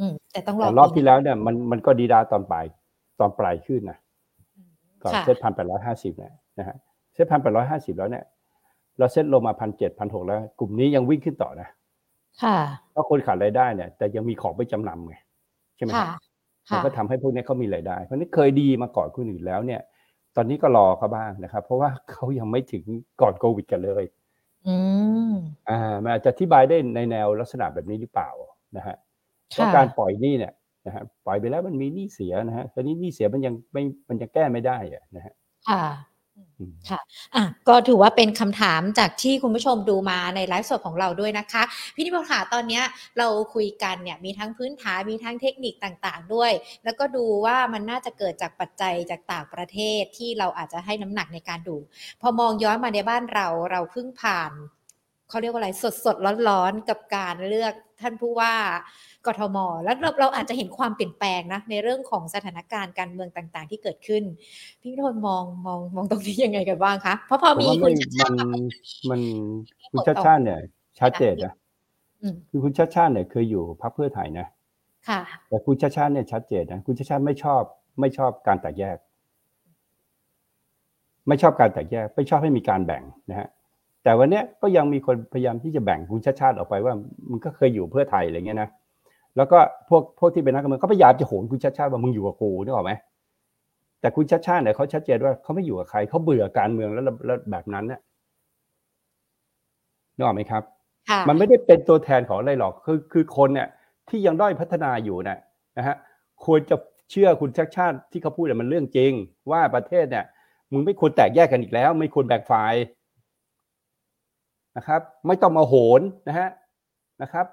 [0.00, 2.64] อืมแต่ต้องรอแต่รอบปีที่แล้วเนี่ยมันมันก็ดีด้าตอนปลาย
[3.20, 3.98] ตอนปลายขึ้นนะ
[5.02, 6.76] ก่อนค่ะเซ็ตพันแปดร้อยห้าสิบเนี่ยนะฮะ
[7.14, 8.24] เซ็ตพันแปดร้อยห้าสิบแล้วเนี่ย
[8.98, 11.68] เราเซ็ตลงมาพันเจ็ดพันหกแล้ว กลุ่มนี้ยังวิ่งขึ้นต่อนะ
[12.40, 12.58] ค่ะ
[12.92, 15.16] เพราะคนขาดรายได้เนี่ย แต่ยังมีของไปจำนำไง
[15.76, 16.06] ใช่ไหมค่ะ
[16.70, 19.80] มันค่ะก็ทำให้พวกเนี้ยเขามีรายได้ เพราะนี่เคยดีมาก่อนคนอื่นแล้วเนี่ย
[20.36, 22.84] ตอนนี้ก็รอเขาบ้างนะครับ เพราะว่าเขายังไม่ถึง
[23.20, 24.04] ก่อนโควิดกันเลย
[24.66, 24.76] อื
[25.32, 25.32] ม
[25.68, 28.30] อ่ามันอาจจะอธิบายได้ในแนวลักษณะแบบนี้หรือเปล่า
[28.76, 28.96] นะฮะ
[29.52, 30.52] เพราะค่ะการปล่อยหนี้เนี่ย
[30.86, 35.34] นะฮะปล่อยไปแล้วมันมีหนี้เสียนะฮะตอนนี้หนี้เสียมันยังไม่มันยังแก้ไม่ได้อะนะฮะ
[36.90, 37.00] ค่ะ
[37.34, 41.62] อะ ก็ถือว่าเป็นคำถามจากที่คุณผู้ชมดูมาในไลฟ์สดของเราด้วยนะคะ
[41.94, 42.80] พี่นิพนธ์ค่ะตอนนี้
[43.18, 46.52] เราคุยกันเนี่ยมีทั้งพื้นฐานมีทั้งเทคนิคต่างๆ ด้วย
[46.84, 51.76] แล้วก็ดูว่ามันน่าจะเกิดจากปัจจัยจากต่างประเทศที่เราอาจจะให้น้ำหนักในการดู
[52.20, 54.52] พอมองย้อนมาในบ้านเราเราเพิ่งผ่าน
[55.28, 58.54] เขาเรียกว่าอะไรสดสดๆร้อนๆกับการเลือกท่านผู้ว่า
[59.26, 64.22] กทม แล้วเราเราอาจจะเห็นความเปลี่ยนแปลงนะในเรื่องของสถานการณ์การเมืองต่างๆ ที่เกิดขึ้น
[64.80, 68.62] พี่พิทนมองมองมองตรงนี้ยังไงกันบ้างคะเพราะพอมีคุณชัดชาติมัน
[69.10, 69.20] มัน
[69.90, 70.60] คุณชัดชาติเนี่ย
[71.00, 71.54] ชัดเจนนะ
[72.50, 74.46] คือคุณชัดชาติเนี่ยเคยอยู่พรรคเพื่อไทยนะ
[75.08, 77.62] ค่ะ แต่คุณชัดชาติเนี่ยชัดเจนนะคุณชัดชาติไม่ชอบ
[78.00, 78.96] ไม่ชอบการแตกแยก
[81.28, 83.48] ไม่ชอบการแตกแยก ไม่ชอบให้มีการแบ่งนะฮะ
[84.04, 86.94] แต่วันนี้ก็ยังมีคนพยายามที่จะแบ่งคุณชาติชาติออกไปว่า
[87.30, 88.70] มึงก็เคยอยู่เพื่อไทยอะไรเงี้ยนะ
[89.36, 89.58] แล้วก็
[89.88, 92.92] พวกพวกที่เป็นนักการเมืองก็พยายามจะโหนคุณชาติชาติว่ามึงอยู่กับกูนึกออกไหม
[94.00, 98.00] แต่คุณชาติชาติเนี่ยเขาชัดเจนว่าเขาไม่อยู่กับใครเขาเบื่อการเมืองแล้วแล้วแบบนั้นเนี่ย
[100.16, 100.62] นึกออกไหมครับ
[101.28, 103.68] มันไม่ได้เป็นตัวแทนของอะไรหรอกคือคือคนเนี่ย
[104.08, 105.38] ที่ยังด้อยพัฒนาอยู่นะ
[105.78, 105.96] นะฮะ
[106.44, 106.76] ควรจะ
[107.10, 109.12] เชื่อคุณชัดชาติที่เขาพูดเนี่ยมันเรื่องจริง
[109.50, 110.24] ว่าประเทศเนี่ย
[110.72, 112.74] มึงไม่ควรแตกแยกกันอีกแล้ว ไม่ควรแบ่งฝ่าย
[114.76, 116.48] นะครับ ไม่ต้องมาโหนนะฮะ
[117.22, 117.46] นะครับ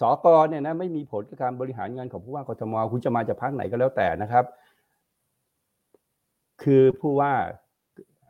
[0.00, 4.44] สกเนี่ยนะไม่มีผลกับการบริหารงานของผู้ว่ากทมคุณจะมาจากพรรคไหนก็แล้วแต่นะครับ
[6.62, 7.32] คือผู้ว่า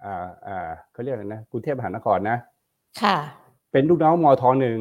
[0.05, 2.39] อ่าอ่าเขาเรียกอะไรนะกรุงเทพมหานครนะ
[3.03, 3.17] ค่ะ
[3.73, 4.79] เป็นลูกน้องมทหนึ่ง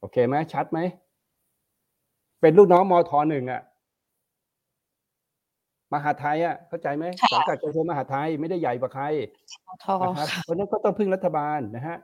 [0.00, 0.78] โอเคไหมชัดไหม
[2.40, 3.62] เป็นลูกน้องมทหนึ่งอะ
[5.92, 9.04] มหาไทยอะเข้าใจไหมสังกัดกระทรวงมหาไทยไม่ได้ใหญ่กว่าใคร
[10.02, 11.96] นะครับเพราะนั้นก็ต้องพึ่งรัฐบาลนะฮะ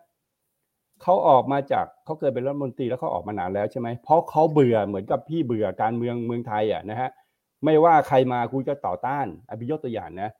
[1.04, 7.10] เขาออกมาจากเขาเคยเป็นรัฐมนตรีแล้วเขาออกมานานแล้วใช่ไหมเพราะเขาเบื่อเหมือนกับพี่เบื่อการเมืองเมืองไทยอะนะฮะ
[7.64, 10.30] ไม่ว่าใครมาคุณจะต่อต้านอภิยกตัวอย่างนะ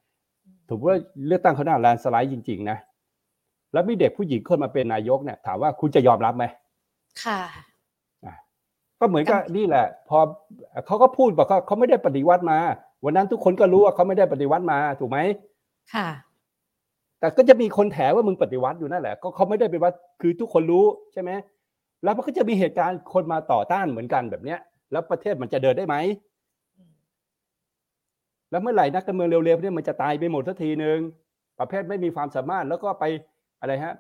[0.69, 0.97] ถือว่า
[1.27, 2.79] เลือกตั้งเขาหน้าแลนสไลด์จริง ๆ นะ
[3.73, 6.45] แล้วมีเด็กผู้หญิงคนมาเป็นนายกเนี่ย ถามว่าคุณจะยอมรับไหม
[7.25, 7.41] ค่ะ
[9.01, 10.19] ก็เหมือนกับนี่แหละ พอ
[10.87, 12.59] เขาก็พูดบอกเขาเขาไม่ได้ปฏิวัติมา
[13.05, 15.19] วันนั้นทุกคนก็รู้ว่าเขาไม่ได้ปฏิวัติมาถูกไหม
[15.95, 16.09] ค่ะ
[17.21, 21.31] แต่ก็จะมีคนแถว่ามึงปฏิวัติอยู่นั่นแหละ ก็เขาไม่ได้ไปวัดคือทุกคนรู้ใช่ไหม
[22.05, 24.61] แล้วมันก็จะมีเหตุการณ์คนมาต่อต้านเหมือนกันแบบเนี้ย
[24.93, 25.97] แล้วประเทศมันจะเดินได้ไหม
[28.51, 30.99] แล้วเมื่อไหร่นักการเมืองเร็วๆเนี่ยมันจะตายไปหมดทันทีหนึ่ง
[31.59, 33.05] ประเภทไม่มีความสามารถแล้วก็ไป
[33.61, 33.95] อะไรฮะ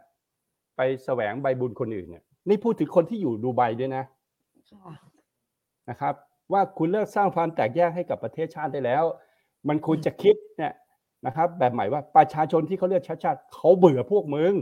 [0.76, 4.04] ไปแสวงใบบุญคนอื่นเนี่ยนี่พูดถึงคนที่อยู่ดูไบด้วยนะ
[5.90, 6.14] นะครับ
[6.52, 9.04] ว่าคุณเลิกสร้างความแตกแยกให้กับประเทศชาติได้แล้ว
[9.68, 10.72] มันควรจะคิดเนี่ย
[11.26, 14.52] นะครับ แบบใหม่ว่าประชาชนที่เขาเลือกชาติชาติเขาเบื่อพวกมึง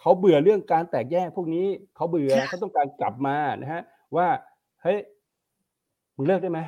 [0.00, 3.82] เขาเบื่อเรื่องการแตกแยกพวกนี้เขาเบื่อเขาต้องการกลับมานะฮะ
[4.16, 4.26] ว่า
[4.82, 4.98] เฮ้ย
[6.16, 6.60] มึงเลิกได้ไหม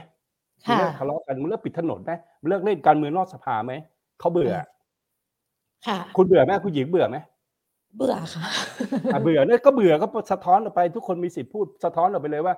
[0.67, 3.73] มึงเลิกทะเลาะกันมึงเลิกปิดถนนไหมมึงเลิกเล่นการเมืองนอกสภาไหม
[4.21, 4.55] เขาเบื่อ
[5.87, 7.17] ค่ะ คุณเบื่อไหมคุณหญิงเบื่อไหม
[7.97, 12.55] เบื่อค่ะเบื่อเนี่ยก็เบื่อก็สะท้อนออกไป ทุกคนมีสิทธิ์พูดสะท้อนออกไปเลยว่า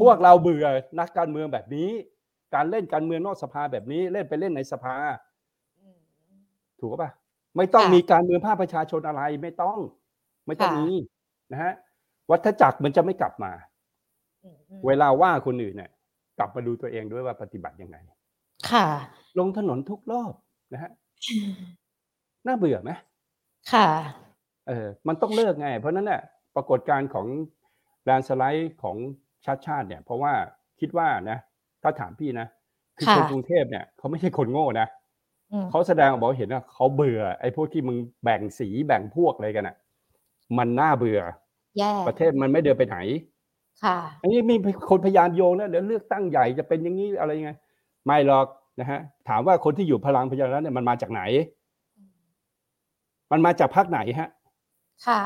[0.00, 0.66] พวกเราเบื่อ
[0.98, 1.90] นักการเมืองแบบนี้
[2.54, 4.94] การเล่นการเมืองนอกสภาแบบนี้เล่นไปเล่นในสภา
[6.80, 7.10] ถูกป่ะ
[7.56, 9.78] ไม่ต้องมีการเมืองภาคประชาชนอะไรไม่ต้อง
[10.46, 10.88] ไม่ต้องมี
[11.52, 11.72] นะฮะ
[12.30, 13.52] วัฏจักรมันจะไม่กลับมา
[14.86, 15.90] เวลาว่าคนอื่นเนี่ย
[16.38, 17.96] กลับมาดูตัวเองด้วยว่าปฏิบัติยังไง
[18.70, 18.86] ค่ะ
[19.38, 20.32] ลงถนนทุกรอบ
[20.72, 20.90] นะฮะ
[22.46, 22.90] น่าเบื่อไหม
[23.72, 23.88] ค่ะ
[24.68, 26.22] เออ มันต้องเลิกไง เพราะนั้นเนี่ย
[26.54, 27.26] ปรากฏการณ์ของ
[28.04, 28.96] แลนสไลด์ของ
[29.44, 30.32] ชาติชาติเนี่ย เพราะว่า
[30.80, 31.38] คิดว่านะ
[31.82, 32.46] ถ้าถามพี่นะ
[32.98, 34.88] คือคนกรุงเทพเนี่ยเขาไม่ใช่คนโง่นะ
[35.70, 39.76] เขาแสดงบอกเห็นว่าเขาเบื่อ ไอ้พวกที่มึงแบ่งสีแบ่งพวกอะไรกันอะ
[40.58, 41.20] มันน่าเบื่อ
[42.06, 42.98] ประเทศมันไม่เดินไปไหน
[43.84, 44.54] ค่ะ อันนี้มี
[44.90, 47.50] คนพยายามโยงนะเดี๋ยวเลือกตั้งใหญ่จะเป็นอย่างนี้อะไรยังไง
[48.06, 48.46] ไม่หรอก
[48.80, 51.22] นะฮะ ถามว่าคนที่อยู่พลังพยารัฐเนี่ยมันมาจากไหน
[53.32, 54.28] มันมาจากพรรคไหนฮะ
[55.06, 55.22] ค่ะ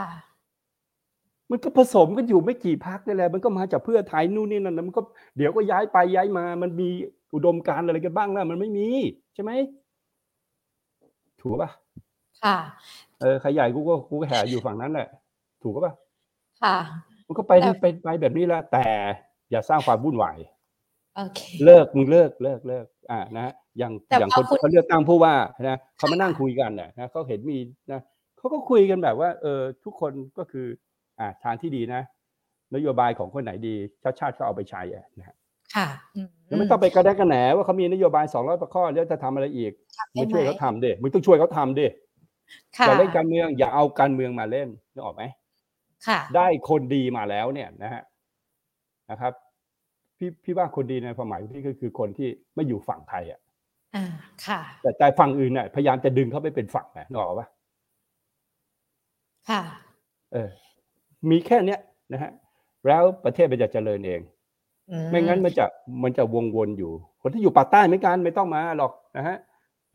[1.51, 5.03] มันก็ผสมกันอยู่ไม่กี่พักนี่แหละมันก็มาจากเพื่อไทยนู่นนี่นั่นมันก็
[5.37, 6.89] เดี๋ยวก็ย้ายไปย้ายมา มันมี
[7.35, 8.89] อุดมการอะไรกันบ้างแล้วมันไม่มี
[9.35, 9.53] ใช่ไหม
[11.41, 11.71] ถูกป่ะ
[12.45, 12.57] ค่ะ
[13.21, 15.09] เออใครใหญ่กูก็กูก็แห่อยู่ฝั่งนั้นแหละ
[15.63, 15.95] ถูกป่ะ
[16.63, 16.77] ค่ะ
[17.27, 18.85] มันก็ไปไปไปแบบนี้แหละแต่
[19.51, 20.39] อย่าสร้างความวุ่นวาย
[21.17, 25.35] โอเคเลิกมึงเลิกเลิกเลิกอ่านะอย่างอย่างคนเขาเลือกตั้งผู้ว่า
[25.69, 27.59] นะเขามานั่งคุยกันนะเขาเห็นมี
[27.93, 28.01] นะ
[28.39, 30.67] เขาก็คุยกันแบบว่า เออทุกคนก็คือ
[31.21, 32.03] อ่าทางที่ดีนะ
[32.75, 34.83] นโยบายของคนไหนดี ชาติชาติก็เอาไปใช้
[35.19, 35.37] นะ
[35.75, 35.89] ค่ะ
[36.47, 39.73] แล้วไม่ต้องไปกระแดกกระแหนว่าเขามีนโยบายสองร้อยประข้อแล้วจะทำอะไรอีก
[40.15, 41.87] มึงช่วยเขาทำดิมึงต้องช่วยเขาทำดิ
[42.87, 45.23] อย่าเล่นการเมืองอย่าเอาการเมืองมาเล่นนึกออกไหม
[46.07, 48.03] ค่ะ ได้คนดีมาแล้วเนี่ยนะฮะ
[49.11, 49.33] นะครับ
[50.19, 53.41] พี่พี่ว่าคนดีในความหมายพี่ก็คือคนที่ไม่อยู่ฝั่งไทยอะ
[53.97, 54.07] อ่า
[54.47, 57.49] ค่ะ แต่ใจฝั่งอื่นเนี่ยพยายามจะดึงเขาไปเป็นฝั่งนะนึกออกปะ
[59.51, 59.63] ค่ะ
[60.33, 60.49] เออ
[61.31, 61.81] มีแค่เนี้ย
[62.13, 62.31] นะฮะ
[62.87, 64.21] แล้วประเทศมันจะเจริญเอง
[65.11, 65.67] ไม่งั้นมันจะ
[66.03, 69.37] มันจะวงวนอยู่ คนที่อยู่ปากใต้ไม่กันไม่ต้องมาหรอกนะฮะ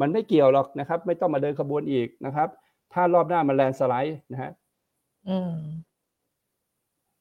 [0.01, 2.49] มันไม่เกี่ยวหรอกนะครับ ไม่ต้องมาเดินขบวนอีกนะครับ
[2.93, 4.51] ถ้ารอบหน้ามันแลนสไลด์นะฮะ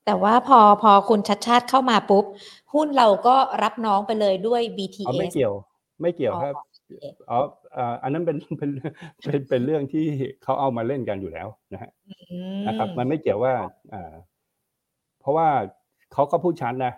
[0.07, 2.25] แต่ว่าพอพอคุณชัดชาติเข้ามาปุ๊บ
[2.75, 5.55] หุ้นเราก็รับน้องไปเลยด้วยอ๋อ BTS ไม่เกี่ยว
[6.01, 6.55] ไม่เกี่ยวครับ
[7.31, 7.39] อ๋อ
[7.77, 8.71] อ่าอันนั้นเป็นเป็น
[9.25, 10.07] เป็นเป็นเรื่องที่
[10.43, 12.15] เขาเอามาเล่นกันอยู่แล้วนะฮะอื
[12.67, 13.53] นะครับ มันไม่เกี่ยวว่า
[13.95, 14.13] อ่า
[15.21, 15.49] เพราะว่า
[16.13, 16.93] เขาก็พูดชัดนะ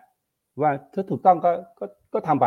[0.61, 1.85] ว่าถ้าถูกต้องก็ก็
[2.15, 2.47] ก็ทำไป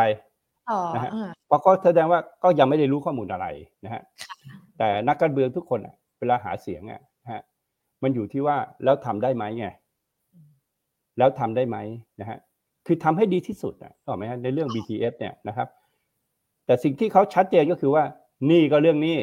[0.70, 3.48] อ๋อนะฮะอ่าเพราะก็แสดงว่าก็ยังไม่ได้รู้ข้อมูลอะไร
[3.86, 4.02] นะฮะ
[4.78, 7.42] แต่นักการเมืองทุกคนอะเวลาหาเสียงอะนะฮะ
[8.04, 9.68] มันอยู่ที่ว่าแล้วทำได้ไหมไง
[11.18, 11.78] แล้วทำได้ไหม
[12.22, 12.38] นะฮะ
[12.86, 15.68] คือทำให้ดีที่สุดอะก็ไหมฮะในเรื่อง BTS เนี่ยนะครับ
[16.66, 18.04] แต่สิ่งที่เขาชัดเจนก็คือว่า
[18.50, 19.18] นี่ก็เรื่องนี้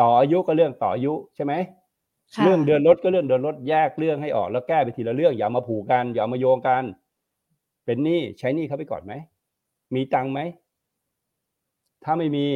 [0.00, 1.52] ต่ออายุก็เรื่องต่ออายุใช่ไหม
[2.34, 6.82] ค่ะเรื่องเดือนรถก็เรื่องเดือนรถแยกเรื่องให้ออกแล้วแก้ไปทีละเรื่องอย่ามาผูกกันอย่ามาโยงกัน
[7.84, 9.12] เป็นหนี้ใช้หนี้เขาไปก่อนไหม
[9.94, 10.40] มีตังค์ไหม
[12.04, 12.46] ถ้าไม่มี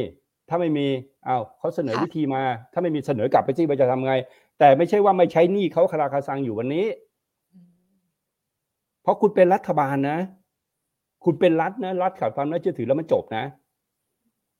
[0.49, 0.87] ถ้าไม่มี
[1.25, 2.43] เอาวเขาเสนอวิธีมา
[2.73, 4.13] ถ้าไม่มีเสนอกลับไปที่ว่าจะทำไง
[4.59, 6.85] แต่ไม่ใช่ว่าไม่ใช้หนี้เขาคาราคาซังอยู่วันนี้
[9.01, 10.17] เพราะคุณเป็นรัฐบาลนะ
[11.23, 13.43] คุณเป็นรัฐนะรัฐขาดความน่าเชื่อถือแล้วมันจบนะ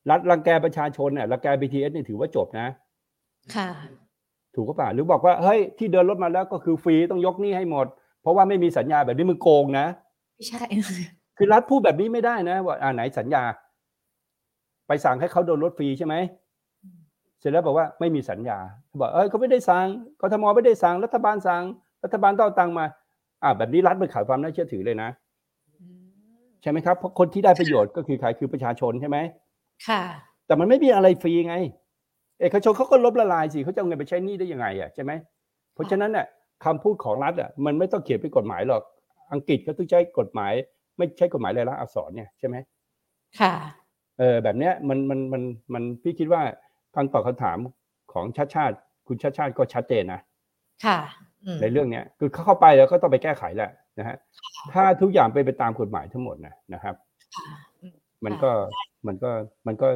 [0.10, 2.68] รัฐรังแกประชาชนเนี่ยรังแก BTS นี่ถือว่าจบนะ
[3.56, 3.70] ค่ะ
[4.56, 7.88] ถูกก็ป่ะหรือบอกว่าเฮ้ยที่เดินรถมาแล้วก็คือฟรีต้องยกหนี้ให้หมด
[8.22, 9.86] เพราะว่าไม่มีสัญญาแบบนี้มึงโกงนะ
[10.36, 10.64] ไม่ใช่
[11.38, 13.44] คือรัฐพูดแบบนี้ไม่ได้นะ ว่าอ่าไหนสัญญา
[14.88, 16.16] ไปสั่งให้เขาโดนรถฟรีใช่ไหม
[17.40, 18.58] เสร็จแล้วบอกว่าไม่มีสัญญา
[19.02, 19.86] บอกเอ้ยเขาไม่ได้สั่ง
[20.22, 21.64] กทมไม่ได้สั่งรัฐบาลสั่ง
[22.04, 22.86] รัฐบาลต้องเอาตังค์มา
[23.44, 25.10] อ่า แบบนี้รัฐมันขาดความน่าเชื่อถือเลยนะ
[26.62, 29.18] ใช่ไหมครับเพราะคนที่ได้ประโยชน์ก็คือใครคือประชาชนใช่ไหม
[29.88, 30.02] ค่ะ
[30.48, 31.56] แต่มันไม่มีอะไรฟรีไง
[32.42, 35.12] เอกชนเขาก็ลบละลายสิเขาจะเอาเงินไปใช้หนี้ได้ยังไงอะใช่ไหม
[35.74, 36.26] เพราะฉะนั้นเนี่ย
[36.66, 38.84] คำพูดของรัฐอะมันไม่ต้องเขียนเป็นกฎหมายหรอก
[39.34, 40.54] อังกฤษเขาต้องใช้กฎหมาย
[40.98, 42.56] ไม่ใช่กฎหมายรายละอักษรเนี่ยใช่ไหม
[43.40, 43.54] ค่ะ
[44.20, 45.42] เออแบบเนี้ยมันมันมัน
[45.74, 46.42] มันพี่คิดว่า
[46.96, 47.58] การตอบคำถาม
[48.14, 48.76] ของชาติชาติ
[49.08, 50.22] คุณชาติชาติก็ชัดเจนนะ
[50.86, 50.98] ค่ะ
[51.46, 54.18] อืมในเรื่องเนี้ยคือเขาเข้าไปแล้วก็ต้องไปแก้ไขแหละนะฮะ
[54.74, 56.96] ถ้าทุกอย่างเป็นไปตามกฎหมายทั้งหมดนะนะครับ
[57.36, 57.69] ค่ะอื
[58.22, 58.52] มมันก็
[59.08, 59.32] มันก็
[59.68, 59.88] มันก็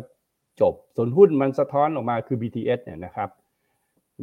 [0.62, 3.30] จบส่วนหุ้นมันสะท้อนออกมาคือ BTS เนี่ยนะครับ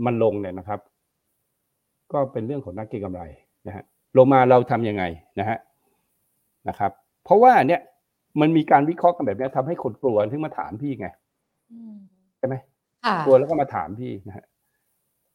[0.06, 0.80] มันลงเนี่ยนะครับ
[2.12, 3.22] ก็เป็นเรื่องของนักเก็งกำไร
[3.66, 3.84] นะฮะ
[4.16, 5.04] ลงมาเราทำยังไง
[5.40, 5.58] นะฮะ
[6.68, 6.92] นะครับ
[7.24, 7.80] เพราะว่าเนี่ย
[8.40, 11.08] มันมีการวิเคราะห์กันแบบเนี้ยทำให้คนกลัวถึงมาถามพี่ไง
[11.72, 11.96] อืม
[12.38, 12.54] ใช่ไหม
[13.04, 14.44] ค่ะกลัวแล้วก็มาถามพี่นะฮะ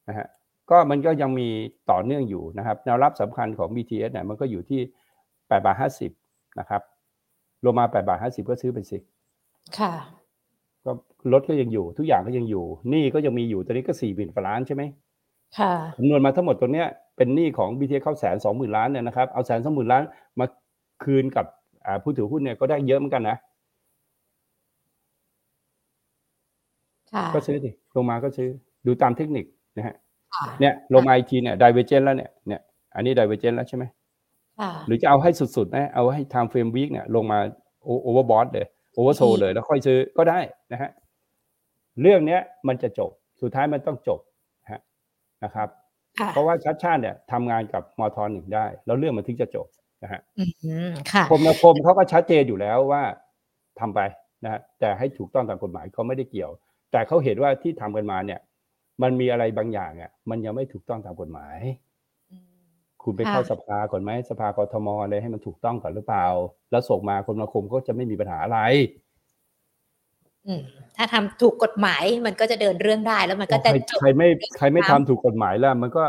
[0.07, 0.27] นะฮะ
[0.69, 1.49] ก็มันก็ยังมี
[1.91, 4.79] ต่อเนื่องอยู่นะครับ แนวรับสำคัญของ BTS เนี่ยมันก็อยู่ที่
[5.47, 6.11] แปดบาทห้าสิบ
[6.59, 6.81] นะครับ
[7.65, 8.97] ลงมาแปดบาทห้าสิบก็ซื้อไปสิ
[9.79, 9.93] ค่ะ
[10.85, 10.91] ก็
[11.33, 14.83] รถก็ยังอยู่ทุกอย่างก็ยังอยู่หนี้ก็ยังมีอยู่ตอนนี้ก็สี่หมื่นกว่าล้านใช่ไหม
[15.57, 16.87] ค่ะคำนวณมาทั้งหมดตัวเนี้ย
[17.17, 20.03] เป็นหนี้ของ BTS เข้าแสนสองหมื่นล้านเนี่ยนะครับเอาแสนสองหมื่นล้าน
[20.39, 20.45] มา
[21.03, 21.45] คืนกับ
[21.85, 23.37] อ่าผู้ถือหุ้นเนี่ยก็ได้เยอะเหมือนกันนะ
[27.13, 28.49] ค่ะก็ซื้อสิลงมาก็ซื้อ
[28.85, 29.45] ดูตามเทคนิค
[29.77, 29.95] นะฮะ
[30.35, 32.61] ค่ะเนี่ยลงมาอีกทีเนี่ย divergent แล้วเนี่ยเนี่ย
[32.95, 33.95] อันนี้ divergent แล้วใช่ไหมค่ะ
[34.87, 37.39] หรือจะเอาให้สุดๆนะเอาให้ time frame week เนี่ยลงมา
[38.07, 40.39] overbought เลย oversold เลยแล้วค่อยซื้อก็ได้
[40.71, 40.89] นะฮะ
[42.01, 44.19] เรื่องเนี้ยมันจะจบสุดท้ายมันต้องจบ
[44.63, 44.81] นะฮะ
[45.43, 45.69] นะครับ
[46.19, 49.67] ค่ะเพราะว่าชัดชาติเนี่ยทำงานกับมทหนึ่งได้ แล้วเรื่องมันถึงจะจบ
[50.03, 50.43] นะฮะอื
[50.89, 53.03] มค่ะคมนาคมเขาก็ชัดเจนอยู่แล้วว่า
[53.79, 53.99] ทำไป
[54.43, 56.51] นะฮะแต่ให้ถูกต้องตามกฎหมายเขาไม่ได้เกี่ยว
[56.91, 58.39] แต่เขาเห็นว่าที่ทำกันมาเนี่ย
[59.03, 61.57] มันมีอะไรบางอย่างอะมันยังไม่ถูกต้องตามกฎหมาย
[63.05, 66.25] คุณไปเข้าค่ะสภาก่อนไหมสภากทมอะไรให้มันถูกต้องก่อนหรือเปล่า
[66.71, 68.59] แล้วส่งมาคมนาคมก็จะไม่มีปัญหาอะไร
[70.47, 70.61] อืม
[70.97, 74.27] ถ้าทำถูกกฎหมายมันก็จะเดินเรื่องได้แล้วมันก็จะใครจบใครไม่
[74.57, 76.03] ใครไม่ตามทำถูกกฎหมายแล้ว มันก็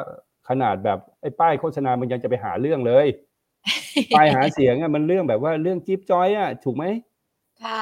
[0.48, 3.06] ขนาดแบบไอ้ป้ายโฆษณามันยังจะไปหาเรื่องเลย
[4.16, 6.84] ป้ายหาเสียงอะมันเรื่องแบบว่าเรื่องจิ๊บจอยอะถูกไหม
[7.64, 7.80] ค่ะ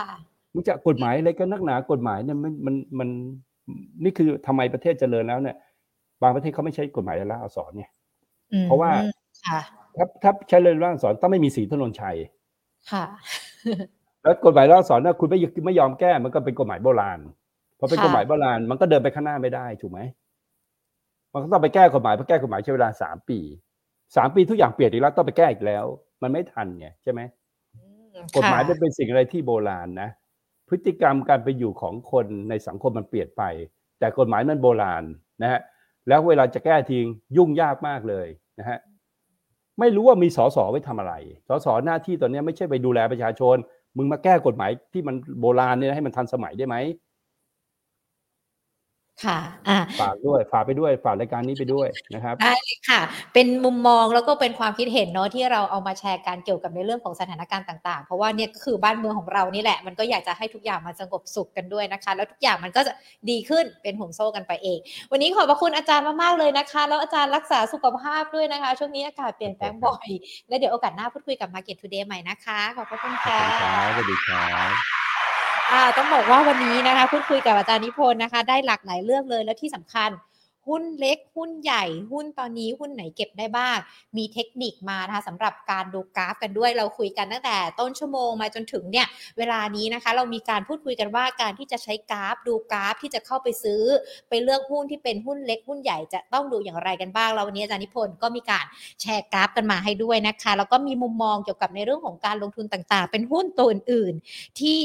[0.55, 3.09] มึงจะกฎหมายอะไรก็นักหนากฎหมายเนี่ยมันมันมัน
[4.05, 5.57] นี่คือทำไมประเทศเจริญแล้วเนี่ย
[6.23, 7.94] บางประเทศเขาไม่ใช้กฎหมายละอักษรเนี่ยอืม
[8.63, 8.91] เพราะว่า
[9.49, 9.61] ค่ะ
[9.97, 12.17] ถ้าถ้าใช้เลยละอักษรต้องไม่มีสีถนนชัย
[12.93, 13.05] ค่ะ
[14.23, 17.19] แล้วกฎหมายละอักษรนะคุณไม่ไม่ยอมแก้มันก็เป็นกฎหมายโบราณ
[17.79, 20.01] พอเป็นค่ะกฎหมายโบราณมันก็เดินไปข้างหน้าไม่ได้ถูกไหม
[21.33, 23.39] มันก็ต้องไปแก้กฎหมายเพราะแก้กฎหมายใช้เวลาสามปี
[24.17, 25.85] สามปีทุกอย่างเปลี่ยนอีกแล้วต้องไปแก้อีกแล้ว
[26.23, 27.21] มันไม่ทันไงใช่ไหม
[27.75, 27.81] อื
[28.23, 30.09] มกฎหมายค่ะมันเป็นสิ่งอะไรที่โบราณนะ
[30.69, 33.43] พฤติกรรมการไปอยู่ของคนในสังคมมันเปลี่ยนไป
[33.99, 35.05] แต่กฎหมายมันโบราณ
[35.43, 35.61] นะฮะ
[36.09, 38.27] แล้วเวลาจะแก้ทิ้งยุ่งยากมากเลย
[38.59, 38.79] นะฮะ
[39.81, 41.15] ไม่รู้ว่ามีสสไว้ทำอะไร
[41.49, 43.57] สสหน้าที่ตอนนี้ไม่ใช่ไปดูแลประชาชน
[43.97, 46.77] มึงมาแก้กฎหมายที่มันโบราณเนี่ยให้มันทันสมัยได้ไหม
[49.25, 49.39] ค่ะ
[49.69, 53.01] อ่าฝากด้วยฝากไปด้วยฝากรายการนี้ไปด้วยนะครับได้เลยค่ะ
[53.35, 62.93] เป็นมุมมองแล้วก็เป็นความคิดเห็นเนาะที่เราเอามาแชร์กันเกี่ยวกับในเรื่องของสถานการณ์ต่างๆ เพราะว่าเนี่ยก็คือบ้านเมืองของเรานี่แหละ มันก็อยากจะให้ทุกอย่างมันสงบสุขกันด้วยนะคะ แล้วทุกอย่างมันก็จะ
[63.31, 64.79] ดีขึ้นเป็นห่วงโซ่กันไปเอง
[65.13, 70.09] วันนี้ขอบพระคุณอาจารย์มากๆเลยนะคะ แล้วอาจารย์รักษาสุขภาพด้วยนะคะ ช่วงนี้อากาศเปลี่ยนแปลงบ่อย
[70.49, 75.04] แล้วเดี๋ยวโอกาสหน้าพูดคุยกับ Market Today ใหม่นะคะขอบพระคุณขอบค่ะคุณครับสวัสดีครับอ่า
[75.97, 80.11] ต้องบอกว่าวันนี้นะคะพูดคุยกับอาจารย์นิพนธ์นะคะ ได้หลากหลายเรื่องเลยแล้วที่สำคัญ
[80.69, 83.77] หุ้นเล็กหุ้นใหญ่ หุ้นตอนนี้หุ้นไหนเก็บได้บ้าง
[84.17, 89.07] มีเทคนิคมานะคะสำหรับการดูกราฟกันด้วยเราคุยกันตั้งแต่ต้นชั่วโมงมาจนถึงเนี่ย
[89.39, 93.83] เวลานี้นะคะ เรามีการพูดคุยกันว่าการที่จะใช้กราฟดูกราฟที่จะเข้าไปซื้อ
[94.29, 98.65] ไปเลือกหุ้นที่เป็นหุ้นเล็กหุ้นใหญ่จะต้องดูอย่างไรกันบ้างแล้ววันนี้อาจารย์นิพนธ์ก็มีการ
[99.01, 104.77] แชร์กราฟกันมาให้ด้วยนะคะ แล้วก็มีมุมมองเกี่ยวกับในเรื่องของการลงทุนต่างๆ เป็นหุ้นตัวอื่นๆที่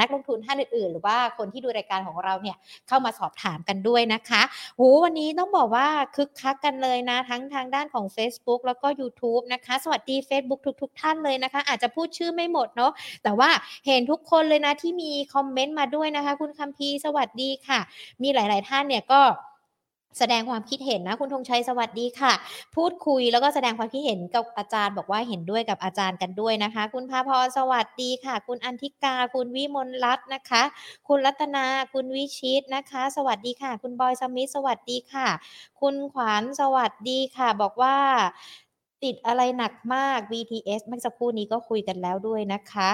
[0.00, 2.56] นักลงทุนท่านอื่นๆ หรือว่าคนที่ดูรายการของเราเนี่ย
[2.88, 4.42] เข้ามาสอบถามกันด้วยนะคะ
[4.76, 12.92] โหวันนี้ต้องบอกว่าคึกคักกันเลยนะ ทั้งทางด้านของ Facebook แล้วก็ YouTube นะคะ สวัสดี Facebook ทุกๆทท่านเลยนะคะ อาจจะพูดชื่อไม่หมดเนาะ
[13.22, 13.50] แต่ว่า
[13.86, 17.80] เห็นทุกคนเลยนะที่มีคอมเมนต์มาด้วยนะคะ คุณคัมพีสวัสดีค่ะ
[18.22, 19.20] มีหลาย ๆ ท่านเนี่ยก็
[20.18, 22.32] แสดงความคิดเห็นนะ คุณธงชัยสวัสดีค่ะ
[22.76, 30.62] พูดคุยแล้วก็แสดงความคิดเห็นกับอาจารย์บอกว่าเห็นด้วยกับอาจารย์กันด้วยนะคะ คุณพาพรสวัสดีค่ะ คุณอันทิกา คุณวิมลรัตน์นะคะ
[31.08, 35.28] คุณรัตนา คุณวิชิตนะคะ สวัสดีค่ะ คุณบอยสมิธสวัสดีค่ะ
[35.80, 37.96] คุณขวัญสวัสดีค่ะ บอกว่า
[39.04, 42.90] ติดอะไรหนักมาก BTS เมื่อสักครู่นี้ก็คุยกันแล้วด้วยนะคะ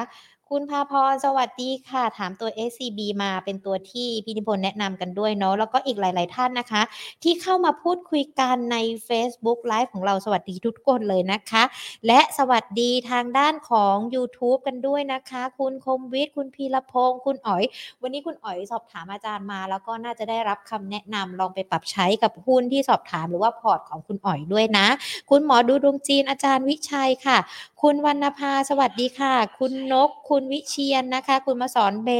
[0.52, 6.82] คุณพาพรสวัสดีค่ะ ถามตัว SCB มาเป็นตัวที่พี่นิพนธ์แนะนำกันด้วยเนาะแล้วก็อีกหลาย ๆ ท่านนะคะ
[7.22, 8.76] ที่เข้ามาพูดคุยกันใน
[9.08, 11.62] Facebook Live ของเราสวัสดีทุกคนเลยนะคะ
[12.06, 17.64] และสวัสดีทางด้านของ YouTube กันด้วยนะคะ คุณคมวิทย์คุณพีรพงศ์คุณอ๋อย
[18.02, 24.86] วันนี้คุณอ๋อยสอบถามอาจารย์มา แล้วก็น่าจะได้รับคำแนะนำลองไปปรับใช้กับหุ้นที่สอบถามหรือว่าพอร์ตของคุณอ๋อยด้วยนะ
[25.30, 27.38] คุณหมอดูดวงจีนอาจารย์วิชัยค่ะ
[27.82, 32.10] คุณวรรณภาสวัสดีค่ะ คุณนกคุณณวิเชียนนะคะ คุณมาสอนเบ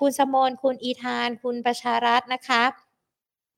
[0.00, 2.62] คุณสมนคุณอีธาน คุณประชารัตน์นะคะ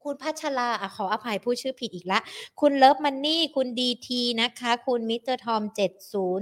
[0.04, 2.20] คุณพัชราอขออภัยผู้ชื่อผิดอีกละ
[2.60, 5.62] คุณ Love Money คุณดีทีนะคะ คุณมิสเตอร์ทอม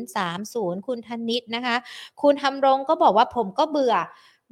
[0.05, 1.76] 7030คุณธนิตนะคะ
[2.22, 3.94] คุณทำรงก็บอกว่าผมก็เบื่อ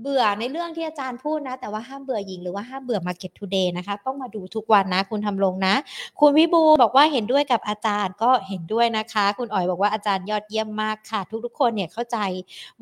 [0.02, 5.74] เบื่อในเรื่องที่อาจารย์พูดนะ แต่ว่าห้ามเบื่อหญิงหรือว่าห้ามเบื่อ Market Today นะคะ ต้องมาดูทุกวันนะ คุณทำรงนะ
[6.20, 12.18] คุณวิบูบอกว่าเห็นด้วยกับอาจารย์ก็เห็นด้วยนะคะ คุณอ๋อยบอกว่าอาจารย์ยอดเยี่ยมมากค่ะ ทุกๆ คนเนี่ยเข้าใจ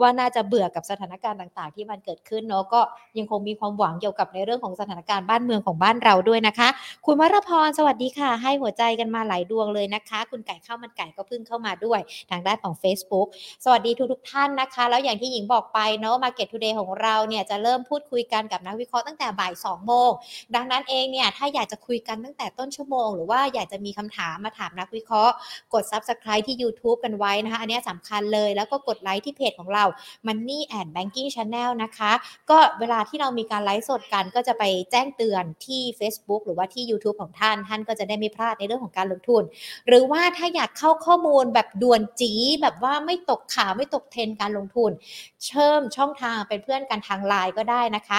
[0.00, 2.80] ว่าน่าจะเบื่อกับสถานการณ์ต่างๆ ที่มันเกิดขึ้นเนาะก็
[3.18, 6.68] ยังคงมีความหวังเกี่ยวกับในเรื่องของสถานการณ์บ้านเมืองของบ้านเราด้วยนะคะ
[7.06, 12.00] คุณวรพรสวัสดีค่ะ ให้หัวใจกันมาหลายดวงเลยนะคะ คุณไก่ข้าวมันไก่ก็เพิ่งเข้ามาด้วย
[12.30, 13.26] ทางด้านของ Facebook
[13.64, 20.10] สวัสดีทุกๆท่านนะคะ แล้วอย่างที่หญิงบอกไปเนาะ Market Today ของเราเนี่ยจะเริ่มพูดคุยกันกับนักวิเคราะห์ตั้งแต่บ่าย2โมง
[20.54, 25.34] ดังนั้นเองเนี่ยถ้าอยากจะคุยกันตั้งแต่ต้นชั่วโมง หรือว่าอยากจะมีคำถามมาถามนักวิเคราะห์
[25.74, 29.84] กด Subscribe ที่ YouTube กันไว้นะคะ อันนี้ยสำคัญเลยแล้วก็กดไลค์ที่เพจของเรา
[30.26, 32.12] Money and Banking Channel นะคะ
[32.50, 39.42] ก็เวลาที่เรามีการไลฟ์สดกันก็จะไปแจ้งเตือนที่ Facebook หรือว่าที่ YouTube ของท่าน ท่านก็จะได้ไม่พลาดในเรื่องของการลงทุน
[39.88, 42.32] หรือว่าถ้าอยากเข้าข้อมูลแบบด่วนจี
[42.62, 44.90] แบบว่าไม่ตกข่าวไม่ตกเทรนการลงทุน
[45.44, 48.18] เชื่มช่องทางเป็นเพื่อนกันทางไลน์ก็ได้นะคะ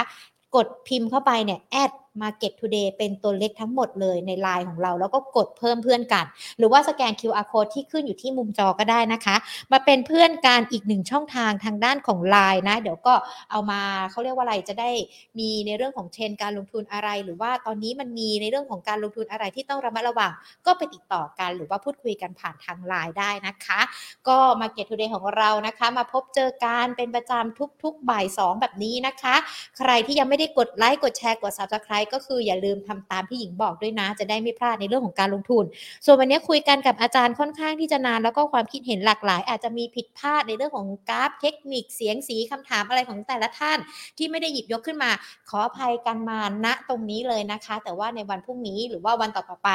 [0.56, 1.92] กดพิมพ์เข้าไปเนี่ยแอด
[2.22, 6.26] Market Today เป็นตัวเล็กทั้งหมดเลยในไลน์ของเรา แล้วก็กดเพิ่มเพื่อนกัน
[6.58, 9.36] หรือว่าสแกน QR code ที่ขึ้นอยู่ที่มุมจอก็ได้นะคะ
[9.72, 13.14] มาเป็นเพื่อนกันอีกหนึ่งช่องทางทางด้านของ Line นะ เดี๋ยวก็
[13.52, 14.92] เอามาเขาเรียกว่าอะไรจะได้
[15.40, 20.32] มีในเรื่องของเทรนการลงทุนอะไร หรือว่าตอนนี้มันมีในเรื่องของการลงทุนอะไรที่ต้องระมัดระวัง
[20.66, 23.80] ก็ไปติดต่อกัน หรือว่าพูดคุยกันผ่านทาง Line ได้นะคะ
[24.28, 29.36] ก็ Market Today ของเรานะคะ มาพบเจอกันเป็นประจำทุกๆบ่าย2แบบนี้นะคะ
[29.78, 35.64] ใครที่ยังไม่ได้กดไลค์กดแชร์กด Subscribe ก็คืออย่าลืมทำตามที่หญิงบอกด้วยนะ จะได้ไม่พลาดในเรื่องของการลงทุน
[36.06, 43.78] ส่วนวันนี้คุยกันกับอาจารย์ค่อนข้างที่จะนาน แล้วก็ความคิดเห็นหลากหลาย อาจจะมีผิดพลาดในเรื่องของกราฟเทคนิคเสียงสีคำถามอะไรของแต่ละท่าน
[44.18, 45.12] ที่ไม่ได้หยิบยกขึ้นมา
[45.50, 49.70] ขออภัยกันมาณตรงนี้เลยนะคะ แต่ว่าในวันพรุ่งนี้หรือว่าวันต่อไป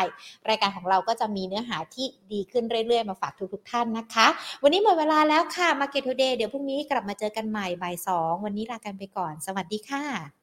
[0.48, 4.26] รายการของเราก็จะมีเนื้อหาที่ดีขึ้นเรื่อยๆ มาฝากทุกๆท่านนะคะ
[4.62, 10.39] วันนี้หมดเวลาแล้วค่ะ Market Today เดี๋ยวพรุ่งนี้กลับมาเจอกันใหม่บ่ายสองวันนี้ลากันไปก่อน สวัสดีค่ะ